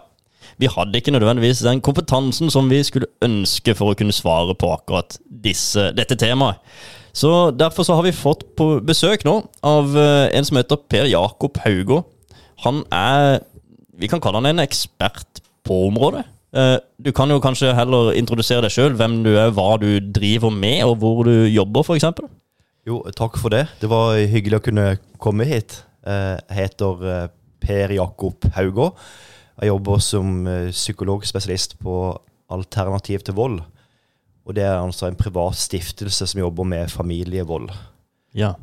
vi 0.60 0.69
hadde 0.69 0.99
ikke 0.99 1.13
nødvendigvis 1.13 1.63
den 1.65 1.82
kompetansen 1.82 2.51
som 2.53 2.67
vi 2.69 2.82
skulle 2.86 3.10
ønske 3.23 3.75
for 3.77 3.93
å 3.93 3.97
kunne 3.97 4.15
svare 4.15 4.56
på 4.58 4.73
akkurat 4.73 5.17
disse, 5.25 5.91
dette 5.95 6.17
temaet. 6.19 6.60
Så 7.13 7.51
derfor 7.53 7.86
så 7.86 7.95
har 7.97 8.06
vi 8.08 8.15
fått 8.15 8.45
på 8.58 8.79
besøk 8.86 9.23
nå 9.27 9.38
av 9.62 9.95
eh, 9.97 10.34
en 10.34 10.45
som 10.49 10.58
heter 10.58 10.82
Per 10.89 11.08
Jakob 11.12 11.62
Haugå. 11.63 12.01
Han 12.65 12.84
er 12.91 13.43
Vi 13.93 14.10
kan 14.10 14.19
kalle 14.19 14.41
han 14.41 14.49
en 14.49 14.63
ekspert 14.63 15.43
på 15.63 15.84
området. 15.88 16.25
Eh, 16.54 16.78
Du 17.04 17.12
kan 17.12 17.30
jo 17.34 17.39
kanskje 17.44 17.74
heller 17.76 18.13
introdusere 18.16 18.62
deg 18.63 18.72
sjøl, 18.72 18.94
hvem 18.96 19.24
du 19.26 19.32
er, 19.36 19.52
hva 19.52 19.78
du 19.82 20.00
driver 20.00 20.52
med, 20.54 20.84
og 20.86 20.98
hvor 21.02 21.24
du 21.28 21.48
jobber, 21.50 21.84
f.eks. 21.84 22.06
Jo, 22.88 23.02
takk 23.16 23.38
for 23.39 23.50
det. 23.50 23.66
Det 23.82 23.89
var 23.92 24.16
hyggelig 24.30 24.60
å 24.60 24.63
kunne 24.70 24.88
komme 25.24 25.48
hit. 25.50 25.82
Eh, 26.06 26.38
Jeg 26.50 26.58
heter 26.62 27.06
eh, 27.10 27.28
Per 27.63 27.94
Jakob 27.96 28.48
Haugå. 28.58 28.92
Jeg 29.62 29.70
jobber 29.70 30.00
som 30.02 30.48
psykologspesialist 30.74 31.78
på 31.80 32.18
Alternativ 32.54 33.22
til 33.26 33.36
vold. 33.38 33.60
Og 34.44 34.56
det 34.58 34.66
er 34.68 34.82
altså 34.82 35.08
en 35.08 35.16
privat 35.16 35.56
stiftelse 35.56 36.28
som 36.28 36.42
jobber 36.42 36.66
med 36.68 36.92
familievold. 36.92 37.70
Ja. 38.36 38.54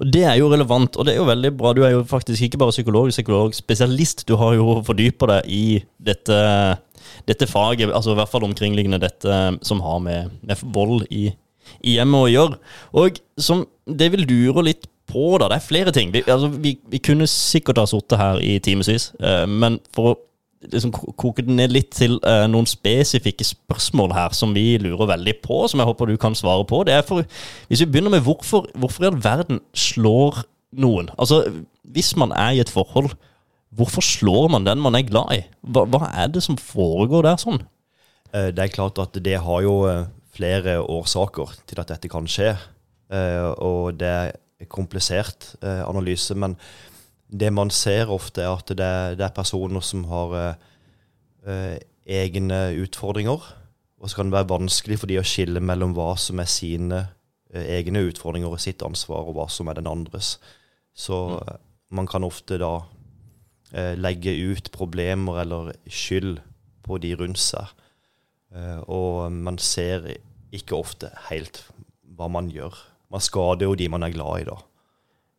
Og 0.00 0.08
Det 0.12 0.24
er 0.24 0.36
jo 0.38 0.48
relevant, 0.52 0.96
og 0.96 1.04
det 1.06 1.14
er 1.14 1.20
jo 1.20 1.28
veldig 1.28 1.50
bra. 1.56 1.72
Du 1.76 1.82
er 1.84 1.90
jo 1.94 2.02
faktisk 2.08 2.42
ikke 2.46 2.58
bare 2.60 2.72
psykolog, 2.72 3.08
psykologspesialist. 3.12 4.24
Du 4.28 4.36
har 4.40 4.54
jo 4.56 4.80
fordypa 4.86 5.28
deg 5.34 5.50
i 5.52 5.84
dette, 6.00 6.38
dette 7.28 7.48
faget, 7.50 7.92
altså 7.92 8.14
i 8.14 8.18
hvert 8.20 8.32
fall 8.32 8.46
omkringliggende 8.48 9.02
dette 9.02 9.40
som 9.66 9.80
har 9.84 10.02
med, 10.04 10.36
med 10.46 10.66
vold 10.74 11.06
i, 11.10 11.30
i 11.82 11.96
hjemmet 11.96 12.26
å 12.26 12.32
gjøre. 12.32 12.60
Og 13.02 13.20
som 13.38 13.66
det 13.86 14.10
vil 14.14 14.26
lure 14.28 14.68
litt 14.70 14.88
på, 15.06 15.36
da, 15.38 15.48
det 15.50 15.60
er 15.60 15.66
flere 15.66 15.94
ting. 15.94 16.12
Vi, 16.14 16.24
altså, 16.26 16.50
vi, 16.50 16.76
vi 16.90 17.02
kunne 17.02 17.28
sikkert 17.30 17.78
ha 17.78 17.86
sittet 17.88 18.18
her 18.20 18.40
i 18.42 18.56
timevis, 18.62 19.12
eh, 19.22 19.44
men 19.46 19.78
for 19.94 20.12
å 20.12 20.16
liksom 20.72 20.92
koke 21.20 21.44
det 21.44 21.54
ned 21.54 21.74
litt 21.74 21.92
til 21.94 22.16
uh, 22.24 22.46
noen 22.50 22.66
spesifikke 22.66 23.44
spørsmål 23.44 24.14
her 24.16 24.34
som 24.34 24.54
vi 24.56 24.78
lurer 24.82 25.12
veldig 25.12 25.36
på, 25.44 25.60
som 25.68 25.82
jeg 25.82 25.88
håper 25.88 26.10
du 26.10 26.16
kan 26.20 26.34
svare 26.34 26.64
på. 26.66 26.82
Det 26.88 26.96
er 26.96 27.04
for, 27.06 27.26
Hvis 27.68 27.82
vi 27.84 27.90
begynner 27.90 28.16
med 28.16 28.24
hvorfor, 28.26 28.66
hvorfor 28.74 29.04
i 29.04 29.10
all 29.10 29.20
verden 29.22 29.60
slår 29.76 30.42
noen? 30.72 31.10
Altså, 31.18 31.44
Hvis 31.84 32.16
man 32.16 32.32
er 32.32 32.56
i 32.56 32.60
et 32.64 32.72
forhold, 32.72 33.14
hvorfor 33.76 34.04
slår 34.04 34.50
man 34.52 34.66
den 34.66 34.80
man 34.82 34.96
er 34.98 35.06
glad 35.06 35.32
i? 35.34 35.42
Hva, 35.62 35.84
hva 35.90 36.10
er 36.12 36.30
det 36.32 36.42
som 36.44 36.58
foregår 36.60 37.26
der 37.26 37.40
sånn? 37.40 37.62
Eh, 38.32 38.50
Det 38.54 38.64
er 38.64 38.74
klart 38.74 38.98
at 39.02 39.18
det 39.22 39.38
har 39.42 39.62
jo 39.62 39.76
eh, 39.90 40.06
flere 40.36 40.80
årsaker 40.82 41.54
til 41.66 41.80
at 41.80 41.92
dette 41.92 42.10
kan 42.12 42.26
skje. 42.28 42.54
Eh, 43.10 43.52
Og 43.62 43.98
det 44.00 44.12
er 44.12 44.32
komplisert 44.72 45.52
analyse, 45.60 46.34
men 46.34 46.56
det 47.28 47.50
man 47.52 47.68
ser 47.70 48.08
ofte, 48.08 48.40
er 48.40 48.54
at 48.56 48.72
det, 48.72 49.20
er 49.20 49.34
personer 49.36 49.82
som 49.84 50.04
har 50.08 50.56
egne 52.06 52.60
utfordringer. 52.80 53.42
Og 54.00 54.08
så 54.08 54.16
kan 54.16 54.30
det 54.30 54.38
være 54.38 54.48
vanskelig 54.48 54.98
for 55.02 55.10
de 55.12 55.18
å 55.20 55.26
skille 55.26 55.60
mellom 55.60 55.92
hva 55.92 56.14
som 56.16 56.40
er 56.40 56.48
sine 56.48 57.02
egne 57.52 58.06
utfordringer 58.08 58.48
og 58.52 58.60
sitt 58.62 58.82
ansvar, 58.82 59.28
og 59.28 59.36
hva 59.36 59.46
som 59.52 59.68
er 59.68 59.78
den 59.78 59.90
andres. 59.90 60.36
Så 60.96 61.16
eh, 61.36 61.56
man 61.92 62.08
kan 62.08 62.24
ofte 62.24 62.58
da 62.60 62.80
eh, 63.72 63.94
legge 63.98 64.34
ut 64.52 64.70
problemer 64.74 65.42
eller 65.42 65.72
skyld 65.88 66.38
på 66.86 66.98
de 67.02 67.14
rundt 67.18 67.40
seg. 67.40 67.72
Eh, 68.54 68.80
og 68.86 69.32
man 69.32 69.58
ser 69.58 70.06
ikke 70.54 70.78
ofte 70.78 71.10
helt 71.30 71.64
hva 72.16 72.28
man 72.32 72.50
gjør. 72.52 72.76
Man 73.12 73.22
skader 73.22 73.68
jo 73.68 73.76
de 73.78 73.88
man 73.92 74.06
er 74.06 74.14
glad 74.14 74.42
i, 74.42 74.48
da. 74.48 74.58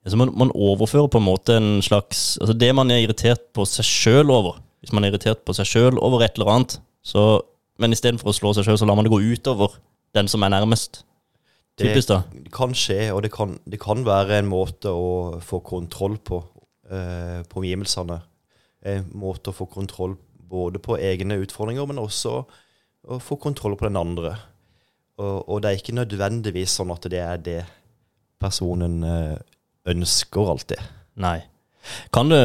Altså 0.08 0.20
man, 0.20 0.32
man 0.40 0.54
overfører 0.56 1.10
på 1.12 1.20
en 1.20 1.26
måte 1.26 1.58
en 1.60 1.82
slags 1.84 2.38
Altså 2.40 2.54
Det 2.56 2.70
man 2.72 2.88
er 2.94 3.02
irritert 3.04 3.42
på 3.52 3.66
seg 3.68 3.84
sjøl 3.84 4.30
over 4.32 4.62
Hvis 4.80 4.94
man 4.96 5.04
er 5.04 5.12
irritert 5.12 5.42
på 5.44 5.56
seg 5.58 5.68
sjøl 5.68 5.98
over 6.00 6.24
et 6.24 6.38
eller 6.38 6.52
annet, 6.54 6.78
så 7.04 7.42
Men 7.82 7.92
istedenfor 7.92 8.32
å 8.32 8.36
slå 8.38 8.54
seg 8.56 8.70
sjøl, 8.70 8.78
så 8.80 8.88
lar 8.88 8.96
man 8.96 9.04
det 9.04 9.12
gå 9.12 9.20
utover 9.20 9.76
den 10.16 10.30
som 10.32 10.42
er 10.42 10.50
nærmest. 10.50 11.04
Det 11.78 11.92
Typisk, 11.92 12.10
da. 12.10 12.22
kan 12.56 12.72
skje, 12.74 13.12
og 13.14 13.22
det 13.22 13.30
kan, 13.36 13.52
det 13.70 13.78
kan 13.78 14.02
være 14.08 14.40
en 14.40 14.48
måte 14.50 14.90
å 14.90 15.38
få 15.46 15.60
kontroll 15.62 16.16
på 16.18 16.40
på 16.88 17.60
omgivelsene. 17.60 18.22
En 18.88 19.10
måte 19.20 19.52
å 19.52 19.58
få 19.58 19.66
kontroll 19.68 20.16
både 20.48 20.80
på 20.80 20.96
egne 21.02 21.40
utfordringer, 21.44 21.88
men 21.90 22.00
også 22.00 22.38
å 23.08 23.18
få 23.24 23.38
kontroll 23.42 23.76
på 23.80 23.88
den 23.88 24.00
andre. 24.00 24.36
Og, 25.18 25.50
og 25.50 25.62
det 25.64 25.70
er 25.72 25.82
ikke 25.82 25.98
nødvendigvis 25.98 26.78
sånn 26.78 26.94
at 26.94 27.08
det 27.12 27.22
er 27.24 27.42
det 27.42 27.60
personen 28.42 29.00
eh, 29.06 29.38
ønsker 29.90 30.52
alltid. 30.54 30.82
Nei. 31.18 31.40
Kan 32.14 32.30
det 32.30 32.42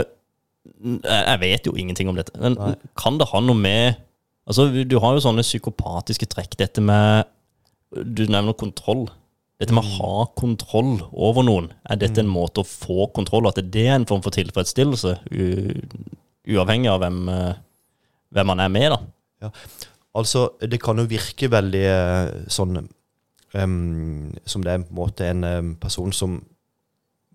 Jeg 0.63 1.39
vet 1.43 1.67
jo 1.67 1.73
ingenting 1.75 2.09
om 2.09 2.17
dette, 2.17 2.35
men 2.39 2.55
Nei. 2.55 2.75
kan 2.99 3.17
det 3.19 3.27
ha 3.33 3.41
noe 3.43 3.59
med 3.59 3.99
Altså, 4.47 4.69
Du 4.87 4.97
har 4.99 5.15
jo 5.15 5.23
sånne 5.23 5.45
psykopatiske 5.47 6.27
trekk. 6.27 6.57
Dette 6.59 6.83
med 6.83 7.29
Du 7.93 8.25
nevner 8.27 8.57
kontroll. 8.59 9.05
Dette 9.63 9.77
med 9.77 9.87
å 9.87 9.97
ha 10.01 10.25
kontroll 10.35 10.97
over 11.15 11.45
noen. 11.47 11.69
Er 11.87 12.01
dette 12.01 12.19
en 12.19 12.31
måte 12.31 12.65
å 12.65 12.67
få 12.67 13.07
kontroll 13.15 13.47
At 13.47 13.61
det 13.63 13.85
er 13.87 13.95
en 13.95 14.09
form 14.11 14.25
for 14.25 14.35
tilfredsstillelse? 14.35 15.15
Uavhengig 16.51 16.91
av 16.91 16.99
hvem, 17.05 17.21
eh, 17.31 17.61
hvem 18.35 18.49
man 18.51 18.63
er 18.65 18.73
med, 18.75 18.97
da. 18.97 19.53
Altså, 20.19 20.49
det 20.59 20.81
kan 20.83 20.99
jo 20.99 21.07
virke 21.07 21.51
veldig 21.51 21.85
eh, 21.87 22.33
sånn 22.51 22.81
um, 23.55 24.33
Som 24.45 24.65
det 24.67 24.73
er 24.75 24.83
på 24.83 24.91
en 24.91 24.99
måte 24.99 25.31
en 25.31 25.77
person 25.81 26.11
som 26.13 26.41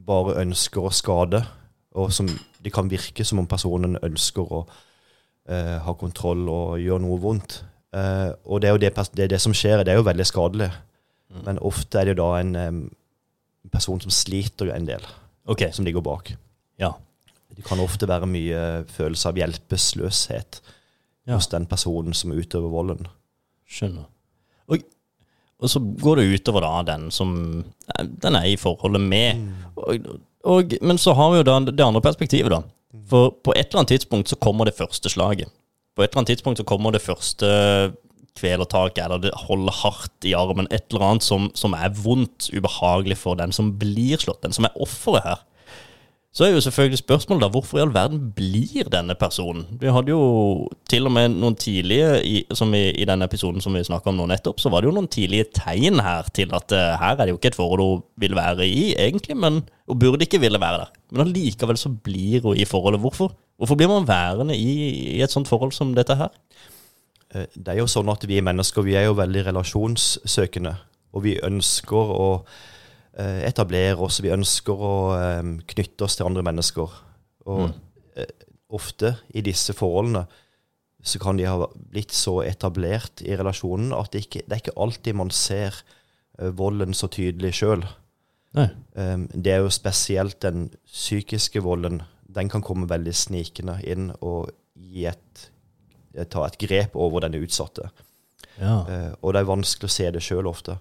bare 0.08 0.38
ønsker 0.44 0.84
å 0.86 0.92
skade, 0.94 1.42
og 1.98 2.12
som 2.14 2.28
det 2.64 2.72
kan 2.72 2.88
virke 2.92 3.26
som 3.26 3.42
om 3.42 3.48
personen 3.50 3.98
ønsker 4.06 4.46
å 4.54 4.60
uh, 4.70 5.78
ha 5.84 5.96
kontroll 6.00 6.46
og 6.54 6.78
gjøre 6.80 7.02
noe 7.04 7.18
vondt. 7.20 7.58
Uh, 7.96 8.30
og 8.46 8.62
det 8.62 8.70
er 8.70 8.76
jo 8.76 8.82
det, 8.84 8.92
det, 9.18 9.24
er 9.26 9.32
det 9.34 9.42
som 9.42 9.56
skjer, 9.58 9.82
det 9.84 9.96
er 9.96 10.00
jo 10.00 10.06
veldig 10.08 10.28
skadelig. 10.30 10.70
Men 11.46 11.60
ofte 11.60 12.00
er 12.00 12.08
det 12.08 12.16
jo 12.16 12.22
da 12.24 12.40
en 12.40 12.56
um, 12.56 12.82
person 13.74 14.00
som 14.02 14.14
sliter 14.14 14.72
en 14.74 14.88
del, 14.88 15.04
okay. 15.46 15.72
som 15.76 15.86
ligger 15.86 16.02
bak. 16.06 16.36
ja. 16.80 16.94
Det 17.58 17.64
kan 17.66 17.80
ofte 17.80 18.06
være 18.06 18.28
mye 18.30 18.58
følelse 18.92 19.30
av 19.32 19.38
hjelpeløshet 19.40 20.60
Ja. 21.26 21.36
hos 21.36 21.48
den 21.48 21.66
personen 21.66 22.14
som 22.14 22.32
utøver 22.36 22.70
volden. 22.70 23.08
Skjønner. 23.66 24.04
Og, 24.68 24.84
og 25.58 25.72
så 25.72 25.80
går 25.80 26.20
det 26.20 26.26
utover 26.36 26.62
da 26.62 26.84
den 26.92 27.08
som 27.12 27.32
den 27.98 28.36
er 28.38 28.46
i 28.52 28.58
forholdet 28.60 29.02
med. 29.02 29.42
Og, 29.80 30.06
og, 30.44 30.76
men 30.82 31.00
så 31.02 31.16
har 31.18 31.32
vi 31.32 31.40
jo 31.40 31.48
da 31.48 31.56
det 31.72 31.84
andre 31.88 32.04
perspektivet, 32.04 32.52
da. 32.52 32.62
For 33.10 33.32
på 33.32 33.56
et 33.56 33.72
eller 33.72 33.82
annet 33.82 33.96
tidspunkt 33.96 34.30
så 34.30 34.36
kommer 34.36 34.68
det 34.70 34.76
første 34.78 35.10
slaget. 35.10 35.50
På 35.96 36.04
et 36.04 36.12
eller 36.12 36.20
annet 36.22 36.36
tidspunkt 36.36 36.60
så 36.62 36.68
kommer 36.68 36.92
det 36.94 37.02
første 37.02 37.48
kvelertaket, 38.38 39.04
eller 39.04 39.22
det 39.26 39.36
holder 39.48 39.76
hardt 39.82 40.28
i 40.28 40.36
armen. 40.38 40.70
Et 40.72 40.86
eller 40.92 41.10
annet 41.10 41.28
som, 41.28 41.50
som 41.58 41.76
er 41.78 41.94
vondt, 41.98 42.52
ubehagelig 42.54 43.20
for 43.20 43.40
den 43.40 43.56
som 43.56 43.74
blir 43.82 44.22
slått, 44.22 44.44
den 44.46 44.56
som 44.56 44.70
er 44.70 44.82
offeret 44.84 45.26
her. 45.28 45.46
Så 46.38 46.46
er 46.46 46.52
jo 46.54 46.62
selvfølgelig 46.62 47.00
spørsmålet 47.00 47.42
da, 47.42 47.48
hvorfor 47.50 47.80
i 47.80 47.82
all 47.82 47.94
verden 47.96 48.20
blir 48.36 48.86
denne 48.94 49.16
personen? 49.18 49.64
Vi 49.82 49.90
hadde 49.90 50.12
jo 50.12 50.68
til 50.86 51.10
og 51.10 51.14
med 51.16 51.34
noen 51.34 51.56
tidlige, 51.58 52.12
i, 52.22 52.36
som 52.54 52.76
i, 52.78 52.92
i 52.94 53.08
denne 53.10 53.26
episoden 53.26 53.64
som 53.64 53.74
vi 53.74 53.82
snakket 53.88 54.12
om 54.12 54.20
nå 54.20 54.28
nettopp, 54.30 54.62
så 54.62 54.70
var 54.70 54.84
det 54.86 54.92
jo 54.92 54.94
noen 55.00 55.10
tidlige 55.10 55.48
tegn 55.58 55.98
her 56.06 56.30
til 56.38 56.54
at 56.54 56.76
uh, 56.78 56.94
her 57.02 57.16
er 57.16 57.24
det 57.24 57.34
jo 57.34 57.40
ikke 57.40 57.50
et 57.56 57.58
forhold 57.58 57.82
hun 57.82 58.06
vil 58.22 58.38
være 58.38 58.68
i, 58.70 58.92
egentlig, 58.94 59.34
men 59.34 59.64
hun 59.90 60.00
burde 60.04 60.28
ikke 60.28 60.44
ville 60.44 60.62
være 60.62 60.84
der. 60.84 60.94
Men 61.10 61.26
allikevel 61.26 61.82
så 61.82 61.90
blir 61.90 62.46
hun 62.46 62.60
i 62.60 62.70
forholdet. 62.70 63.02
Hvorfor? 63.02 63.34
Hvorfor 63.58 63.80
blir 63.80 63.90
man 63.90 64.06
værende 64.06 64.54
i, 64.54 64.76
i 65.18 65.22
et 65.26 65.34
sånt 65.34 65.50
forhold 65.50 65.74
som 65.74 65.96
dette 65.98 66.20
her? 66.22 66.30
Eh, 67.38 67.46
Det 67.56 67.74
er 67.74 67.80
jo 67.82 67.88
sånn 67.90 68.10
at 68.12 68.26
vi 68.28 68.42
mennesker 68.42 68.86
vi 68.86 68.96
er 68.98 69.08
jo 69.08 69.18
veldig 69.18 69.46
relasjonssøkende. 69.52 70.76
Og 71.14 71.24
vi 71.24 71.38
ønsker 71.44 72.14
å 72.16 72.46
eh, 73.18 73.44
etablere 73.48 73.98
oss, 74.06 74.20
vi 74.22 74.30
ønsker 74.34 74.74
å 74.74 74.96
eh, 75.18 75.54
knytte 75.74 76.06
oss 76.06 76.18
til 76.20 76.28
andre 76.30 76.44
mennesker. 76.44 76.90
Og 77.48 77.70
Mm. 77.70 78.26
ofte 78.70 79.16
i 79.34 79.42
disse 79.42 79.74
forholdene 79.74 80.26
så 81.04 81.20
kan 81.20 81.38
de 81.38 81.46
ha 81.46 81.68
blitt 81.92 82.12
så 82.12 82.42
etablert 82.44 83.22
i 83.22 83.36
relasjonen 83.38 83.94
at 83.94 84.12
det 84.12 84.26
ikke 84.26 84.42
det 84.48 84.52
er 84.52 84.62
ikke 84.64 84.82
alltid 84.84 85.16
man 85.16 85.30
ser 85.30 85.72
volden 86.38 86.94
så 86.94 87.08
tydelig 87.08 87.54
sjøl. 87.54 87.86
Det 89.32 89.54
er 89.54 89.62
jo 89.62 89.70
spesielt 89.70 90.40
den 90.42 90.72
psykiske 90.86 91.62
volden. 91.64 92.02
Den 92.28 92.50
kan 92.50 92.62
komme 92.62 92.90
veldig 92.90 93.14
snikende 93.16 93.78
inn 93.86 94.12
og 94.20 94.50
gi 94.76 95.06
et 95.06 95.50
ta 96.26 96.46
et 96.48 96.58
grep 96.58 96.96
over 96.98 97.26
den 97.26 97.38
utsatte. 97.38 97.92
Ja. 98.58 98.82
Eh, 98.90 99.12
og 99.22 99.34
det 99.34 99.42
er 99.42 99.50
vanskelig 99.50 99.90
å 99.90 99.94
se 99.94 100.10
det 100.14 100.24
sjøl 100.26 100.50
ofte. 100.50 100.80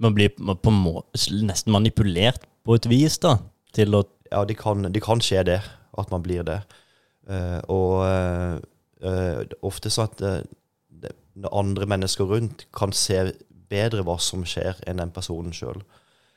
Man 0.00 0.14
blir 0.16 0.32
på 0.32 0.72
må, 0.72 1.02
nesten 1.44 1.74
manipulert 1.74 2.46
på 2.64 2.78
et 2.78 2.88
vis, 2.90 3.18
da, 3.22 3.38
til 3.76 3.98
å 3.98 4.06
Ja, 4.28 4.42
det 4.44 4.58
kan, 4.60 4.84
de 4.92 5.00
kan 5.00 5.22
skje 5.24 5.40
det, 5.48 5.62
at 5.96 6.10
man 6.12 6.20
blir 6.20 6.42
det. 6.44 6.58
Eh, 7.32 7.60
og 7.72 8.02
eh, 8.04 8.58
eh, 9.00 9.38
ofte 9.64 9.88
sånn 9.88 10.10
at 10.10 10.20
eh, 10.20 10.42
det, 11.00 11.14
andre 11.48 11.88
mennesker 11.88 12.28
rundt 12.28 12.66
kan 12.76 12.92
se 12.92 13.22
bedre 13.72 14.04
hva 14.04 14.18
som 14.20 14.44
skjer, 14.44 14.82
enn 14.84 15.00
den 15.00 15.14
personen 15.16 15.56
sjøl. 15.56 15.80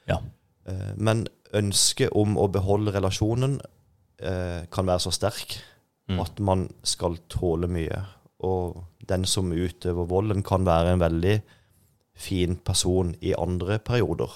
Ja. 0.08 0.22
Eh, 0.72 0.94
men 0.96 1.26
ønsket 1.52 2.16
om 2.16 2.38
å 2.40 2.48
beholde 2.48 2.94
relasjonen 2.96 3.60
eh, 4.24 4.64
kan 4.72 4.88
være 4.88 5.04
så 5.04 5.12
sterk 5.20 5.58
Mm. 6.12 6.20
at 6.24 6.40
man 6.44 6.68
skal 6.84 7.18
tåle 7.32 7.70
mye. 7.72 8.04
Og 8.44 8.82
den 9.08 9.26
som 9.30 9.52
utøver 9.52 10.08
volden, 10.10 10.44
kan 10.44 10.66
være 10.68 10.96
en 10.96 11.04
veldig 11.04 11.36
fin 12.18 12.56
person 12.56 13.14
i 13.22 13.34
andre 13.38 13.80
perioder. 13.80 14.32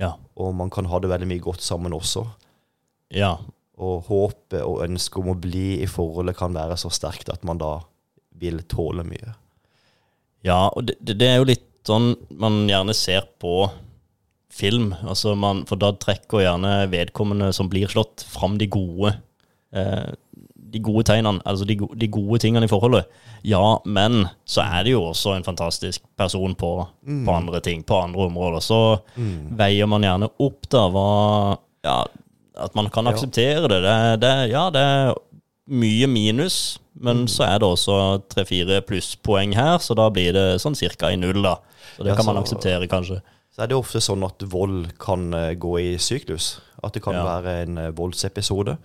Ja. 0.00 0.14
Og 0.36 0.54
man 0.56 0.70
kan 0.72 0.88
ha 0.90 1.00
det 1.00 1.10
veldig 1.12 1.28
mye 1.28 1.44
godt 1.44 1.62
sammen 1.62 1.94
også. 1.96 2.24
Ja. 3.12 3.36
Og 3.80 4.08
håpet 4.08 4.62
og 4.62 4.82
ønsket 4.86 5.22
om 5.22 5.32
å 5.34 5.38
bli 5.40 5.80
i 5.82 5.88
forholdet 5.90 6.38
kan 6.38 6.56
være 6.56 6.78
så 6.80 6.92
sterkt 6.92 7.32
at 7.32 7.44
man 7.44 7.60
da 7.60 7.78
vil 8.40 8.62
tåle 8.70 9.04
mye. 9.04 9.36
Ja, 10.46 10.68
og 10.72 10.88
det, 10.88 10.96
det 11.04 11.26
er 11.28 11.40
jo 11.40 11.50
litt 11.50 11.66
sånn 11.86 12.14
man 12.40 12.64
gjerne 12.68 12.96
ser 12.96 13.26
på 13.40 13.68
film. 14.50 14.92
Altså 15.04 15.34
man, 15.38 15.64
for 15.68 15.80
da 15.80 15.92
trekker 15.96 16.44
gjerne 16.44 16.88
vedkommende 16.92 17.52
som 17.56 17.70
blir 17.72 17.90
slått, 17.92 18.24
fram 18.26 18.56
de 18.60 18.68
gode 18.72 19.14
eh, 19.76 20.10
De 20.70 20.78
gode 20.78 21.02
tegnene, 21.08 21.40
altså 21.44 21.64
de, 21.66 21.74
de 21.98 22.06
gode 22.08 22.38
tingene 22.38 22.64
i 22.64 22.70
forholdet. 22.70 23.04
Ja, 23.42 23.78
men 23.84 24.28
så 24.46 24.62
er 24.62 24.84
det 24.86 24.92
jo 24.92 25.02
også 25.08 25.32
en 25.36 25.44
fantastisk 25.46 26.02
person 26.20 26.54
på, 26.54 26.70
på 27.26 27.32
andre 27.34 27.60
ting, 27.64 27.82
på 27.86 27.96
andre 28.04 28.26
områder. 28.28 28.60
Så 28.62 28.80
veier 29.58 29.88
man 29.90 30.02
gjerne 30.06 30.28
opp 30.38 30.68
da 30.70 30.84
hva 30.92 31.58
Ja, 31.82 32.04
at 32.60 32.74
man 32.76 32.90
kan 32.92 33.06
Ja. 33.08 33.12
akseptere 33.14 33.68
det. 33.68 33.80
det, 33.82 34.20
det 34.20 34.50
ja, 34.52 34.68
det 34.70 34.80
er 34.84 35.14
mye 35.70 36.06
minus, 36.10 36.78
men 37.00 37.26
så 37.30 37.46
er 37.46 37.58
det 37.62 37.68
også 37.68 37.96
tre-fire 38.28 38.80
plusspoeng 38.82 39.54
her, 39.56 39.78
så 39.78 39.94
da 39.96 40.08
blir 40.10 40.32
det 40.36 40.60
sånn 40.60 40.74
cirka 40.76 41.10
i 41.12 41.16
null, 41.16 41.40
da. 41.42 41.56
Så 41.96 42.04
det 42.04 42.10
Ja, 42.12 42.16
kan 42.16 42.26
man 42.26 42.36
akseptere, 42.42 42.86
kanskje. 42.90 43.20
Så 43.54 43.62
er 43.64 43.66
det 43.70 43.76
ofte 43.78 43.98
sånn 44.02 44.22
at 44.26 44.42
vold 44.50 44.92
kan 44.98 45.32
eh, 45.34 45.54
gå 45.54 45.72
i 45.80 45.96
syklus. 45.98 46.60
At 46.84 46.92
det 46.94 47.02
kan 47.02 47.14
Ja. 47.14 47.24
være 47.24 47.62
en 47.62 47.78
eh, 47.78 47.90
voldsepisode. 47.90 48.76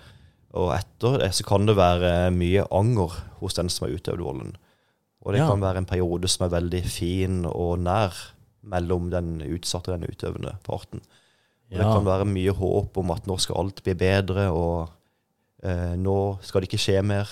Og 0.56 0.72
etter 0.76 1.18
det 1.20 1.32
så 1.36 1.44
kan 1.48 1.66
det 1.68 1.76
være 1.76 2.32
mye 2.32 2.64
anger 2.72 3.12
hos 3.42 3.58
den 3.58 3.70
som 3.70 3.88
har 3.88 3.96
utøvd 3.98 4.24
volden. 4.24 4.56
Og 5.26 5.34
det 5.34 5.42
Ja. 5.42 5.48
kan 5.50 5.60
være 5.62 5.78
en 5.82 5.86
periode 5.90 6.28
som 6.30 6.46
er 6.46 6.60
veldig 6.62 6.84
fin 6.86 7.46
og 7.46 7.80
nær 7.80 8.14
mellom 8.64 9.10
den 9.12 9.42
utsatte 9.42 9.92
og 9.92 10.00
den 10.00 10.10
utøvende 10.10 10.56
parten. 10.64 11.02
Og 11.72 11.78
Det 11.78 11.82
kan 11.82 12.06
være 12.06 12.26
mye 12.30 12.54
håp 12.54 12.98
om 12.98 13.12
at 13.12 13.26
nå 13.28 13.38
skal 13.40 13.58
alt 13.58 13.84
bli 13.84 13.94
bedre, 13.94 14.52
og 14.52 14.90
eh, 15.64 15.96
nå 15.98 16.38
skal 16.42 16.62
det 16.62 16.70
ikke 16.70 16.80
skje 16.84 17.02
mer. 17.04 17.28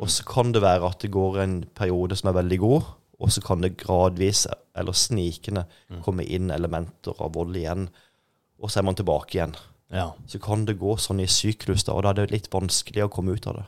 Og 0.00 0.08
så 0.08 0.24
kan 0.26 0.52
det 0.52 0.62
være 0.62 0.84
at 0.88 0.98
det 0.98 1.10
går 1.12 1.38
en 1.42 1.64
periode 1.74 2.16
som 2.16 2.28
er 2.34 2.42
veldig 2.42 2.58
god, 2.58 2.82
og 3.20 3.28
så 3.30 3.40
kan 3.44 3.60
det 3.60 3.76
gradvis, 3.76 4.46
eller 4.74 4.92
snikende, 4.92 5.66
Mm. 5.90 6.02
komme 6.02 6.24
inn 6.26 6.50
elementer 6.50 7.14
av 7.20 7.32
vold 7.34 7.54
igjen. 7.56 7.88
Og 8.60 8.68
så 8.70 8.78
er 8.80 8.82
man 8.82 8.94
tilbake 8.94 9.34
igjen. 9.38 9.54
Ja. 9.90 10.12
Så 10.30 10.38
kan 10.42 10.64
det 10.68 10.78
gå 10.78 10.94
sånn 11.02 11.20
i 11.22 11.26
syklus, 11.30 11.84
da, 11.84 11.96
og 11.96 12.04
da 12.04 12.12
er 12.12 12.20
det 12.22 12.30
litt 12.34 12.50
vanskelig 12.52 13.04
å 13.06 13.10
komme 13.12 13.34
ut 13.34 13.46
av 13.50 13.60
det. 13.60 13.66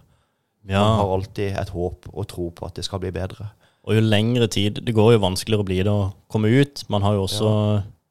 Man 0.70 0.98
har 1.00 1.10
alltid 1.16 1.56
et 1.58 1.72
håp 1.74 2.06
og 2.12 2.28
tro 2.30 2.50
på 2.54 2.66
at 2.68 2.76
det 2.78 2.84
skal 2.86 3.02
bli 3.02 3.10
bedre. 3.14 3.48
Og 3.82 3.96
jo 3.96 4.02
lengre 4.04 4.46
tid 4.46 4.78
Det 4.86 4.92
går 4.94 5.16
jo 5.16 5.22
vanskeligere 5.24 5.64
å 5.64 5.66
bli 5.66 5.80
det 5.82 5.90
å 5.90 6.12
komme 6.30 6.52
ut. 6.54 6.84
Man 6.86 7.02
har 7.02 7.16
jo 7.16 7.24
også 7.26 7.48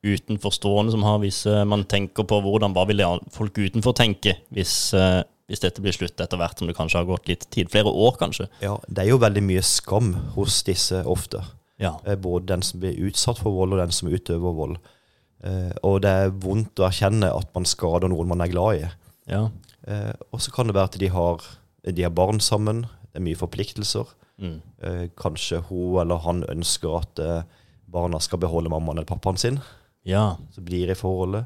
utenforstående 0.04 0.92
som 0.92 1.06
har 1.06 1.22
visse 1.22 1.62
Man 1.70 1.86
tenker 1.88 2.26
på 2.28 2.42
hvordan 2.44 2.74
Hva 2.76 2.84
vil 2.90 3.04
folk 3.32 3.56
utenfor 3.62 3.96
tenke 3.96 4.36
hvis, 4.52 4.94
eh, 4.98 5.22
hvis 5.48 5.64
dette 5.64 5.84
blir 5.84 5.96
slutt 5.96 6.20
etter 6.20 6.40
hvert 6.42 6.60
som 6.60 6.68
det 6.68 6.76
kanskje 6.76 7.00
har 7.00 7.08
gått 7.08 7.32
litt 7.32 7.48
tid? 7.54 7.72
Flere 7.72 7.88
år, 7.92 8.18
kanskje? 8.20 8.50
Ja, 8.60 8.78
Det 8.88 9.06
er 9.06 9.14
jo 9.14 9.22
veldig 9.22 9.44
mye 9.48 9.64
skam 9.64 10.14
hos 10.36 10.62
disse 10.68 11.06
ofte. 11.06 11.46
Ja. 11.80 11.96
Eh, 12.06 12.16
Både 12.16 12.52
den 12.52 12.62
som 12.62 12.82
blir 12.82 13.00
utsatt 13.08 13.40
for 13.40 13.52
vold, 13.56 13.74
og 13.74 13.80
den 13.80 13.92
som 13.96 14.10
utøver 14.12 14.54
vold. 14.54 14.78
Eh, 15.44 15.72
Og 15.84 16.02
det 16.04 16.10
er 16.12 16.30
vondt 16.30 16.80
å 16.80 16.88
erkjenne 16.90 17.32
at 17.34 17.50
man 17.56 17.66
skader 17.66 18.10
noen 18.12 18.28
man 18.28 18.42
er 18.42 18.52
glad 18.52 18.82
i. 18.82 18.90
Ja. 19.32 19.50
Eh, 19.88 20.14
Og 20.32 20.40
så 20.42 20.52
kan 20.54 20.68
det 20.68 20.76
være 20.76 20.92
at 20.92 21.00
de 21.00 21.08
har, 21.10 21.42
de 21.84 22.04
har 22.04 22.12
barn 22.14 22.40
sammen, 22.40 22.84
det 23.12 23.20
er 23.20 23.26
mye 23.26 23.40
forpliktelser. 23.40 24.06
Mm. 24.42 24.62
Eh, 24.84 25.08
Kanskje 25.18 25.64
hun 25.70 26.00
eller 26.02 26.18
han 26.26 26.44
ønsker 26.50 27.00
at 27.02 27.46
barna 27.92 28.20
skal 28.24 28.40
beholde 28.40 28.70
mammaen 28.72 28.98
eller 29.02 29.06
pappaen 29.10 29.38
sin. 29.38 29.60
ja. 30.06 30.36
Så 30.56 30.62
blir 30.64 30.90
i 30.90 30.96
forholdet. 30.96 31.46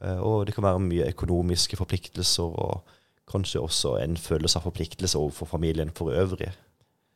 Og 0.00 0.44
det 0.46 0.54
kan 0.54 0.62
være 0.62 0.78
mye 0.78 1.08
økonomiske 1.10 1.74
forpliktelser, 1.76 2.44
og 2.54 2.82
kanskje 3.26 3.58
også 3.60 3.96
en 4.02 4.14
følelse 4.16 4.56
av 4.60 4.62
forpliktelse 4.68 5.18
overfor 5.18 5.46
familien 5.50 5.90
for 5.90 6.12
øvrig. 6.14 6.52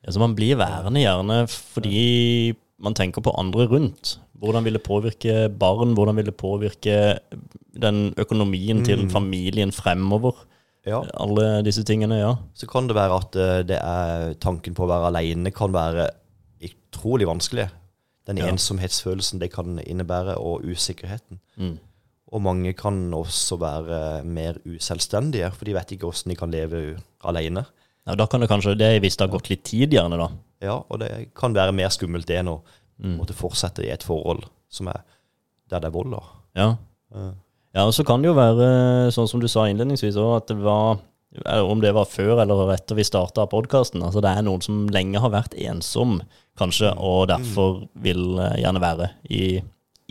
Ja, 0.02 0.10
så 0.10 0.18
man 0.18 0.34
blir 0.34 0.56
værende 0.58 0.98
gjerne 1.04 1.46
fordi 1.46 2.56
man 2.80 2.94
tenker 2.94 3.22
på 3.22 3.34
andre 3.38 3.66
rundt. 3.66 4.18
Hvordan 4.38 4.64
vil 4.64 4.72
det 4.74 4.82
påvirke 4.82 5.48
barn? 5.58 5.94
Hvordan 5.94 6.16
vil 6.16 6.24
det 6.26 6.36
påvirke 6.36 7.18
den 7.80 8.14
økonomien 8.18 8.84
til 8.84 9.04
Mm. 9.04 9.10
familien 9.10 9.72
fremover? 9.72 10.32
Ja. 10.86 11.02
Alle 11.14 11.62
disse 11.62 11.84
tingene, 11.84 12.18
ja. 12.18 12.34
Så 12.54 12.66
kan 12.66 12.88
det 12.88 12.96
være 12.96 13.16
at 13.16 13.36
eh, 13.36 13.62
det 13.62 13.78
er 13.78 14.34
tanken 14.34 14.74
på 14.74 14.82
å 14.84 14.88
være 14.88 15.06
alene 15.14 15.52
kan 15.52 15.70
være 15.72 16.08
utrolig 16.62 17.26
vanskelig. 17.26 17.68
Den 18.26 18.36
Ja. 18.38 18.46
ensomhetsfølelsen 18.50 19.38
det 19.40 19.52
kan 19.52 19.78
innebære, 19.78 20.36
og 20.38 20.62
usikkerheten. 20.64 21.38
Mm. 21.56 21.78
Og 22.32 22.42
mange 22.42 22.72
kan 22.72 23.10
også 23.14 23.58
være 23.58 24.24
mer 24.24 24.54
uselvstendige, 24.66 25.52
for 25.52 25.64
de 25.64 25.74
vet 25.74 25.92
ikke 25.92 26.06
hvordan 26.06 26.30
de 26.30 26.36
kan 26.36 26.50
leve 26.50 26.98
alene. 27.24 27.64
ja. 28.06 28.14
Da 28.14 28.26
kan 28.26 28.40
det 28.40 28.48
kanskje 28.48 28.76
Det 28.78 29.00
hvis 29.02 29.16
det 29.16 29.30
har 29.30 29.38
gått 29.38 29.50
litt 29.50 29.64
tid, 29.64 29.90
gjerne, 29.90 30.16
da. 30.18 30.28
Ja, 30.62 30.78
og 30.88 31.00
det 31.02 31.10
kan 31.38 31.54
være 31.56 31.74
mer 31.74 31.90
skummelt 31.94 32.26
det 32.30 32.38
enn 32.42 32.52
å 32.54 32.60
Mm. 33.02 33.16
måtte 33.18 33.34
fortsette 33.34 33.82
i 33.82 33.88
et 33.90 34.04
forhold 34.06 34.44
som 34.70 34.86
er 34.92 35.00
der 35.72 35.80
det 35.80 35.88
er 35.88 35.94
vold. 35.96 36.12
Ja. 36.54 36.76
Uh. 37.12 37.32
Ja, 37.74 37.86
og 37.88 37.94
så 37.96 38.04
kan 38.06 38.22
det 38.22 38.28
jo 38.28 38.34
være, 38.36 39.10
sånn 39.10 39.26
som 39.28 39.40
du 39.40 39.48
sa 39.48 39.64
innledningsvis 39.66 40.14
òg, 40.20 40.36
at 40.36 40.46
det 40.52 40.58
var 40.62 40.98
eller 41.34 41.64
Om 41.64 41.80
det 41.80 41.94
var 41.96 42.04
før 42.04 42.42
eller 42.42 42.74
etter 42.74 42.94
vi 42.94 43.02
starta 43.08 43.46
podkasten. 43.48 44.02
Altså 44.04 44.20
det 44.20 44.28
er 44.36 44.42
noen 44.44 44.60
som 44.62 44.86
lenge 44.92 45.18
har 45.18 45.30
vært 45.32 45.54
ensom, 45.56 46.20
kanskje, 46.60 46.90
og 47.00 47.28
derfor 47.28 47.88
vil 47.96 48.38
eh, 48.38 48.58
gjerne 48.60 48.82
være 48.82 49.08
i, 49.30 49.62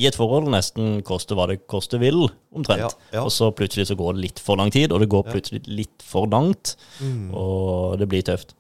i 0.01 0.07
et 0.07 0.15
forhold. 0.17 0.49
Nesten 0.49 1.03
koste 1.05 1.35
hva 1.37 1.45
det 1.47 1.67
koste 1.69 1.99
vil, 2.01 2.25
omtrent. 2.51 2.97
Ja, 3.13 3.19
ja. 3.19 3.21
Og 3.23 3.29
så 3.29 3.51
plutselig 3.53 3.85
så 3.91 3.95
går 3.95 4.15
det 4.17 4.21
litt 4.25 4.39
for 4.41 4.57
lang 4.57 4.71
tid, 4.73 4.91
og 4.91 4.99
det 4.99 5.09
går 5.13 5.29
plutselig 5.29 5.61
litt 5.69 6.01
for 6.01 6.25
langt, 6.25 6.75
Mm. 6.99 7.29
og 7.35 7.99
det 8.01 8.09
blir 8.09 8.23
tøft. 8.25 8.55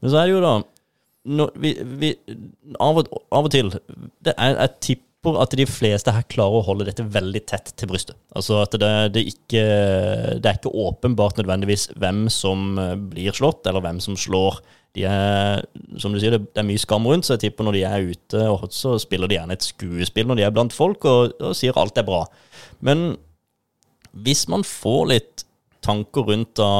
Men 0.00 0.10
så 0.12 0.22
er 0.22 0.26
det 0.30 0.36
jo 0.36 0.40
da 0.46 0.62
når 1.26 1.52
vi, 1.60 1.74
vi, 2.00 2.12
av, 2.78 3.02
og, 3.02 3.10
av 3.34 3.48
og 3.48 3.52
til 3.52 3.72
det 4.24 4.34
er, 4.36 4.54
Jeg 4.54 4.72
tipper 4.86 5.40
at 5.42 5.56
de 5.58 5.66
fleste 5.66 6.12
her 6.14 6.26
klarer 6.30 6.60
å 6.60 6.66
holde 6.68 6.86
dette 6.86 7.02
veldig 7.02 7.42
tett 7.50 7.72
til 7.74 7.90
brystet. 7.90 8.18
Altså 8.36 8.60
at 8.62 8.76
det, 8.78 8.90
det, 9.16 9.24
ikke, 9.32 9.64
det 10.38 10.50
er 10.50 10.58
ikke 10.60 10.74
åpenbart 10.86 11.40
nødvendigvis 11.40 11.88
hvem 11.98 12.26
som 12.30 12.78
eh, 12.78 12.94
blir 13.10 13.34
slått, 13.34 13.66
eller 13.66 13.82
hvem 13.82 13.98
som 14.04 14.18
slår. 14.18 14.60
De 14.96 15.04
er, 15.10 15.64
som 16.00 16.14
du 16.14 16.20
sier, 16.22 16.38
det, 16.38 16.46
er 16.54 16.68
mye 16.68 16.80
skam 16.80 17.08
rundt, 17.10 17.26
så 17.26 17.34
jeg 17.34 17.48
tipper 17.48 17.66
når 17.66 17.76
de 17.76 17.84
er 17.88 18.06
ute, 18.12 18.44
så 18.72 18.94
spiller 19.02 19.28
de 19.28 19.40
gjerne 19.40 19.58
et 19.58 19.66
skuespill 19.66 20.30
når 20.30 20.38
de 20.38 20.46
er 20.46 20.54
blant 20.54 20.76
folk, 20.76 21.04
og, 21.10 21.34
og 21.42 21.58
sier 21.58 21.76
alt 21.76 21.98
er 21.98 22.06
bra. 22.06 22.22
Men 22.86 23.16
hvis 24.16 24.46
man 24.48 24.64
får 24.64 25.02
litt 25.10 25.46
tanker 25.84 26.30
rundt 26.30 26.54
da 26.58 26.70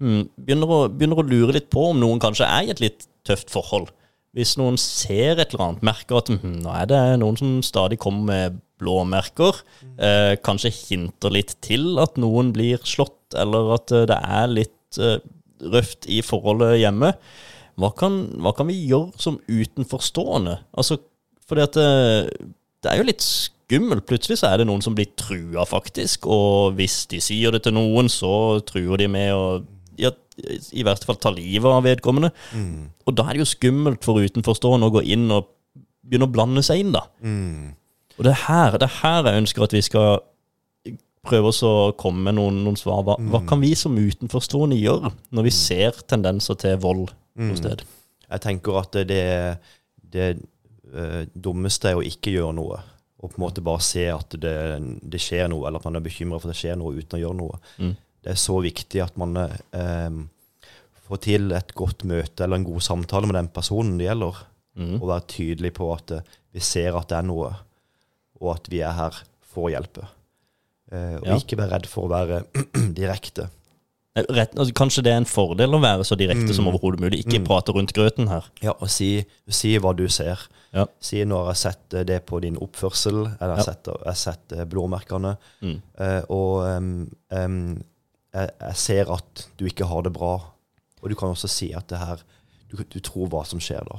hmm, 0.00 0.28
begynner, 0.36 0.70
å, 0.70 0.84
begynner 0.90 1.20
å 1.20 1.26
lure 1.26 1.56
litt 1.58 1.68
på 1.72 1.90
om 1.90 2.00
noen 2.00 2.22
kanskje 2.22 2.48
er 2.48 2.68
i 2.68 2.72
et 2.74 2.82
litt 2.82 3.08
tøft 3.28 3.52
forhold. 3.52 3.90
Hvis 4.32 4.54
noen 4.56 4.78
ser 4.80 5.36
et 5.42 5.52
eller 5.52 5.66
annet, 5.66 5.84
merker 5.84 6.22
at 6.22 6.30
hm, 6.32 6.60
nå 6.64 6.72
er 6.72 6.88
det 6.88 7.00
noen 7.20 7.36
som 7.36 7.56
stadig 7.66 7.98
kommer 8.00 8.24
med 8.30 8.60
blåmerker, 8.82 9.60
eh, 10.00 10.34
kanskje 10.42 10.72
hinter 10.74 11.34
litt 11.34 11.54
til 11.64 12.00
at 12.02 12.16
noen 12.20 12.50
blir 12.56 12.82
slått, 12.88 13.36
eller 13.38 13.74
at 13.76 13.92
eh, 13.92 14.06
det 14.08 14.18
er 14.18 14.54
litt 14.56 14.98
eh, 14.98 15.20
røft 15.72 16.08
i 16.10 16.22
forholdet 16.24 16.80
hjemme, 16.80 17.12
hva 17.80 17.92
kan, 17.96 18.18
hva 18.42 18.52
kan 18.56 18.68
vi 18.68 18.80
gjøre 18.88 19.20
som 19.20 19.38
utenforstående? 19.48 20.58
Altså, 20.76 20.98
fordi 21.48 21.64
at 21.64 21.76
det, 21.76 22.50
det 22.84 22.90
er 22.90 23.00
jo 23.00 23.06
litt 23.08 23.24
skummelt. 23.24 24.04
Plutselig 24.08 24.40
så 24.40 24.50
er 24.50 24.60
det 24.60 24.68
noen 24.68 24.84
som 24.84 24.96
blir 24.96 25.08
trua, 25.18 25.64
faktisk. 25.68 26.28
Og 26.30 26.76
hvis 26.76 27.04
de 27.10 27.20
sier 27.24 27.54
det 27.54 27.62
til 27.64 27.76
noen, 27.76 28.10
så 28.12 28.60
truer 28.68 29.00
de 29.00 29.08
med 29.12 29.32
å 29.32 29.46
ja, 30.00 30.12
i 30.72 30.82
verste 30.86 31.06
fall 31.08 31.18
ta 31.20 31.30
livet 31.34 31.68
av 31.68 31.84
vedkommende. 31.84 32.30
Mm. 32.56 32.90
Og 33.06 33.14
da 33.18 33.26
er 33.28 33.36
det 33.36 33.42
jo 33.44 33.50
skummelt 33.52 34.04
for 34.06 34.22
utenforstående 34.22 34.88
å 34.88 34.94
gå 34.96 35.02
inn 35.12 35.26
og 35.34 35.48
begynne 36.02 36.26
å 36.28 36.32
blande 36.32 36.62
seg 36.66 36.80
inn, 36.82 36.92
da. 36.94 37.04
Mm. 37.22 37.74
Og 38.18 38.24
det 38.26 38.32
er 38.34 38.40
her, 38.46 38.78
det 38.78 38.88
er 38.88 38.96
her 39.02 39.28
jeg 39.30 39.42
ønsker 39.44 39.64
at 39.66 39.72
vi 39.76 39.82
skal 39.86 40.20
prøve 41.22 41.52
oss 41.52 41.60
å 41.62 41.92
komme 41.98 42.24
med 42.26 42.34
noen, 42.38 42.62
noen 42.64 42.76
svar. 42.80 43.04
Hva, 43.06 43.14
hva 43.18 43.40
Mm. 43.42 43.46
kan 43.48 43.60
vi 43.62 43.74
som 43.78 43.94
utenforstående 43.96 44.78
gjøre 44.80 45.12
når 45.30 45.42
vi 45.46 45.50
ser 45.54 45.92
tendenser 46.10 46.54
til 46.58 46.76
vold 46.82 47.12
Mm. 47.38 47.48
noe 47.48 47.56
sted? 47.56 47.82
Jeg 48.30 48.40
tenker 48.40 48.78
at 48.80 48.92
det, 49.06 49.58
det 50.12 50.26
uh, 50.92 51.24
dummeste 51.34 51.88
er 51.92 51.96
å 52.00 52.02
ikke 52.04 52.32
gjøre 52.34 52.54
noe. 52.54 52.80
Og 53.22 53.30
på 53.30 53.38
en 53.38 53.44
måte 53.46 53.62
bare 53.62 53.80
se 53.80 54.08
at 54.10 54.34
det, 54.40 54.56
det 55.08 55.20
skjer 55.20 55.48
noe, 55.48 55.66
eller 55.68 55.78
at 55.78 55.84
man 55.84 55.96
er 55.96 56.00
bekymra 56.04 56.40
for 56.40 56.50
at 56.50 56.56
det 56.56 56.60
skjer 56.64 56.76
noe 56.76 56.96
uten 56.98 57.16
å 57.16 57.22
gjøre 57.22 57.38
noe. 57.38 57.60
Mm. 57.78 57.94
Det 58.22 58.30
er 58.34 58.38
så 58.38 58.60
viktig 58.62 59.02
at 59.02 59.16
man 59.18 59.36
eh, 59.36 60.10
får 61.08 61.20
til 61.26 61.52
et 61.52 61.74
godt 61.74 62.04
møte 62.08 62.44
eller 62.44 62.60
en 62.60 62.64
god 62.68 62.80
samtale 62.86 63.26
med 63.26 63.34
den 63.40 63.48
personen 63.54 63.98
det 63.98 64.06
gjelder. 64.10 64.42
Mm. 64.78 64.94
Og 65.02 65.08
være 65.10 65.26
tydelig 65.28 65.72
på 65.76 65.90
at 65.94 66.10
eh, 66.18 66.20
vi 66.54 66.60
ser 66.64 66.94
at 66.96 67.08
det 67.10 67.18
er 67.18 67.26
noe, 67.28 67.50
og 68.40 68.54
at 68.54 68.68
vi 68.72 68.80
er 68.84 68.92
her 68.96 69.18
for 69.52 69.68
å 69.68 69.72
hjelpe. 69.74 70.06
Eh, 70.92 71.16
og 71.18 71.26
Ja. 71.26 71.36
ikke 71.40 71.56
være 71.58 71.74
redd 71.78 71.86
for 71.90 72.06
å 72.06 72.12
være 72.12 72.44
direkte. 73.00 73.48
Rett, 74.12 74.52
altså, 74.60 74.74
kanskje 74.76 75.02
det 75.06 75.12
er 75.14 75.22
en 75.22 75.28
fordel 75.28 75.72
å 75.72 75.80
være 75.80 76.04
så 76.04 76.16
direkte 76.20 76.50
Mm. 76.52 76.56
som 76.58 76.66
overhodet 76.68 77.00
mulig. 77.00 77.22
Ikke 77.24 77.38
Mm. 77.40 77.46
prate 77.48 77.72
rundt 77.72 77.94
grøten 77.96 78.28
her. 78.28 78.44
Ja, 78.60 78.74
og 78.78 78.90
si, 78.92 79.24
si 79.48 79.78
hva 79.78 79.94
du 79.96 80.06
ser. 80.12 80.38
Ja. 80.74 80.84
Si 81.00 81.22
når 81.24 81.38
jeg 81.38 81.46
har 81.48 81.54
sett 81.62 81.88
det 82.06 82.18
på 82.26 82.40
din 82.44 82.56
oppførsel, 82.60 83.22
eller 83.40 83.56
jeg 83.56 83.64
har 83.64 83.64
Ja. 83.64 83.72
sett, 83.72 83.88
sett 84.16 84.68
blåmerkene. 84.68 85.38
Mm. 85.62 85.80
Eh, 85.98 86.22
og 86.28 86.76
um, 86.76 87.10
em, 87.30 87.82
jeg, 88.34 88.50
jeg 88.60 88.76
ser 88.76 89.12
at 89.12 89.46
du 89.60 89.66
ikke 89.68 89.86
har 89.90 90.02
det 90.06 90.12
bra. 90.16 90.34
Og 91.02 91.10
du 91.10 91.14
kan 91.18 91.32
også 91.34 91.48
si 91.50 91.72
at 91.76 91.88
det 91.90 91.98
her 91.98 92.20
Du, 92.72 92.78
du 92.88 93.00
tror 93.04 93.26
hva 93.28 93.42
som 93.44 93.60
skjer 93.60 93.84
da. 93.84 93.98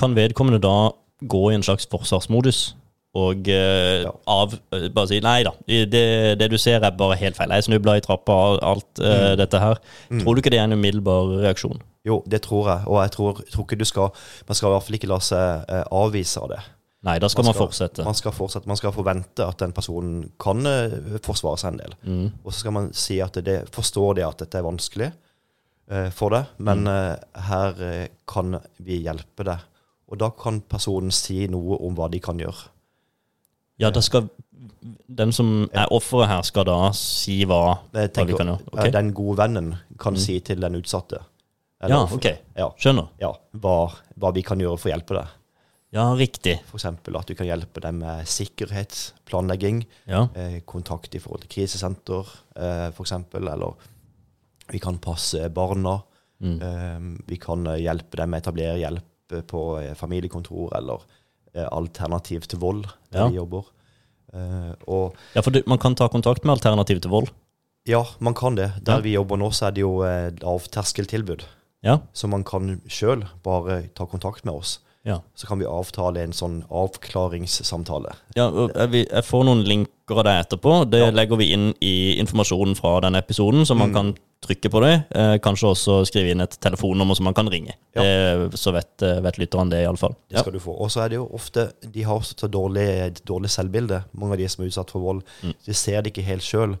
Kan 0.00 0.14
vedkommende 0.16 0.60
da 0.64 0.90
gå 1.28 1.50
i 1.50 1.54
en 1.58 1.62
slags 1.66 1.84
forsvarsmodus 1.90 2.74
og 3.18 3.48
eh, 3.50 4.04
Ja. 4.04 4.12
av, 4.28 4.54
eh, 4.72 4.86
bare 4.94 5.08
si 5.10 5.18
nei 5.20 5.42
da, 5.44 5.50
det, 5.66 6.38
det 6.38 6.48
du 6.52 6.56
ser 6.60 6.80
er 6.84 6.90
bare 6.96 7.16
helt 7.20 7.36
feil. 7.36 7.50
Jeg 7.50 7.64
snubla 7.66 7.96
i 7.98 8.00
trappa 8.04 8.32
og 8.54 8.62
alt 8.62 9.00
eh, 9.02 9.32
Mm. 9.32 9.36
dette 9.42 9.58
her. 9.60 9.80
Mm. 10.10 10.20
Tror 10.22 10.34
du 10.34 10.40
ikke 10.40 10.50
det 10.54 10.60
er 10.60 10.64
en 10.68 10.76
umiddelbar 10.78 11.34
reaksjon? 11.42 11.80
Jo, 12.06 12.22
det 12.30 12.40
tror 12.46 12.68
jeg. 12.70 12.86
Og 12.86 13.02
jeg 13.02 13.10
tror, 13.16 13.40
tror 13.52 13.64
ikke 13.66 13.78
du 13.80 13.84
skal 13.84 14.08
Man 14.48 14.54
skal 14.54 14.68
i 14.68 14.72
hvert 14.72 14.82
fall 14.86 14.94
ikke 15.00 15.08
la 15.12 15.18
seg 15.20 15.64
eh, 15.68 15.84
avvise 15.92 16.40
av 16.40 16.48
det. 16.54 16.60
Nei, 17.06 17.18
da 17.22 17.28
skal 17.30 17.44
man, 17.46 17.54
fortsette. 17.54 18.02
Man 18.04 18.14
skal 18.18 18.32
fortsette. 18.34 18.66
Man 18.66 18.76
skal 18.80 18.92
forvente 18.92 19.44
at 19.46 19.60
den 19.62 19.72
personen 19.72 20.32
kan 20.42 20.66
eh, 20.66 20.96
forsvare 21.22 21.60
seg 21.62 21.72
en 21.76 21.78
del. 21.84 21.92
Mm. 22.02 22.24
Og 22.42 22.50
så 22.52 22.58
skal 22.64 22.74
man 22.74 22.88
si 22.92 23.20
at 23.22 23.38
det, 23.46 23.60
forstår 23.74 24.16
det 24.18 24.24
at 24.26 24.38
dette 24.42 24.58
er 24.58 24.66
vanskelig 24.66 25.12
eh, 25.90 26.08
for 26.10 26.34
deg, 26.34 26.50
men 26.58 26.86
eh, 26.90 27.14
her 27.48 27.78
eh, 27.86 28.08
kan 28.26 28.58
vi 28.82 28.98
hjelpe 29.04 29.46
deg. 29.46 29.62
Og 30.10 30.18
da 30.18 30.30
kan 30.34 30.58
personen 30.66 31.12
si 31.14 31.46
noe 31.52 31.78
om 31.86 31.94
hva 31.94 32.08
de 32.10 32.18
kan 32.24 32.38
gjøre. 32.42 32.66
Ja, 33.78 33.92
da 33.94 34.02
skal 34.02 34.26
den 35.06 35.30
som 35.32 35.68
er 35.70 35.86
offeret 35.94 36.28
her, 36.32 36.42
skal 36.42 36.64
da 36.66 36.78
si 36.98 37.44
hva, 37.46 37.76
tenker, 37.94 38.24
hva 38.24 38.26
de 38.32 38.38
kan 38.40 38.50
gjøre. 38.50 38.62
Okay. 38.72 38.88
Ok? 38.88 38.92
Den 38.98 39.12
gode 39.14 39.38
vennen 39.44 39.74
kan 40.02 40.16
Mm. 40.18 40.22
si 40.24 40.40
til 40.40 40.58
den 40.60 40.74
utsatte 40.80 41.20
Ja, 41.86 42.00
offer- 42.02 42.16
ok. 42.18 42.26
ja, 42.58 42.66
Skjønner. 42.76 43.06
ja, 43.22 43.30
hva, 43.54 43.76
hva 44.18 44.32
vi 44.34 44.42
kan 44.42 44.58
gjøre 44.58 44.78
for 44.82 44.90
å 44.90 44.92
hjelpe 44.96 45.14
deg. 45.14 45.28
Ja, 45.90 46.10
riktig. 46.14 46.58
F.eks. 46.68 46.84
at 46.84 47.26
du 47.26 47.34
kan 47.34 47.46
hjelpe 47.48 47.80
dem 47.80 47.98
med 48.02 48.26
sikkerhetsplanlegging, 48.28 49.86
Ja. 50.06 50.28
eh, 50.34 50.60
kontakt 50.66 51.14
i 51.14 51.18
forhold 51.18 51.40
til 51.46 51.48
krisesenter 51.48 52.26
eh, 52.56 52.88
f.eks., 52.92 53.12
eller 53.34 53.72
vi 54.70 54.78
kan 54.78 54.98
passe 54.98 55.48
barna. 55.48 56.02
Mm. 56.40 56.58
Eh, 56.62 57.24
vi 57.26 57.36
kan 57.40 57.66
eh, 57.66 57.80
hjelpe 57.82 58.16
dem 58.20 58.30
med 58.30 58.40
å 58.40 58.42
etablere 58.44 58.78
hjelp 58.78 59.32
eh, 59.32 59.40
på 59.48 59.62
eh, 59.80 59.94
familiekontor 59.94 60.76
eller 60.76 61.00
eh, 61.54 61.66
alternativ 61.72 62.40
til 62.46 62.58
vold 62.60 62.84
der 63.10 63.18
Ja. 63.24 63.28
vi 63.28 63.36
jobber. 63.40 63.64
Eh, 64.34 64.72
og 64.86 65.16
ja, 65.34 65.40
for 65.40 65.50
du, 65.50 65.62
man 65.66 65.78
kan 65.78 65.94
ta 65.96 66.08
kontakt 66.08 66.44
med 66.44 66.52
Alternativ 66.58 67.00
til 67.00 67.10
vold. 67.10 67.30
ja, 67.88 68.04
man 68.20 68.34
kan 68.34 68.54
det. 68.56 68.72
Der 68.84 68.96
Ja. 68.96 69.00
vi 69.00 69.12
jobber 69.16 69.36
nå, 69.38 69.48
så 69.50 69.68
er 69.68 69.70
det 69.72 69.80
jo 69.80 70.02
lavterskeltilbud. 70.04 71.44
Ja. 71.82 71.98
Så 72.12 72.28
man 72.28 72.44
kan 72.44 72.80
sjøl 72.90 73.24
bare 73.42 73.88
ta 73.94 74.04
kontakt 74.06 74.44
med 74.44 74.54
oss. 74.54 74.80
Ja. 75.04 75.20
Så 75.34 75.46
kan 75.46 75.58
vi 75.58 75.64
avtale 75.64 76.20
en 76.22 76.32
sånn 76.32 76.64
avklaringssamtale. 76.68 78.14
Ja, 78.36 78.48
jeg, 78.74 79.06
jeg 79.08 79.24
får 79.26 79.44
noen 79.46 79.62
linker 79.66 80.18
av 80.20 80.24
deg 80.26 80.40
etterpå. 80.44 80.90
Det 80.90 80.98
Ja. 81.04 81.10
legger 81.14 81.36
vi 81.40 81.52
inn 81.54 81.74
i 81.80 82.18
informasjonen 82.20 82.76
fra 82.76 83.00
denne 83.00 83.18
episoden, 83.22 83.64
så 83.66 83.76
man 83.76 83.90
Mm. 83.90 83.94
kan 83.94 84.14
trykke 84.42 84.70
på 84.70 84.80
det. 84.80 85.04
Eh, 85.16 85.38
kanskje 85.38 85.68
også 85.74 86.04
skrive 86.06 86.30
inn 86.30 86.40
et 86.40 86.58
telefonnummer 86.60 87.14
som 87.16 87.24
man 87.24 87.34
kan 87.34 87.48
ringe. 87.48 87.74
Ja. 87.94 88.02
Det, 88.02 88.52
så 88.58 88.72
vet, 88.72 89.02
eh, 89.02 89.20
vet 89.20 89.36
lytteren 89.38 89.68
det, 89.70 89.82
iallfall. 89.84 90.14
Det 90.30 90.38
skal 90.38 90.52
du 90.52 90.58
få. 90.60 90.78
Og 90.80 90.90
så 90.90 91.04
er 91.04 91.08
det 91.08 91.16
jo 91.16 91.26
ofte 91.32 91.72
De 91.90 92.02
har 92.02 92.20
så 92.20 92.48
dårlig, 92.48 93.20
dårlig 93.24 93.48
selvbilde, 93.50 94.04
mange 94.14 94.32
av 94.32 94.38
de 94.38 94.48
som 94.48 94.64
er 94.64 94.68
utsatt 94.68 94.90
for 94.90 95.00
vold. 95.00 95.22
Mm. 95.42 95.54
De 95.66 95.72
ser 95.74 96.02
det 96.02 96.12
ikke 96.14 96.24
helt 96.24 96.42
sjøl, 96.42 96.72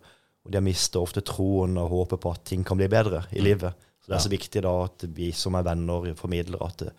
og 0.44 0.50
de 0.50 0.56
har 0.56 0.62
mistet 0.62 1.00
ofte 1.02 1.20
troen 1.20 1.76
og 1.78 1.90
håpet 1.90 2.20
på 2.20 2.30
at 2.32 2.44
ting 2.44 2.64
kan 2.64 2.76
bli 2.76 2.86
bedre 2.88 3.24
i 3.32 3.38
Mm. 3.40 3.44
livet. 3.44 3.74
Så 4.00 4.08
det 4.08 4.14
er 4.16 4.28
så 4.28 4.38
viktig 4.38 4.62
da 4.62 4.84
at 4.84 5.04
vi 5.14 5.32
som 5.32 5.54
er 5.54 5.62
venner 5.64 6.14
formidler 6.14 6.64
at 6.64 6.82
eh, 6.82 6.90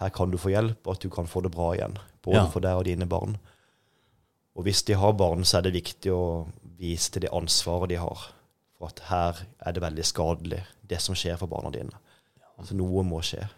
her 0.00 0.10
kan 0.10 0.30
du 0.30 0.36
få 0.38 0.50
hjelp, 0.52 0.80
og 0.86 0.94
at 0.96 1.00
du 1.00 1.08
kan 1.10 1.26
få 1.26 1.42
det 1.42 1.52
bra 1.54 1.72
igjen. 1.74 1.96
Både 2.22 2.36
Ja. 2.42 2.46
for 2.52 2.60
deg 2.60 2.76
og 2.76 2.84
dine 2.84 3.06
barn. 3.08 3.36
Og 4.56 4.64
hvis 4.64 4.82
de 4.84 4.94
har 4.94 5.12
barn, 5.12 5.44
så 5.44 5.58
er 5.58 5.62
det 5.62 5.74
viktig 5.74 6.10
å 6.12 6.46
vise 6.78 7.10
til 7.12 7.22
det 7.22 7.30
ansvaret 7.32 7.88
de 7.88 7.96
har. 8.00 8.18
For 8.78 8.88
at 8.88 9.00
her 9.08 9.44
er 9.64 9.72
det 9.72 9.82
veldig 9.82 10.04
skadelig, 10.04 10.62
det 10.86 11.00
som 11.00 11.14
skjer 11.14 11.36
for 11.38 11.46
barna 11.46 11.70
dine. 11.70 11.92
Så 12.64 12.74
noe 12.76 13.02
må 13.04 13.20
skje. 13.24 13.48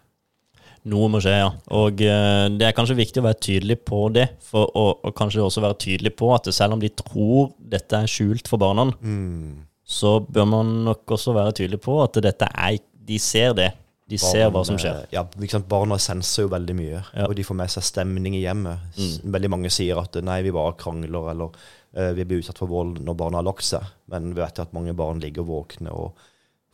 Noe 0.85 1.09
må 1.11 1.19
skje, 1.19 1.33
ja. 1.39 1.49
Og 1.75 1.99
eh, 2.01 2.49
det 2.55 2.67
er 2.67 2.75
kanskje 2.75 2.95
viktig 2.95 3.19
å 3.21 3.25
være 3.27 3.39
tydelig 3.43 3.77
på 3.87 4.05
det. 4.15 4.29
For 4.47 4.67
å, 4.75 4.85
og 5.03 5.15
kanskje 5.15 5.43
også 5.43 5.61
være 5.63 5.77
tydelig 5.79 6.13
på 6.19 6.29
at 6.35 6.47
selv 6.55 6.73
om 6.73 6.79
de 6.83 6.89
tror 6.89 7.51
dette 7.59 7.93
er 7.99 8.07
skjult 8.07 8.47
for 8.47 8.57
barna, 8.61 8.85
Mm. 9.01 9.65
så 9.85 10.19
bør 10.25 10.47
man 10.47 10.71
nok 10.85 11.05
også 11.07 11.33
være 11.35 11.51
tydelig 11.53 11.81
på 11.81 12.01
at 12.03 12.13
dette 12.23 12.47
er 12.53 12.77
De 13.09 13.17
ser 13.17 13.53
det. 13.57 13.71
De 14.09 14.17
ser 14.17 14.49
hva 14.49 14.63
som 14.65 14.77
skjer. 14.81 15.03
eh, 15.03 15.11
Ja, 15.13 15.23
liksom. 15.37 15.63
Barna 15.69 15.97
senser 16.01 16.43
jo 16.47 16.49
veldig 16.49 16.75
mye, 16.75 17.03
Ja. 17.13 17.25
og 17.27 17.35
de 17.37 17.43
får 17.45 17.55
med 17.55 17.69
seg 17.69 17.83
stemning 17.83 18.33
i 18.35 18.41
hjemmet. 18.41 18.79
Mm. 18.97 19.31
Veldig 19.35 19.49
mange 19.53 19.69
sier 19.69 19.99
at 20.01 20.15
nei, 20.25 20.41
vi 20.41 20.51
bare 20.55 20.73
krangler, 20.79 21.29
eller 21.31 21.49
eh, 21.93 22.11
vi 22.17 22.23
blir 22.25 22.39
utsatt 22.41 22.57
for 22.57 22.67
vold 22.67 22.99
når 23.05 23.15
barna 23.17 23.37
har 23.37 23.43
lagt 23.45 23.63
seg. 23.63 23.83
Men 24.09 24.33
vi 24.33 24.41
vet 24.41 24.59
at 24.59 24.73
mange 24.73 24.95
barn 24.97 25.19
ligger 25.21 25.45
våkne 25.45 25.91
og 25.93 26.13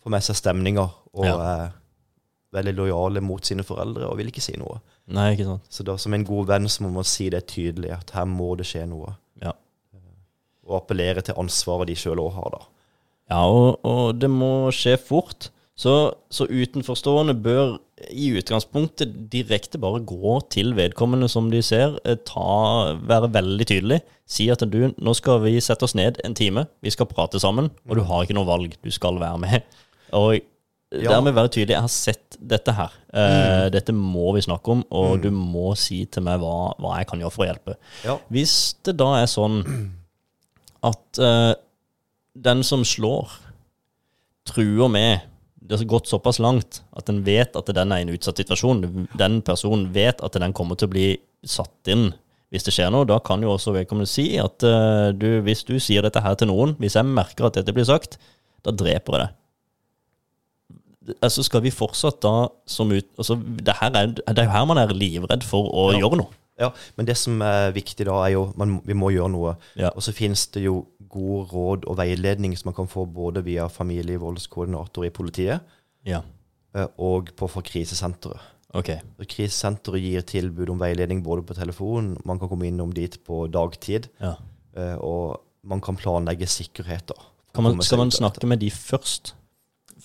får 0.03 0.09
med 0.15 0.23
seg 0.23 0.35
stemninger, 0.35 0.89
og 1.13 1.25
Ja. 1.25 1.35
er 1.65 1.73
veldig 2.53 2.75
lojale 2.77 3.21
mot 3.21 3.43
sine 3.45 3.63
foreldre 3.63 4.07
og 4.09 4.15
vil 4.17 4.27
ikke 4.31 4.41
si 4.41 4.53
noe. 4.57 4.79
Nei, 5.07 5.35
ikke 5.35 5.45
sant. 5.45 5.61
Så 5.69 5.83
da, 5.83 5.97
som 5.97 6.13
en 6.13 6.23
god 6.23 6.47
venn 6.47 6.65
så 6.71 6.81
må 6.83 6.91
man 6.93 7.03
si 7.03 7.29
det 7.29 7.47
tydelig, 7.47 7.91
at 7.91 8.11
her 8.11 8.25
må 8.25 8.55
det 8.57 8.65
skje 8.65 8.87
noe. 8.87 9.17
Ja. 9.41 9.51
Og 10.65 10.81
appellere 10.81 11.21
til 11.21 11.35
ansvaret 11.37 11.87
de 11.87 11.95
sjøl 11.99 12.17
òg 12.23 12.31
har, 12.33 12.49
da. 12.55 12.61
Ja, 13.29 13.41
og, 13.45 13.79
og 13.83 14.19
det 14.19 14.29
må 14.29 14.69
skje 14.73 14.95
fort. 15.01 15.49
Så, 15.75 15.91
så 16.31 16.45
utenforstående 16.47 17.33
bør 17.43 17.73
i 18.11 18.29
utgangspunktet 18.39 19.11
direkte 19.31 19.79
bare 19.81 19.99
gå 20.07 20.37
til 20.53 20.71
vedkommende 20.77 21.27
som 21.31 21.49
de 21.51 21.59
ser, 21.63 21.97
eh, 22.07 22.15
ta, 22.27 22.95
være 23.03 23.31
veldig 23.35 23.67
tydelig. 23.67 23.97
Si 24.27 24.47
at 24.51 24.63
du, 24.71 24.79
nå 24.95 25.13
skal 25.19 25.41
vi 25.43 25.57
sette 25.63 25.83
oss 25.83 25.95
ned 25.99 26.21
en 26.23 26.35
time, 26.37 26.63
vi 26.83 26.93
skal 26.95 27.09
prate 27.11 27.39
sammen, 27.43 27.67
og 27.89 27.99
du 27.99 28.03
har 28.07 28.23
ikke 28.23 28.37
noe 28.37 28.47
valg, 28.47 28.77
du 28.83 28.91
skal 28.91 29.19
være 29.19 29.41
med. 29.43 29.65
Og 30.15 30.37
Ja. 30.95 31.09
dermed 31.11 31.33
være 31.35 31.49
tydelig, 31.51 31.73
jeg 31.75 31.81
har 31.81 31.91
sett 31.91 32.37
dette 32.39 32.71
her. 32.71 32.91
Eh, 33.11 33.69
Dette 33.73 33.91
må 33.91 34.31
vi 34.35 34.41
snakke 34.45 34.71
om, 34.71 34.83
og 34.91 35.21
du 35.21 35.29
må 35.31 35.75
si 35.75 36.05
til 36.05 36.23
meg 36.23 36.39
hva, 36.39 36.71
hva 36.79 36.97
jeg 36.99 37.07
kan 37.09 37.19
gjøre 37.19 37.33
for 37.35 37.43
å 37.43 37.49
hjelpe. 37.49 37.75
Ja. 38.05 38.17
Hvis 38.31 38.75
det 38.85 38.95
da 39.01 39.09
er 39.19 39.25
sånn 39.27 39.57
at 40.85 41.19
uh, 41.19 41.53
den 42.37 42.63
som 42.63 42.85
slår, 42.85 43.27
truer 44.45 44.87
med 44.93 45.19
Det 45.65 45.79
har 45.79 45.87
gått 45.89 46.09
såpass 46.11 46.37
langt 46.43 46.81
at 46.95 47.09
en 47.09 47.23
vet 47.25 47.55
at 47.57 47.69
den 47.73 47.93
er 47.93 48.03
i 48.03 48.05
en 48.05 48.13
utsatt 48.13 48.37
situasjon. 48.41 48.83
Den 49.17 49.39
personen 49.45 49.87
vet 49.95 50.21
at 50.25 50.37
den 50.41 50.53
kommer 50.53 50.77
til 50.77 50.89
å 50.89 50.93
bli 50.93 51.07
satt 51.45 51.89
inn 51.89 52.11
hvis 52.53 52.67
det 52.67 52.75
skjer 52.75 52.91
noe. 52.93 53.07
Da 53.09 53.17
kan 53.25 53.41
jo 53.43 53.55
også 53.55 53.73
vedkommende 53.75 54.07
si 54.09 54.27
at 54.41 54.61
uh, 54.63 55.09
du, 55.17 55.41
hvis 55.45 55.65
du 55.67 55.73
sier 55.81 56.05
dette 56.05 56.21
her 56.21 56.37
til 56.37 56.51
noen, 56.51 56.75
hvis 56.79 56.95
jeg 56.99 57.09
merker 57.09 57.49
at 57.49 57.57
dette 57.57 57.73
blir 57.75 57.87
sagt, 57.89 58.19
da 58.65 58.71
dreper 58.75 59.17
jeg 59.17 59.25
deg. 59.25 59.41
Altså 61.21 61.43
Skal 61.45 61.61
vi 61.65 61.73
fortsatt 61.73 62.21
da 62.25 62.47
som 62.69 62.89
ut... 62.93 63.05
Altså, 63.17 63.35
det, 63.37 63.75
er, 63.81 64.13
det 64.15 64.37
er 64.41 64.47
jo 64.47 64.53
her 64.55 64.69
man 64.69 64.79
er 64.81 64.93
livredd 64.95 65.43
for 65.45 65.67
å 65.69 65.89
Ja. 65.93 65.99
gjøre 66.05 66.21
noe. 66.23 66.33
Ja, 66.59 66.69
men 66.95 67.05
det 67.05 67.17
som 67.19 67.41
er 67.43 67.73
viktig 67.75 68.05
da, 68.07 68.15
er 68.25 68.31
jo 68.35 68.45
man, 68.55 68.77
vi 68.87 68.95
må 68.95 69.09
gjøre 69.11 69.31
noe. 69.33 69.55
Ja. 69.75 69.89
Og 69.95 70.03
så 70.05 70.13
finnes 70.15 70.45
det 70.55 70.63
jo 70.63 70.85
god 71.11 71.51
råd 71.51 71.85
og 71.91 71.97
veiledning 71.99 72.55
som 72.57 72.69
man 72.71 72.77
kan 72.77 72.87
få 72.91 73.05
både 73.11 73.43
via 73.43 73.67
familievoldskoordinator 73.71 75.05
i 75.07 75.11
politiet 75.15 75.59
Ja, 76.05 76.21
eh, 76.75 76.87
og 77.01 77.31
på 77.35 77.49
fra 77.49 77.63
krisesenteret. 77.65 78.39
Okay. 78.75 78.99
Krisesenteret 79.31 80.03
gir 80.03 80.25
tilbud 80.27 80.69
om 80.73 80.79
veiledning 80.81 81.21
både 81.23 81.43
på 81.47 81.55
telefon, 81.55 82.17
man 82.27 82.39
kan 82.39 82.49
komme 82.51 82.67
innom 82.67 82.91
dit 82.93 83.17
på 83.25 83.45
dagtid, 83.51 84.09
Ja. 84.21 84.35
eh, 84.75 84.95
og 84.99 85.41
man 85.63 85.81
kan 85.81 85.95
planlegge 85.95 86.47
sikkerhet. 86.47 87.07
da. 87.07 87.15
Kan 87.53 87.63
man, 87.63 87.81
skal 87.81 87.97
man 87.97 88.11
snakke 88.11 88.45
med 88.47 88.59
de 88.59 88.69
først? 88.69 89.33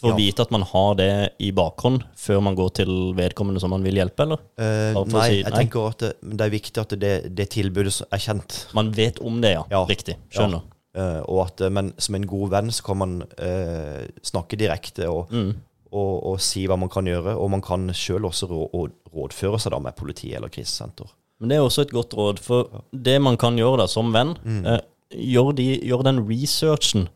For 0.01 0.15
å 0.15 0.17
vite 0.17 0.41
at 0.47 0.51
man 0.55 0.63
har 0.65 0.95
det 0.97 1.09
i 1.45 1.51
bakhånd 1.53 2.05
før 2.17 2.41
man 2.47 2.55
går 2.57 2.71
til 2.81 2.91
vedkommende 3.19 3.61
som 3.61 3.71
man 3.75 3.83
vil 3.85 3.99
hjelpe, 4.01 4.25
eller? 4.25 4.41
Eh, 4.57 4.95
nei, 4.97 5.05
si, 5.05 5.15
nei, 5.15 5.27
jeg 5.43 5.53
tenker 5.53 5.89
at 5.91 6.05
det, 6.05 6.13
det 6.23 6.47
er 6.47 6.53
viktig 6.55 6.81
at 6.83 6.95
det, 7.03 7.15
det 7.37 7.49
tilbudet 7.53 7.97
er 8.09 8.23
kjent. 8.25 8.61
Man 8.77 8.93
vet 8.97 9.21
om 9.21 9.41
det, 9.45 9.55
ja. 9.59 9.65
Ja. 9.73 9.83
Riktig. 9.91 10.17
Skjønner. 10.33 10.63
Eh, 10.97 11.21
og 11.31 11.43
at, 11.45 11.61
eh, 11.67 11.71
men 11.71 11.93
som 12.01 12.17
en 12.19 12.25
god 12.27 12.49
venn 12.57 12.73
så 12.75 12.87
kan 12.89 12.99
man 13.03 13.19
eh, 13.39 14.07
snakke 14.27 14.57
direkte 14.59 15.07
og, 15.13 15.29
Mm. 15.31 15.53
og, 15.93 16.13
og 16.33 16.41
si 16.43 16.65
hva 16.71 16.79
man 16.81 16.89
kan 16.91 17.05
gjøre. 17.07 17.37
Og 17.37 17.51
man 17.53 17.61
kan 17.63 17.89
sjøl 17.93 18.25
også 18.31 18.49
rå, 18.51 18.65
og 18.73 18.97
rådføre 19.15 19.61
seg 19.61 19.75
da 19.77 19.79
med 19.85 19.97
politi 20.01 20.33
eller 20.35 20.49
krisesenter. 20.49 21.13
Men 21.41 21.53
det 21.53 21.57
er 21.61 21.67
også 21.69 21.85
et 21.87 21.93
godt 21.95 22.15
råd, 22.19 22.41
for 22.45 22.83
det 22.93 23.19
man 23.23 23.37
kan 23.41 23.57
gjøre 23.61 23.83
da 23.85 23.87
som 23.89 24.11
venn, 24.17 24.35
eh, 24.65 24.81
gjør, 25.13 25.53
de, 25.57 25.69
gjør 25.89 26.05
den 26.09 26.25
researchen 26.29 27.09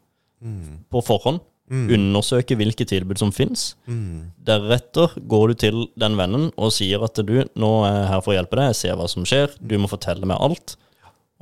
på 0.91 1.01
forhånd. 1.05 1.41
Undersøke 1.70 2.56
hvilke 2.60 2.84
tilbud 2.84 3.18
som 3.18 3.30
finnes. 3.32 3.74
Deretter 4.44 5.14
går 5.28 5.48
du 5.48 5.54
til 5.54 5.78
den 6.00 6.16
vennen 6.18 6.50
og 6.60 6.72
sier 6.76 7.02
at 7.06 7.16
du, 7.24 7.36
nå 7.56 7.70
er 7.88 7.94
jeg 8.02 8.08
her 8.10 8.20
for 8.24 8.34
å 8.34 8.36
hjelpe 8.38 8.58
deg, 8.60 8.70
jeg 8.72 8.80
ser 8.82 8.98
hva 9.00 9.06
som 9.08 9.24
skjer, 9.28 9.54
du 9.60 9.76
må 9.80 9.88
fortelle 9.90 10.28
meg 10.28 10.40
alt. 10.44 10.76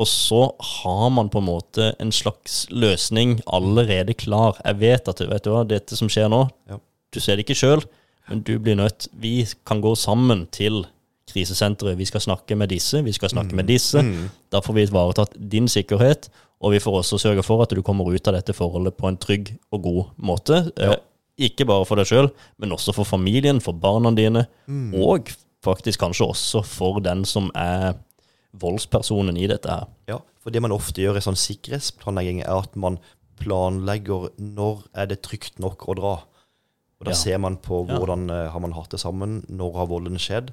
Og 0.00 0.06
så 0.08 0.44
har 0.78 1.10
man 1.12 1.28
på 1.30 1.42
en 1.42 1.48
måte 1.50 1.90
en 2.00 2.12
slags 2.14 2.62
løsning 2.72 3.40
allerede 3.46 4.14
klar. 4.16 4.56
Jeg 4.64 4.78
vet 4.80 5.10
at 5.10 5.20
vet 5.20 5.44
du 5.44 5.50
hva, 5.52 5.64
dette 5.68 5.98
som 5.98 6.08
skjer 6.08 6.30
nå, 6.32 6.46
Ja. 6.70 6.78
du 7.12 7.20
ser 7.20 7.36
det 7.36 7.44
ikke 7.44 7.58
sjøl, 7.58 7.82
men 8.30 8.40
du 8.46 8.58
blir 8.58 8.76
nødt 8.78 9.08
Vi 9.20 9.44
kan 9.66 9.82
gå 9.82 9.92
sammen 9.98 10.46
til 10.50 10.86
krisesenteret. 11.32 11.96
Vi 11.98 12.06
skal 12.08 12.20
snakke 12.24 12.56
med 12.56 12.68
disse, 12.72 13.00
vi 13.04 13.12
skal 13.16 13.32
snakke 13.32 13.56
med 13.58 13.66
disse. 13.70 14.02
Da 14.52 14.60
får 14.60 14.74
vi 14.76 14.84
ivaretatt 14.86 15.34
din 15.52 15.66
sikkerhet, 15.68 16.28
og 16.62 16.72
vi 16.76 16.78
får 16.84 17.00
også 17.00 17.18
sørge 17.18 17.42
for 17.42 17.62
at 17.64 17.72
du 17.74 17.82
kommer 17.82 18.06
ut 18.12 18.28
av 18.30 18.36
dette 18.36 18.54
forholdet 18.54 18.96
på 19.00 19.08
en 19.08 19.16
trygg 19.18 19.54
og 19.72 19.82
god 19.82 20.04
måte. 20.22 20.60
Eh, 20.78 20.94
ikke 21.48 21.64
bare 21.66 21.84
for 21.88 21.96
deg 21.98 22.06
sjøl, 22.06 22.28
men 22.60 22.70
også 22.76 22.92
for 22.94 23.08
familien, 23.08 23.58
for 23.64 23.72
barna 23.72 24.12
dine, 24.14 24.44
og 24.94 25.32
faktisk 25.64 26.00
kanskje 26.04 26.28
også 26.28 26.62
for 26.66 27.00
den 27.02 27.24
som 27.26 27.50
er 27.58 27.94
voldspersonen 28.60 29.36
i 29.40 29.46
dette 29.50 29.70
her. 29.72 29.86
Ja, 30.10 30.18
for 30.42 30.50
det 30.54 30.62
man 30.62 30.74
ofte 30.74 31.00
gjør 31.02 31.16
i 31.18 31.24
sånn 31.24 31.38
sikkerhetsplanlegging, 31.38 32.42
er 32.44 32.58
at 32.62 32.76
man 32.76 32.98
planlegger 33.42 34.28
når 34.38 34.84
er 34.94 35.08
det 35.10 35.22
trygt 35.24 35.58
nok 35.62 35.86
å 35.88 35.96
dra. 35.98 36.12
Og 37.00 37.06
Da 37.08 37.10
Ja. 37.10 37.16
ser 37.16 37.38
man 37.38 37.56
på 37.56 37.84
hvordan 37.86 38.28
ja. 38.28 38.50
har 38.50 38.60
man 38.60 38.72
hatt 38.72 38.90
det 38.90 39.00
sammen, 39.00 39.44
når 39.48 39.72
har 39.74 39.86
volden 39.86 40.18
skjedd, 40.18 40.52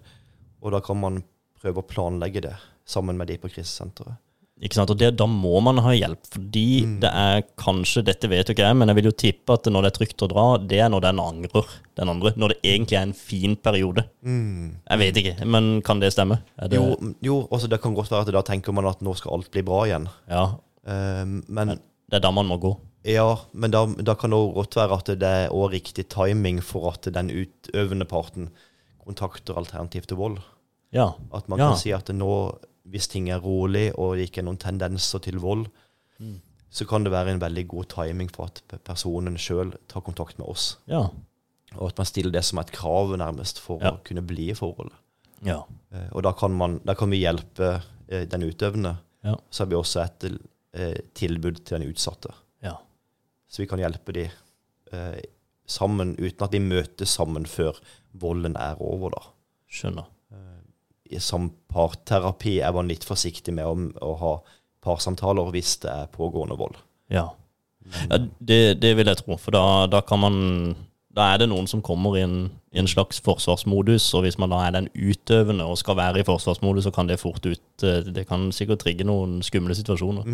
og 0.61 0.73
da 0.75 0.81
kan 0.83 0.99
man 0.99 1.21
prøve 1.59 1.81
å 1.81 1.87
planlegge 1.87 2.43
det 2.47 2.55
sammen 2.89 3.19
med 3.19 3.29
de 3.29 3.37
på 3.41 3.51
krisesenteret. 3.51 4.17
Ikke 4.59 4.75
sant? 4.75 4.91
Og 4.91 4.97
det, 4.99 5.13
Da 5.15 5.23
må 5.23 5.61
man 5.63 5.77
ha 5.85 5.93
hjelp, 5.95 6.19
fordi 6.33 6.83
det 6.99 7.07
er 7.15 7.45
kanskje 7.55 8.01
Dette 8.03 8.27
vet 8.27 8.49
jo 8.49 8.51
ikke 8.51 8.65
jeg, 8.65 8.75
men 8.75 8.91
jeg 8.91 8.97
vil 8.97 9.07
jo 9.07 9.13
tippe 9.23 9.55
at 9.55 9.69
når 9.71 9.85
det 9.85 9.91
er 9.91 9.95
trygt 9.95 10.25
å 10.25 10.27
dra, 10.27 10.45
det 10.59 10.81
er 10.83 10.89
når 10.91 11.05
den 11.05 11.21
angrer, 11.23 11.69
den 11.95 12.11
andre. 12.11 12.33
Når 12.35 12.51
det 12.51 12.57
egentlig 12.73 12.97
er 12.99 13.05
en 13.07 13.15
fin 13.15 13.55
periode. 13.55 14.03
Jeg 14.27 14.99
vet 14.99 15.21
ikke, 15.21 15.35
men 15.47 15.77
kan 15.87 16.03
det 16.03 16.11
stemme? 16.11 16.41
Det, 16.59 16.75
Jo, 16.75 16.91
mm, 16.99 17.13
jo 17.23 17.37
også 17.47 17.71
det 17.71 17.79
kan 17.79 17.95
godt 17.95 18.11
være 18.11 18.27
at 18.27 18.33
da 18.35 18.43
tenker 18.51 18.75
man 18.75 18.89
at 18.91 18.99
nå 18.99 19.15
skal 19.15 19.37
alt 19.37 19.47
bli 19.53 19.63
bra 19.63 19.85
igjen. 19.87 20.09
Ja, 20.27 20.49
Eh, 20.89 21.25
men 21.47 21.75
det 22.09 22.19
er 22.19 22.23
da 22.23 22.31
man 22.33 22.49
må 22.49 22.57
gå. 22.61 22.73
Ja, 23.07 23.39
men 23.55 23.71
da, 23.71 23.85
da 23.85 24.15
kan 24.19 24.33
det 24.33 24.39
godt 24.55 24.75
være 24.75 24.97
at 24.99 25.11
det 25.21 25.29
er 25.29 25.53
også 25.53 25.73
riktig 25.75 26.07
timing 26.11 26.59
for 26.65 26.91
at 26.91 27.07
den 27.15 27.31
utøvende 27.31 28.07
parten 28.09 28.49
kontakter 29.09 29.57
alternativ 29.59 30.05
til 30.09 30.17
vold. 30.21 30.39
Ja. 30.95 31.09
At 31.33 31.49
man 31.49 31.59
Ja. 31.59 31.69
kan 31.71 31.77
si 31.81 31.91
at 31.93 32.09
nå, 32.13 32.31
hvis 32.89 33.07
ting 33.11 33.29
er 33.29 33.41
rolig 33.43 33.91
og 33.97 34.15
det 34.17 34.29
ikke 34.29 34.41
er 34.41 34.47
noen 34.49 34.57
tendenser 34.61 35.19
til 35.25 35.39
vold, 35.41 35.67
Mm. 36.19 36.39
så 36.69 36.85
kan 36.87 37.03
det 37.05 37.11
være 37.13 37.31
en 37.31 37.39
veldig 37.39 37.67
god 37.67 37.85
timing 37.89 38.29
for 38.35 38.45
at 38.49 38.61
personen 38.83 39.37
sjøl 39.37 39.71
tar 39.87 40.01
kontakt 40.01 40.37
med 40.37 40.47
oss. 40.51 40.77
Ja. 40.87 41.05
Og 41.77 41.87
at 41.87 41.97
man 41.97 42.05
stiller 42.09 42.31
det 42.33 42.43
som 42.43 42.59
et 42.59 42.71
krav 42.73 43.13
nærmest 43.17 43.59
for 43.59 43.79
å 43.79 43.99
kunne 44.03 44.21
bli 44.25 44.49
i 44.51 44.53
forholdet. 44.57 44.95
Ja. 45.45 45.61
Eh, 45.93 46.09
Og 46.11 46.23
da 46.23 46.31
kan, 46.33 46.51
man, 46.51 46.79
da 46.83 46.93
kan 46.95 47.09
vi 47.09 47.21
hjelpe 47.21 47.81
eh, 48.09 48.25
den 48.25 48.41
utøvende. 48.43 48.97
Ja. 49.23 49.35
Så 49.51 49.63
har 49.63 49.69
vi 49.69 49.75
også 49.75 50.03
et 50.03 50.39
eh, 50.73 50.95
tilbud 51.13 51.63
til 51.63 51.79
den 51.79 51.87
utsatte. 51.93 52.33
ja. 52.61 52.75
Så 53.47 53.61
vi 53.63 53.67
kan 53.67 53.79
hjelpe 53.79 54.11
de 54.13 54.29
eh, 54.91 55.21
sammen, 55.69 56.15
uten 56.19 56.45
at 56.45 56.53
vi 56.55 56.61
møtes 56.63 57.13
sammen 57.17 57.45
før 57.49 57.77
volden 58.19 58.55
er 58.57 58.79
over, 58.81 59.13
da. 59.15 59.23
Skjønner. 59.69 60.07
I- 61.09 61.19
Som 61.19 61.51
parterapi 61.73 62.59
er 62.61 62.73
man 62.73 62.87
litt 62.87 63.05
forsiktig 63.05 63.53
med 63.53 63.65
å, 63.65 63.73
å 64.05 64.15
ha 64.21 64.33
parsamtaler 64.85 65.49
hvis 65.51 65.77
det 65.83 65.89
er 65.89 66.11
pågående 66.13 66.57
vold. 66.57 66.77
Ja. 67.09 67.29
ja 68.09 68.19
det, 68.39 68.79
det 68.81 68.95
vil 68.97 69.09
jeg 69.09 69.17
tro, 69.23 69.37
for 69.41 69.51
da, 69.55 69.63
da 69.89 70.01
kan 70.05 70.19
man 70.21 70.35
Da 71.09 71.33
er 71.33 71.39
det 71.41 71.47
noen 71.49 71.65
som 71.67 71.81
kommer 71.81 72.13
i 72.15 72.21
en, 72.21 72.51
i 72.71 72.77
en 72.79 72.87
slags 72.87 73.17
forsvarsmodus, 73.25 74.05
og 74.13 74.21
hvis 74.23 74.37
man 74.37 74.51
da 74.53 74.59
er 74.67 74.75
den 74.75 74.89
utøvende 74.93 75.65
og 75.65 75.79
skal 75.81 75.97
være 75.97 76.21
i 76.21 76.23
forsvarsmodus, 76.27 76.85
så 76.85 76.91
kan 76.93 77.09
det 77.09 77.17
fort 77.19 77.41
ut 77.49 77.83
eh, 77.83 78.05
Det 78.05 78.27
kan 78.29 78.51
sikkert 78.53 78.83
trigge 78.85 79.03
noen 79.09 79.41
skumle 79.43 79.73
situasjoner. 79.75 80.29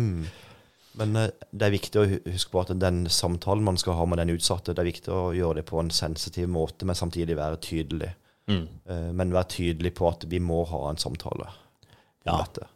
Men 0.96 1.16
eh, 1.16 1.30
det 1.52 1.66
er 1.66 1.74
viktig 1.74 2.00
å 2.00 2.06
huske 2.32 2.50
på 2.54 2.60
at 2.62 2.70
den 2.80 3.02
samtalen 3.12 3.64
man 3.66 3.76
skal 3.80 3.94
ha 3.98 4.06
med 4.08 4.18
den 4.22 4.30
utsatte, 4.36 4.72
det 4.74 4.80
er 4.82 4.88
viktig 4.90 5.12
å 5.12 5.34
gjøre 5.36 5.60
det 5.60 5.66
på 5.68 5.80
en 5.82 5.90
sensitiv 5.92 6.48
måte, 6.48 6.86
men 6.88 6.96
samtidig 6.98 7.36
være 7.36 7.60
tydelig. 7.60 8.14
Mm. 8.48 8.62
Eh, 8.86 9.12
Men 9.12 9.32
være 9.34 9.48
tydelig 9.56 9.94
på 9.98 10.08
at 10.08 10.24
vi 10.30 10.38
må 10.40 10.64
ha 10.70 10.88
en 10.90 10.96
samtale 10.96 11.48
om 11.50 12.32
Ja. 12.32 12.38
dette. 12.44 12.66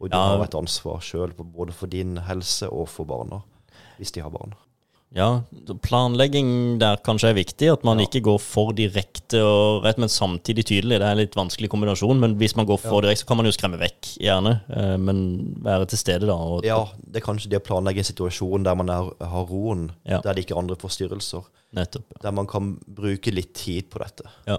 Og 0.00 0.10
du 0.10 0.16
Ja. 0.16 0.22
har 0.36 0.44
et 0.44 0.54
ansvar 0.54 1.00
sjøl, 1.00 1.32
både 1.34 1.72
for 1.72 1.86
din 1.86 2.16
helse 2.16 2.68
og 2.70 2.88
for 2.88 3.04
barna, 3.04 3.42
hvis 3.98 4.12
de 4.12 4.20
har 4.20 4.30
barn. 4.30 4.54
Ja, 5.14 5.28
planlegging 5.84 6.48
der 6.82 6.98
kanskje 7.06 7.30
er 7.30 7.36
viktig. 7.38 7.68
At 7.72 7.84
man 7.86 8.00
ikke 8.02 8.22
går 8.26 8.40
for 8.42 8.72
direkte 8.76 9.40
og 9.46 9.84
rett, 9.86 10.00
men 10.02 10.10
samtidig 10.10 10.64
tydelig. 10.66 10.98
Det 10.98 11.06
er 11.06 11.14
en 11.14 11.20
litt 11.22 11.36
vanskelig 11.38 11.70
kombinasjon, 11.70 12.18
men 12.20 12.34
hvis 12.40 12.56
man 12.58 12.66
går 12.66 12.80
for 12.82 13.04
direkte, 13.04 13.22
så 13.22 13.30
kan 13.30 13.38
man 13.38 13.46
jo 13.48 13.54
skremme 13.54 13.78
vekk, 13.80 14.10
gjerne. 14.24 14.56
Eh, 14.74 14.96
Men 15.04 15.22
være 15.62 15.86
til 15.90 15.98
stede, 15.98 16.26
da. 16.26 16.34
Og, 16.34 16.64
Ja, 16.66 16.80
det 17.06 17.22
er 17.22 17.26
kanskje 17.26 17.50
det 17.50 17.62
å 17.62 17.66
planlegge 17.66 18.02
en 18.02 18.10
situasjon 18.10 18.64
der 18.66 18.74
man 18.74 18.90
er, 18.90 19.10
har 19.20 19.46
roen, 19.46 19.90
Ja. 20.04 20.20
der 20.20 20.34
det 20.34 20.46
ikke 20.46 20.56
er 20.56 20.62
andre 20.62 20.76
forstyrrelser. 20.76 21.44
Nettopp. 21.74 22.04
Der 22.22 22.30
man 22.32 22.46
kan 22.46 22.78
bruke 22.86 23.32
litt 23.34 23.54
tid 23.54 23.90
på 23.90 23.98
dette. 24.02 24.24
Ja. 24.46 24.58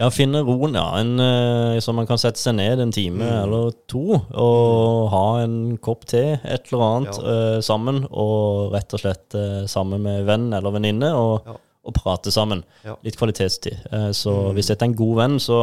Ja, 0.00 0.08
finne 0.10 0.40
roen, 0.42 0.74
ja. 0.74 0.88
En, 0.98 1.12
eh, 1.22 1.76
så 1.78 1.92
man 1.94 2.08
kan 2.08 2.18
sette 2.18 2.40
seg 2.40 2.56
ned 2.58 2.80
en 2.82 2.90
time 2.94 3.28
eller 3.44 3.70
to 3.90 4.16
og 4.18 5.04
ha 5.12 5.26
en 5.44 5.76
kopp 5.78 6.02
te, 6.10 6.22
et 6.42 6.72
eller 6.72 6.82
annet, 6.88 7.20
eh, 7.22 7.58
sammen. 7.62 8.00
Og 8.10 8.72
rett 8.74 8.96
og 8.96 9.04
slett 9.04 9.36
uh, 9.38 9.62
sammen 9.70 10.02
med 10.02 10.24
venn 10.26 10.48
eller 10.56 10.74
venninne 10.74 11.12
og, 11.14 11.46
Ja. 11.46 11.54
og 11.86 11.94
prate 11.94 12.32
sammen. 12.34 12.64
Ja. 12.82 12.96
Litt 13.06 13.20
kvalitetstid. 13.20 13.86
Uh, 13.92 14.10
så 14.10 14.34
hvis 14.56 14.72
dette 14.72 14.82
er 14.82 14.90
en 14.90 14.98
god 14.98 15.14
venn, 15.22 15.38
så, 15.38 15.60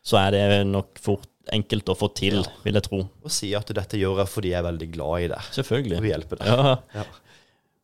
så 0.00 0.22
er 0.22 0.32
det 0.32 0.66
nok 0.72 0.96
fort 1.04 1.28
enkelt 1.52 1.92
å 1.92 1.98
få 1.98 2.08
til, 2.16 2.40
vil 2.64 2.78
jeg 2.78 2.86
tro. 2.88 3.02
Og 3.20 3.30
si 3.34 3.52
at 3.58 3.68
dette 3.76 4.00
gjør 4.00 4.22
jeg 4.22 4.32
fordi 4.32 4.54
jeg 4.54 4.62
er 4.62 4.68
veldig 4.70 4.90
glad 4.96 5.26
i 5.26 5.30
det. 5.34 5.42
Og 5.42 5.56
Selvfølgelig. 5.60 6.00
vil 6.00 6.14
hjelpe 6.14 6.40
deg. 6.40 6.48
Ja. 6.48 6.76
Ja. 6.96 7.04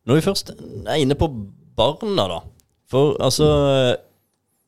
Når 0.09 0.17
vi 0.17 0.25
først 0.31 0.53
er 0.57 0.95
inne 0.97 1.13
på 1.19 1.29
barna, 1.77 2.25
da. 2.31 2.39
For 2.89 3.13
altså 3.21 3.45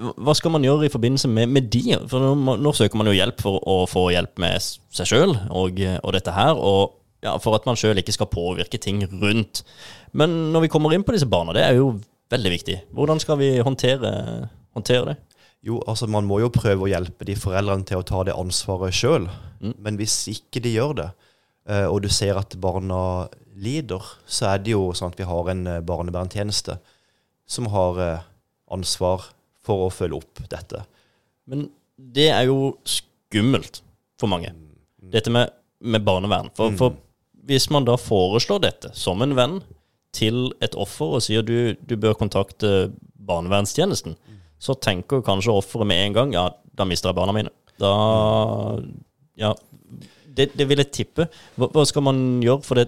Hva 0.01 0.33
skal 0.37 0.53
man 0.53 0.65
gjøre 0.65 0.87
i 0.87 0.93
forbindelse 0.93 1.29
med, 1.31 1.51
med 1.53 1.69
de? 1.73 1.97
For 2.09 2.23
nå, 2.23 2.55
nå 2.57 2.73
søker 2.77 2.99
man 2.99 3.09
jo 3.09 3.15
hjelp 3.15 3.41
for 3.43 3.59
å 3.69 3.83
få 3.89 4.07
hjelp 4.15 4.41
med 4.41 4.61
seg 4.61 5.09
sjøl 5.09 5.35
og, 5.49 5.81
og 6.01 6.15
dette 6.15 6.33
her. 6.35 6.57
Og 6.57 6.97
ja, 7.21 7.35
for 7.41 7.57
at 7.57 7.67
man 7.69 7.77
sjøl 7.77 8.01
ikke 8.01 8.15
skal 8.15 8.31
påvirke 8.31 8.79
ting 8.81 9.03
rundt. 9.21 9.63
Men 10.17 10.53
når 10.53 10.65
vi 10.65 10.71
kommer 10.73 10.95
inn 10.95 11.05
på 11.05 11.13
disse 11.15 11.29
barna, 11.29 11.53
det 11.55 11.65
er 11.67 11.77
jo 11.77 11.93
veldig 12.31 12.53
viktig. 12.53 12.77
Hvordan 12.95 13.21
skal 13.21 13.39
vi 13.41 13.51
håndtere, 13.61 14.11
håndtere 14.75 15.11
det? 15.11 15.17
Jo, 15.61 15.77
altså 15.85 16.07
Man 16.09 16.25
må 16.25 16.39
jo 16.41 16.49
prøve 16.53 16.87
å 16.87 16.89
hjelpe 16.89 17.27
de 17.27 17.35
foreldrene 17.37 17.85
til 17.85 18.01
å 18.01 18.07
ta 18.07 18.23
det 18.25 18.33
ansvaret 18.33 18.95
sjøl. 18.97 19.27
Men 19.61 19.99
hvis 19.99 20.23
ikke 20.31 20.63
de 20.63 20.73
gjør 20.73 20.95
det, 20.97 21.09
eh, 21.69 21.85
og 21.85 22.01
du 22.01 22.09
ser 22.09 22.39
at 22.39 22.57
barna 22.57 23.29
lider, 23.53 24.01
så 24.25 24.53
er 24.53 24.63
det 24.63 24.73
jo 24.73 24.89
sånn 24.97 25.13
at 25.13 25.19
vi 25.19 25.27
har 25.29 25.51
en 25.51 25.67
eh, 25.69 25.83
barnevernstjeneste 25.85 26.79
som 27.51 27.69
har 27.69 28.01
eh, 28.01 28.25
ansvar 28.73 29.29
for 29.65 29.85
å 29.87 29.93
følge 29.93 30.19
opp 30.21 30.41
dette. 30.51 30.83
Men 31.49 31.67
det 31.95 32.29
er 32.33 32.47
jo 32.49 32.73
skummelt 32.87 33.81
for 34.21 34.31
mange, 34.31 34.53
dette 35.13 35.33
med, 35.33 35.53
med 35.81 36.05
barnevern. 36.05 36.49
For, 36.57 36.73
for 36.77 36.97
hvis 37.49 37.69
man 37.73 37.85
da 37.87 37.97
foreslår 37.99 38.61
dette 38.63 38.91
som 38.97 39.21
en 39.25 39.35
venn 39.37 39.59
til 40.15 40.49
et 40.63 40.75
offer 40.79 41.17
og 41.17 41.23
sier 41.25 41.45
du, 41.45 41.73
du 41.79 41.95
bør 41.99 42.17
kontakte 42.19 42.91
barnevernstjenesten, 43.21 44.17
så 44.61 44.75
tenker 44.77 45.23
kanskje 45.25 45.53
offeret 45.55 45.89
med 45.89 46.03
en 46.05 46.17
gang 46.17 46.33
ja, 46.35 46.49
da 46.77 46.85
mister 46.87 47.09
jeg 47.09 47.17
barna 47.17 47.35
mine. 47.35 47.53
Da 47.81 47.93
Ja. 49.39 49.55
Det, 50.31 50.53
det 50.55 50.63
vil 50.69 50.79
jeg 50.79 50.91
tippe. 50.95 51.25
Hva, 51.59 51.67
hva 51.73 51.83
skal 51.83 52.05
man 52.05 52.19
gjøre 52.43 52.63
for 52.63 52.79
det? 52.79 52.85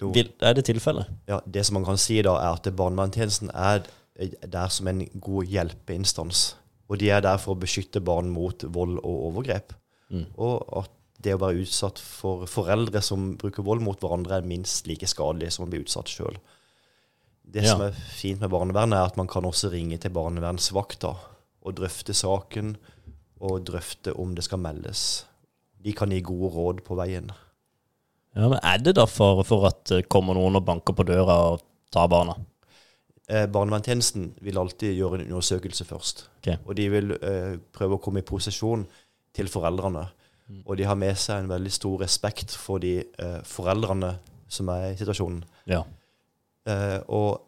Vil, 0.00 0.30
er 0.40 0.54
det 0.56 0.64
tilfellet? 0.68 1.08
Ja, 1.28 1.40
Det 1.44 1.64
som 1.66 1.76
man 1.76 1.84
kan 1.84 1.98
si 2.00 2.16
da, 2.24 2.32
er 2.40 2.56
at 2.56 2.68
barnevernstjenesten 2.76 3.50
er 3.52 3.84
der 4.18 4.68
som 4.72 4.88
en 4.88 5.04
god 5.20 5.44
hjelpeinstans. 5.52 6.54
Og 6.88 6.98
de 7.02 7.10
er 7.10 7.20
der 7.24 7.38
for 7.42 7.54
å 7.56 7.60
beskytte 7.60 8.00
barn 8.04 8.30
mot 8.30 8.62
vold 8.72 8.98
og 9.02 9.24
overgrep. 9.30 9.74
Og 10.38 10.62
at 10.84 10.90
det 11.22 11.34
å 11.34 11.40
være 11.40 11.64
utsatt 11.64 11.98
for 11.98 12.46
foreldre 12.46 13.00
som 13.02 13.32
bruker 13.40 13.64
vold 13.66 13.82
mot 13.82 13.98
hverandre, 14.00 14.38
er 14.38 14.46
minst 14.46 14.86
like 14.86 15.08
skadelig 15.10 15.52
som 15.56 15.66
å 15.66 15.70
bli 15.70 15.80
utsatt 15.82 16.06
sjøl. 16.12 16.36
Det 17.46 17.62
Ja. 17.64 17.72
som 17.72 17.82
er 17.82 17.92
fint 17.92 18.40
med 18.40 18.50
barnevernet, 18.50 18.94
er 18.98 19.06
at 19.06 19.16
man 19.16 19.26
kan 19.26 19.42
også 19.44 19.70
ringe 19.70 19.98
til 19.98 20.10
barnevernsvakta 20.10 21.16
og 21.64 21.74
drøfte 21.74 22.14
saken, 22.14 22.76
og 23.40 23.64
drøfte 23.64 24.14
om 24.18 24.34
det 24.34 24.44
skal 24.44 24.58
meldes. 24.58 25.24
De 25.82 25.92
kan 25.92 26.10
gi 26.10 26.20
gode 26.22 26.54
råd 26.54 26.84
på 26.84 26.96
veien. 26.96 27.30
Ja, 28.34 28.48
men 28.48 28.58
Er 28.62 28.78
det 28.78 28.94
da 28.96 29.06
fare 29.06 29.44
for 29.44 29.66
at 29.66 29.90
kommer 30.08 30.34
noen 30.34 30.56
og 30.56 30.64
banker 30.64 30.92
på 30.94 31.04
døra 31.04 31.52
og 31.52 31.62
tar 31.90 32.08
barna? 32.08 32.34
Eh, 33.26 33.46
Barnevernstjenesten 33.50 34.30
vil 34.46 34.58
alltid 34.60 34.94
gjøre 34.94 35.20
en 35.20 35.26
undersøkelse 35.26 35.86
først. 35.88 36.26
Okay. 36.40 36.60
Og 36.64 36.76
de 36.78 36.86
vil 36.92 37.16
eh, 37.16 37.56
prøve 37.74 37.98
å 37.98 38.02
komme 38.02 38.22
i 38.22 38.26
posisjon 38.26 38.86
til 39.36 39.50
foreldrene. 39.52 40.06
Og 40.62 40.76
de 40.78 40.86
har 40.86 40.98
med 40.98 41.18
seg 41.18 41.42
en 41.42 41.50
veldig 41.50 41.72
stor 41.74 42.04
respekt 42.04 42.54
for 42.54 42.82
de 42.82 43.00
eh, 43.02 43.40
foreldrene 43.46 44.12
som 44.46 44.70
er 44.70 44.92
i 44.92 44.98
situasjonen. 44.98 45.42
Ja. 45.66 45.82
Eh, 46.70 47.00
og 47.10 47.42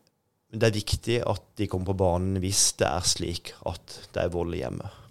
det 0.51 0.71
er 0.71 0.79
viktig 0.79 1.19
at 1.29 1.45
de 1.61 1.69
kommer 1.71 1.93
på 1.93 2.01
banen 2.01 2.41
hvis 2.43 2.73
det 2.81 2.89
er 2.89 3.07
slik 3.07 3.53
at 3.69 4.01
det 4.15 4.25
er 4.25 4.35
vold 4.35 4.57
i 4.57 4.63
hjemmet. 4.65 5.05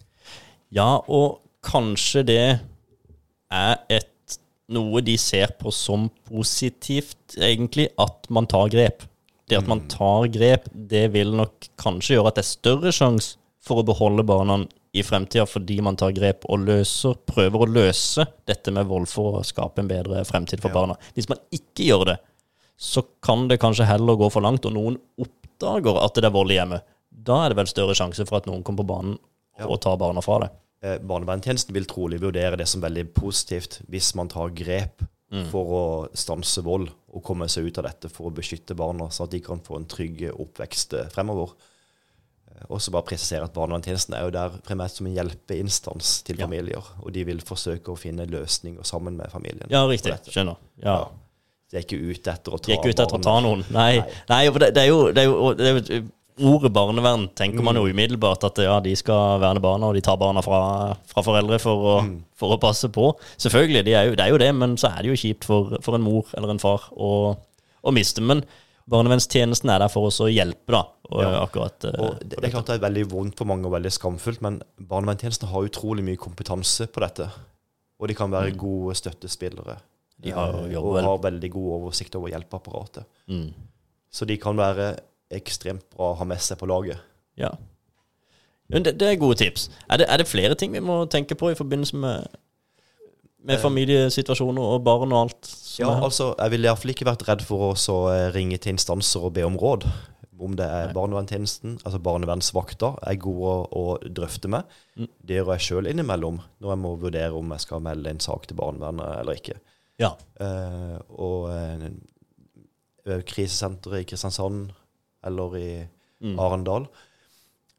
Ja, 0.75 0.97
og 0.99 1.39
kanskje 1.63 2.25
det 2.27 2.41
er 3.47 3.75
et 3.87 4.39
noe 4.75 4.99
de 5.05 5.15
ser 5.15 5.53
på 5.55 5.71
som 5.71 6.09
positivt, 6.27 7.37
egentlig, 7.39 7.87
at 7.95 8.27
man 8.33 8.49
tar 8.51 8.67
grep. 8.73 9.05
Det 9.47 9.57
at 9.61 9.67
man 9.69 9.85
tar 9.87 10.27
grep, 10.27 10.65
det 10.73 11.05
vil 11.13 11.31
nok 11.37 11.69
kanskje 11.79 12.17
gjøre 12.17 12.27
at 12.33 12.35
det 12.39 12.43
er 12.43 12.49
større 12.51 12.91
sjanse 12.95 13.37
for 13.63 13.79
å 13.81 13.85
beholde 13.87 14.25
barna 14.27 14.57
i 14.97 15.03
fremtida, 15.03 15.45
fordi 15.47 15.79
man 15.83 15.95
tar 15.99 16.11
grep 16.15 16.45
og 16.49 16.65
løser, 16.67 17.15
prøver 17.27 17.63
å 17.63 17.69
løse 17.69 18.25
dette 18.47 18.73
med 18.75 18.87
vold 18.89 19.07
for 19.11 19.39
å 19.39 19.45
skape 19.45 19.79
en 19.83 19.87
bedre 19.91 20.23
fremtid 20.27 20.59
for 20.63 20.69
Ja. 20.71 20.75
barna. 20.81 20.97
Hvis 21.15 21.29
man 21.29 21.39
ikke 21.51 21.85
gjør 21.87 22.05
det, 22.05 22.17
så 22.77 23.03
kan 23.21 23.47
det 23.47 23.59
kanskje 23.59 23.85
heller 23.87 24.15
gå 24.19 24.29
for 24.31 24.41
langt, 24.41 24.65
og 24.65 24.73
noen 24.73 24.97
oppdager 25.19 26.03
at 26.03 26.13
det 26.15 26.25
er 26.25 26.35
vold 26.35 26.51
i 26.51 26.55
hjemmet. 26.59 26.81
Da 27.11 27.45
er 27.45 27.49
det 27.49 27.57
vel 27.57 27.67
større 27.67 27.95
sjanse 27.95 28.25
for 28.27 28.37
at 28.37 28.45
noen 28.47 28.63
kommer 28.63 28.83
på 28.83 28.87
banen 28.87 29.17
Ja. 29.59 29.65
og 29.67 29.79
tar 29.81 29.97
barna 29.97 30.21
fra 30.21 30.39
det. 30.39 30.49
Eh, 30.83 30.97
Barnevernstjenesten 30.99 31.73
vil 31.73 31.85
trolig 31.85 32.19
vurdere 32.21 32.55
det 32.57 32.67
som 32.67 32.81
veldig 32.81 33.13
positivt 33.13 33.81
hvis 33.89 34.13
man 34.15 34.27
tar 34.27 34.49
grep 34.49 35.01
for 35.51 35.71
å 35.75 35.81
stanse 36.15 36.61
vold 36.63 36.87
og 37.11 37.23
komme 37.23 37.49
seg 37.51 37.65
ut 37.67 37.77
av 37.81 37.83
dette 37.89 38.07
for 38.09 38.29
å 38.29 38.33
beskytte 38.33 38.75
barna, 38.79 39.09
sånn 39.11 39.25
at 39.27 39.31
de 39.35 39.41
kan 39.43 39.59
få 39.59 39.75
en 39.75 39.85
trygg 39.85 40.21
oppvekst 40.31 40.93
eh, 40.95 41.09
fremover. 41.11 41.51
Eh, 42.51 42.63
Og 42.69 42.79
så 42.81 42.91
bare 42.95 43.03
presisere 43.09 43.43
at 43.43 43.53
Barnevernstjenesten 43.53 44.15
er 44.15 44.23
jo 44.23 44.31
der 44.31 44.55
primært 44.63 44.95
som 44.95 45.05
en 45.09 45.13
hjelpeinstans 45.17 46.23
til 46.23 46.37
Ja. 46.39 46.45
familier. 46.47 46.83
Og 47.03 47.11
de 47.13 47.23
vil 47.27 47.39
forsøke 47.43 47.91
å 47.91 47.97
finne 47.99 48.25
løsninger 48.25 48.83
sammen 48.87 49.17
med 49.17 49.29
familien. 49.31 49.67
Ja, 49.69 49.83
riktig. 49.85 50.15
Skjønner. 50.31 50.55
Ja. 50.81 50.95
Ja. 50.95 51.07
De 51.69 51.75
er 51.77 51.83
ikke 51.83 51.99
ute 51.99 52.31
etter 52.31 52.53
å 52.55 52.57
ta 52.63 52.71
er 52.71 52.87
etter 52.89 53.03
å 53.17 53.21
ta 53.21 53.39
noen. 53.43 53.65
Nei, 53.69 53.99
Nei. 53.99 54.11
Nei 54.29 54.51
for 54.51 54.59
det, 54.59 54.73
det 54.73 54.83
er 54.85 54.87
jo, 54.87 55.11
det 55.11 55.25
er 55.25 55.27
jo, 55.27 55.53
det 55.53 55.67
er 55.67 55.99
jo 55.99 56.01
Ordet 56.37 56.69
barnevern 56.73 57.27
tenker 57.35 57.63
man 57.65 57.75
jo 57.75 57.85
Mm. 57.87 57.91
umiddelbart 57.95 58.43
at 58.43 58.57
ja, 58.61 58.79
de 58.79 58.95
skal 58.95 59.39
verne 59.41 59.59
barna, 59.61 59.87
og 59.87 59.95
de 59.95 60.01
tar 60.01 60.17
barna 60.17 60.41
fra, 60.45 60.95
fra 61.09 61.21
foreldre 61.25 61.59
for 61.59 61.75
å, 61.77 61.95
Mm. 62.03 62.23
for 62.35 62.55
å 62.55 62.59
passe 62.61 62.89
på. 62.93 63.13
Selvfølgelig, 63.37 63.83
de 63.85 63.93
er 63.93 64.05
jo, 64.09 64.15
det 64.15 64.25
er 64.25 64.29
jo 64.29 64.37
det, 64.37 64.51
men 64.55 64.75
så 64.77 64.91
er 64.95 65.01
det 65.01 65.09
jo 65.09 65.17
kjipt 65.27 65.43
for, 65.45 65.77
for 65.81 65.95
en 65.95 66.01
mor 66.05 66.25
eller 66.37 66.49
en 66.53 66.59
far 66.59 66.89
å, 66.95 67.35
å 67.83 67.91
miste. 67.91 68.21
Men 68.21 68.43
barnevernstjenesten 68.87 69.69
er 69.73 69.79
der 69.79 69.89
for 69.89 70.07
oss 70.07 70.19
å 70.21 70.29
hjelpe, 70.31 70.71
da. 70.71 70.83
Og, 71.09 71.21
Ja. 71.23 71.41
akkurat 71.45 71.83
uh, 71.85 71.91
Og 72.03 72.19
det, 72.19 72.37
det 72.39 72.43
er 72.45 72.51
klart 72.51 72.67
det 72.67 72.75
er 72.81 72.85
veldig 72.89 73.05
vondt 73.09 73.35
for 73.37 73.45
mange 73.45 73.65
og 73.65 73.71
veldig 73.73 73.91
skamfullt, 73.91 74.41
men 74.41 74.61
barnevernstjenesten 74.79 75.47
har 75.49 75.67
utrolig 75.67 76.03
mye 76.03 76.17
kompetanse 76.17 76.87
på 76.87 76.99
dette. 77.01 77.29
Og 77.99 78.07
de 78.07 78.13
kan 78.13 78.29
være 78.29 78.55
gode 78.55 78.93
støttespillere. 78.95 79.77
Mm. 79.79 80.23
De 80.23 80.31
har 80.31 80.53
eh, 80.69 80.77
og 80.77 81.01
har 81.01 81.17
veldig 81.31 81.49
god 81.51 81.69
oversikt 81.81 82.15
over 82.15 82.29
hjelpeapparatet. 82.29 83.05
mm, 83.29 83.53
Så 84.11 84.25
de 84.27 84.37
kan 84.37 84.55
være 84.55 84.99
ekstremt 85.33 85.85
bra 85.93 86.13
å 86.13 86.17
ha 86.19 86.27
med 86.27 86.41
seg 86.43 86.59
på 86.59 86.69
laget. 86.69 87.01
Ja. 87.37 87.51
Det, 88.67 88.97
det 88.99 89.07
er 89.07 89.19
gode 89.19 89.39
tips. 89.39 89.69
Er 89.89 90.01
det, 90.01 90.09
er 90.11 90.19
det 90.19 90.27
flere 90.27 90.55
ting 90.59 90.73
vi 90.73 90.83
må 90.83 91.05
tenke 91.11 91.37
på 91.39 91.51
i 91.53 91.57
forbindelse 91.57 91.95
med, 91.95 92.27
med 93.39 93.55
Eh. 93.55 93.61
familiesituasjoner 93.61 94.61
og 94.75 94.83
barn 94.83 95.13
og 95.13 95.21
alt? 95.27 95.49
Ja, 95.79 95.93
altså, 96.03 96.33
Jeg 96.37 96.51
ville 96.51 96.67
iallfall 96.67 96.91
ikke 96.91 97.07
vært 97.07 97.27
redd 97.27 97.43
for 97.45 97.71
å 97.71 97.97
eh, 98.11 98.29
ringe 98.35 98.57
til 98.57 98.75
instanser 98.75 99.23
og 99.23 99.33
be 99.37 99.45
om 99.45 99.57
råd. 99.57 99.87
Om 100.37 100.53
det 100.53 100.65
er 100.69 100.91
barnevernstjenesten, 100.93 101.79
altså 101.83 101.97
barnevernsvakter, 101.97 102.99
er 103.01 103.15
gode 103.17 103.53
å, 103.53 103.61
å 103.73 103.85
drøfte 104.05 104.51
med. 104.53 104.67
Mm. 104.93 105.07
Det 105.25 105.39
gjør 105.39 105.53
jeg 105.55 105.65
sjøl 105.65 105.89
innimellom 105.89 106.37
når 106.61 106.73
jeg 106.73 106.81
må 106.83 106.91
vurdere 107.01 107.33
om 107.33 107.55
jeg 107.55 107.63
skal 107.65 107.81
melde 107.81 108.11
en 108.13 108.21
sak 108.21 108.45
til 108.45 108.59
barnevernet 108.59 109.15
eller 109.23 109.39
ikke. 109.39 109.57
Ja. 109.97 110.11
Uh, 110.37 110.99
og 111.17 111.47
eh, 111.55 111.87
krisesenteret 113.25 114.03
i 114.03 114.05
Kristiansand 114.11 114.75
eller 115.27 115.57
i 115.59 115.69
Mm. 116.17 116.39
Arendal. 116.41 116.87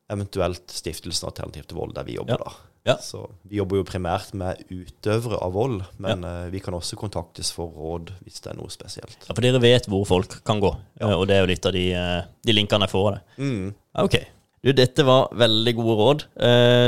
Eventuelt 0.09 0.71
Stiftelsen 0.73 1.27
Alternativ 1.29 1.65
til 1.69 1.77
vold, 1.77 1.91
der 1.97 2.05
vi 2.07 2.15
jobber. 2.15 2.39
Ja. 2.39 2.45
da. 2.45 2.53
Ja. 2.87 2.95
Så 3.03 3.25
Vi 3.45 3.59
jobber 3.59 3.77
jo 3.81 3.85
primært 3.85 4.31
med 4.33 4.63
utøvere 4.73 5.41
av 5.45 5.53
vold, 5.53 5.83
men 6.01 6.23
eh, 6.25 6.47
vi 6.55 6.61
kan 6.65 6.73
også 6.79 6.97
kontaktes 6.97 7.51
for 7.53 7.69
råd 7.75 8.13
hvis 8.25 8.39
det 8.41 8.53
er 8.55 8.57
noe 8.61 8.71
spesielt. 8.73 9.19
Ja, 9.27 9.35
for 9.35 9.43
dere 9.45 9.61
vet 9.61 9.89
hvor 9.91 10.07
folk 10.09 10.39
kan 10.47 10.63
gå, 10.63 10.71
Ja. 11.01 11.11
eh, 11.11 11.17
og 11.19 11.27
det 11.29 11.37
er 11.37 11.43
jo 11.43 11.51
litt 11.51 11.67
av 11.69 11.75
de, 11.77 11.83
eh, 11.93 12.23
de 12.47 12.55
linkene 12.57 12.87
jeg 12.87 12.95
får 12.95 13.09
av 13.11 13.19
det. 13.19 13.23
Mm. 13.43 13.75
Ok. 14.07 14.17
Du, 14.65 14.73
dette 14.73 15.05
var 15.05 15.29
veldig 15.35 15.75
gode 15.77 15.99
råd, 15.99 16.25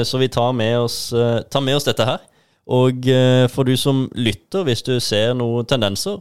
så 0.06 0.18
vi 0.18 0.26
tar 0.28 0.52
med, 0.52 0.78
oss, 0.86 1.10
tar 1.50 1.60
med 1.62 1.76
oss 1.76 1.84
dette 1.86 2.02
her. 2.04 2.18
Og 2.66 3.06
for 3.54 3.62
du 3.64 3.76
som 3.78 4.08
lytter, 4.18 4.64
hvis 4.66 4.82
du 4.82 4.96
ser 5.00 5.34
noen 5.38 5.64
tendenser, 5.70 6.18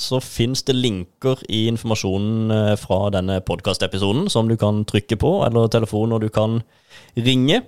så 0.00 0.20
fins 0.24 0.62
det 0.64 0.76
linker 0.78 1.42
i 1.52 1.66
informasjonen 1.68 2.54
eh, 2.54 2.76
fra 2.80 3.10
denne 3.12 3.40
podkastepisoden 3.44 4.30
som 4.32 4.48
du 4.48 4.56
kan 4.60 4.82
trykke 4.88 5.18
på, 5.20 5.32
eller 5.44 5.68
telefoner 5.72 6.22
du 6.22 6.30
kan 6.32 6.62
ringe. 7.16 7.60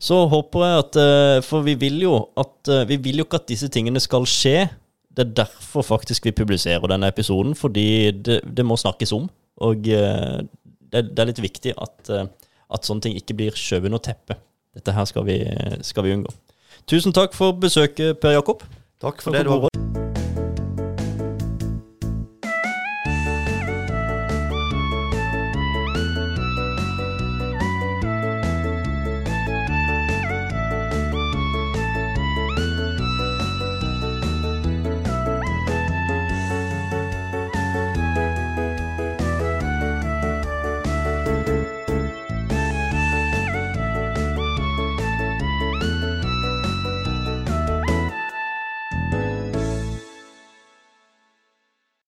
Så 0.00 0.24
håper 0.28 0.64
jeg 0.64 0.80
at 0.80 0.96
eh, 1.00 1.40
For 1.46 1.64
vi 1.64 1.76
vil 1.80 2.00
jo 2.02 2.16
at 2.36 2.68
eh, 2.68 2.82
Vi 2.90 2.98
vil 3.00 3.20
jo 3.20 3.24
ikke 3.28 3.38
at 3.38 3.46
disse 3.48 3.68
tingene 3.72 4.02
skal 4.02 4.26
skje. 4.28 4.66
Det 5.14 5.22
er 5.22 5.36
derfor 5.44 5.86
faktisk 5.86 6.26
vi 6.26 6.34
publiserer 6.34 6.88
denne 6.90 7.08
episoden, 7.12 7.54
fordi 7.54 8.10
det, 8.10 8.40
det 8.42 8.66
må 8.66 8.76
snakkes 8.80 9.12
om. 9.14 9.28
Og 9.62 9.86
det, 9.86 10.00
det 10.90 11.22
er 11.22 11.28
litt 11.28 11.38
viktig 11.38 11.76
at, 11.78 12.10
at 12.10 12.88
sånne 12.88 13.06
ting 13.06 13.14
ikke 13.20 13.36
blir 13.38 13.54
skjøvet 13.54 13.92
under 13.92 14.02
teppet. 14.02 14.42
Dette 14.74 14.96
her 14.96 15.06
skal 15.06 15.28
vi, 15.28 15.38
skal 15.86 16.08
vi 16.08 16.16
unngå. 16.16 16.34
Tusen 16.90 17.14
takk 17.14 17.38
for 17.38 17.54
besøket, 17.54 18.18
Per 18.18 18.34
Jakob. 18.34 18.66
Takk 18.98 19.22
for 19.22 19.30
Takk 19.30 19.44
det. 19.44 19.46
Du 19.46 19.54
har. 19.54 20.03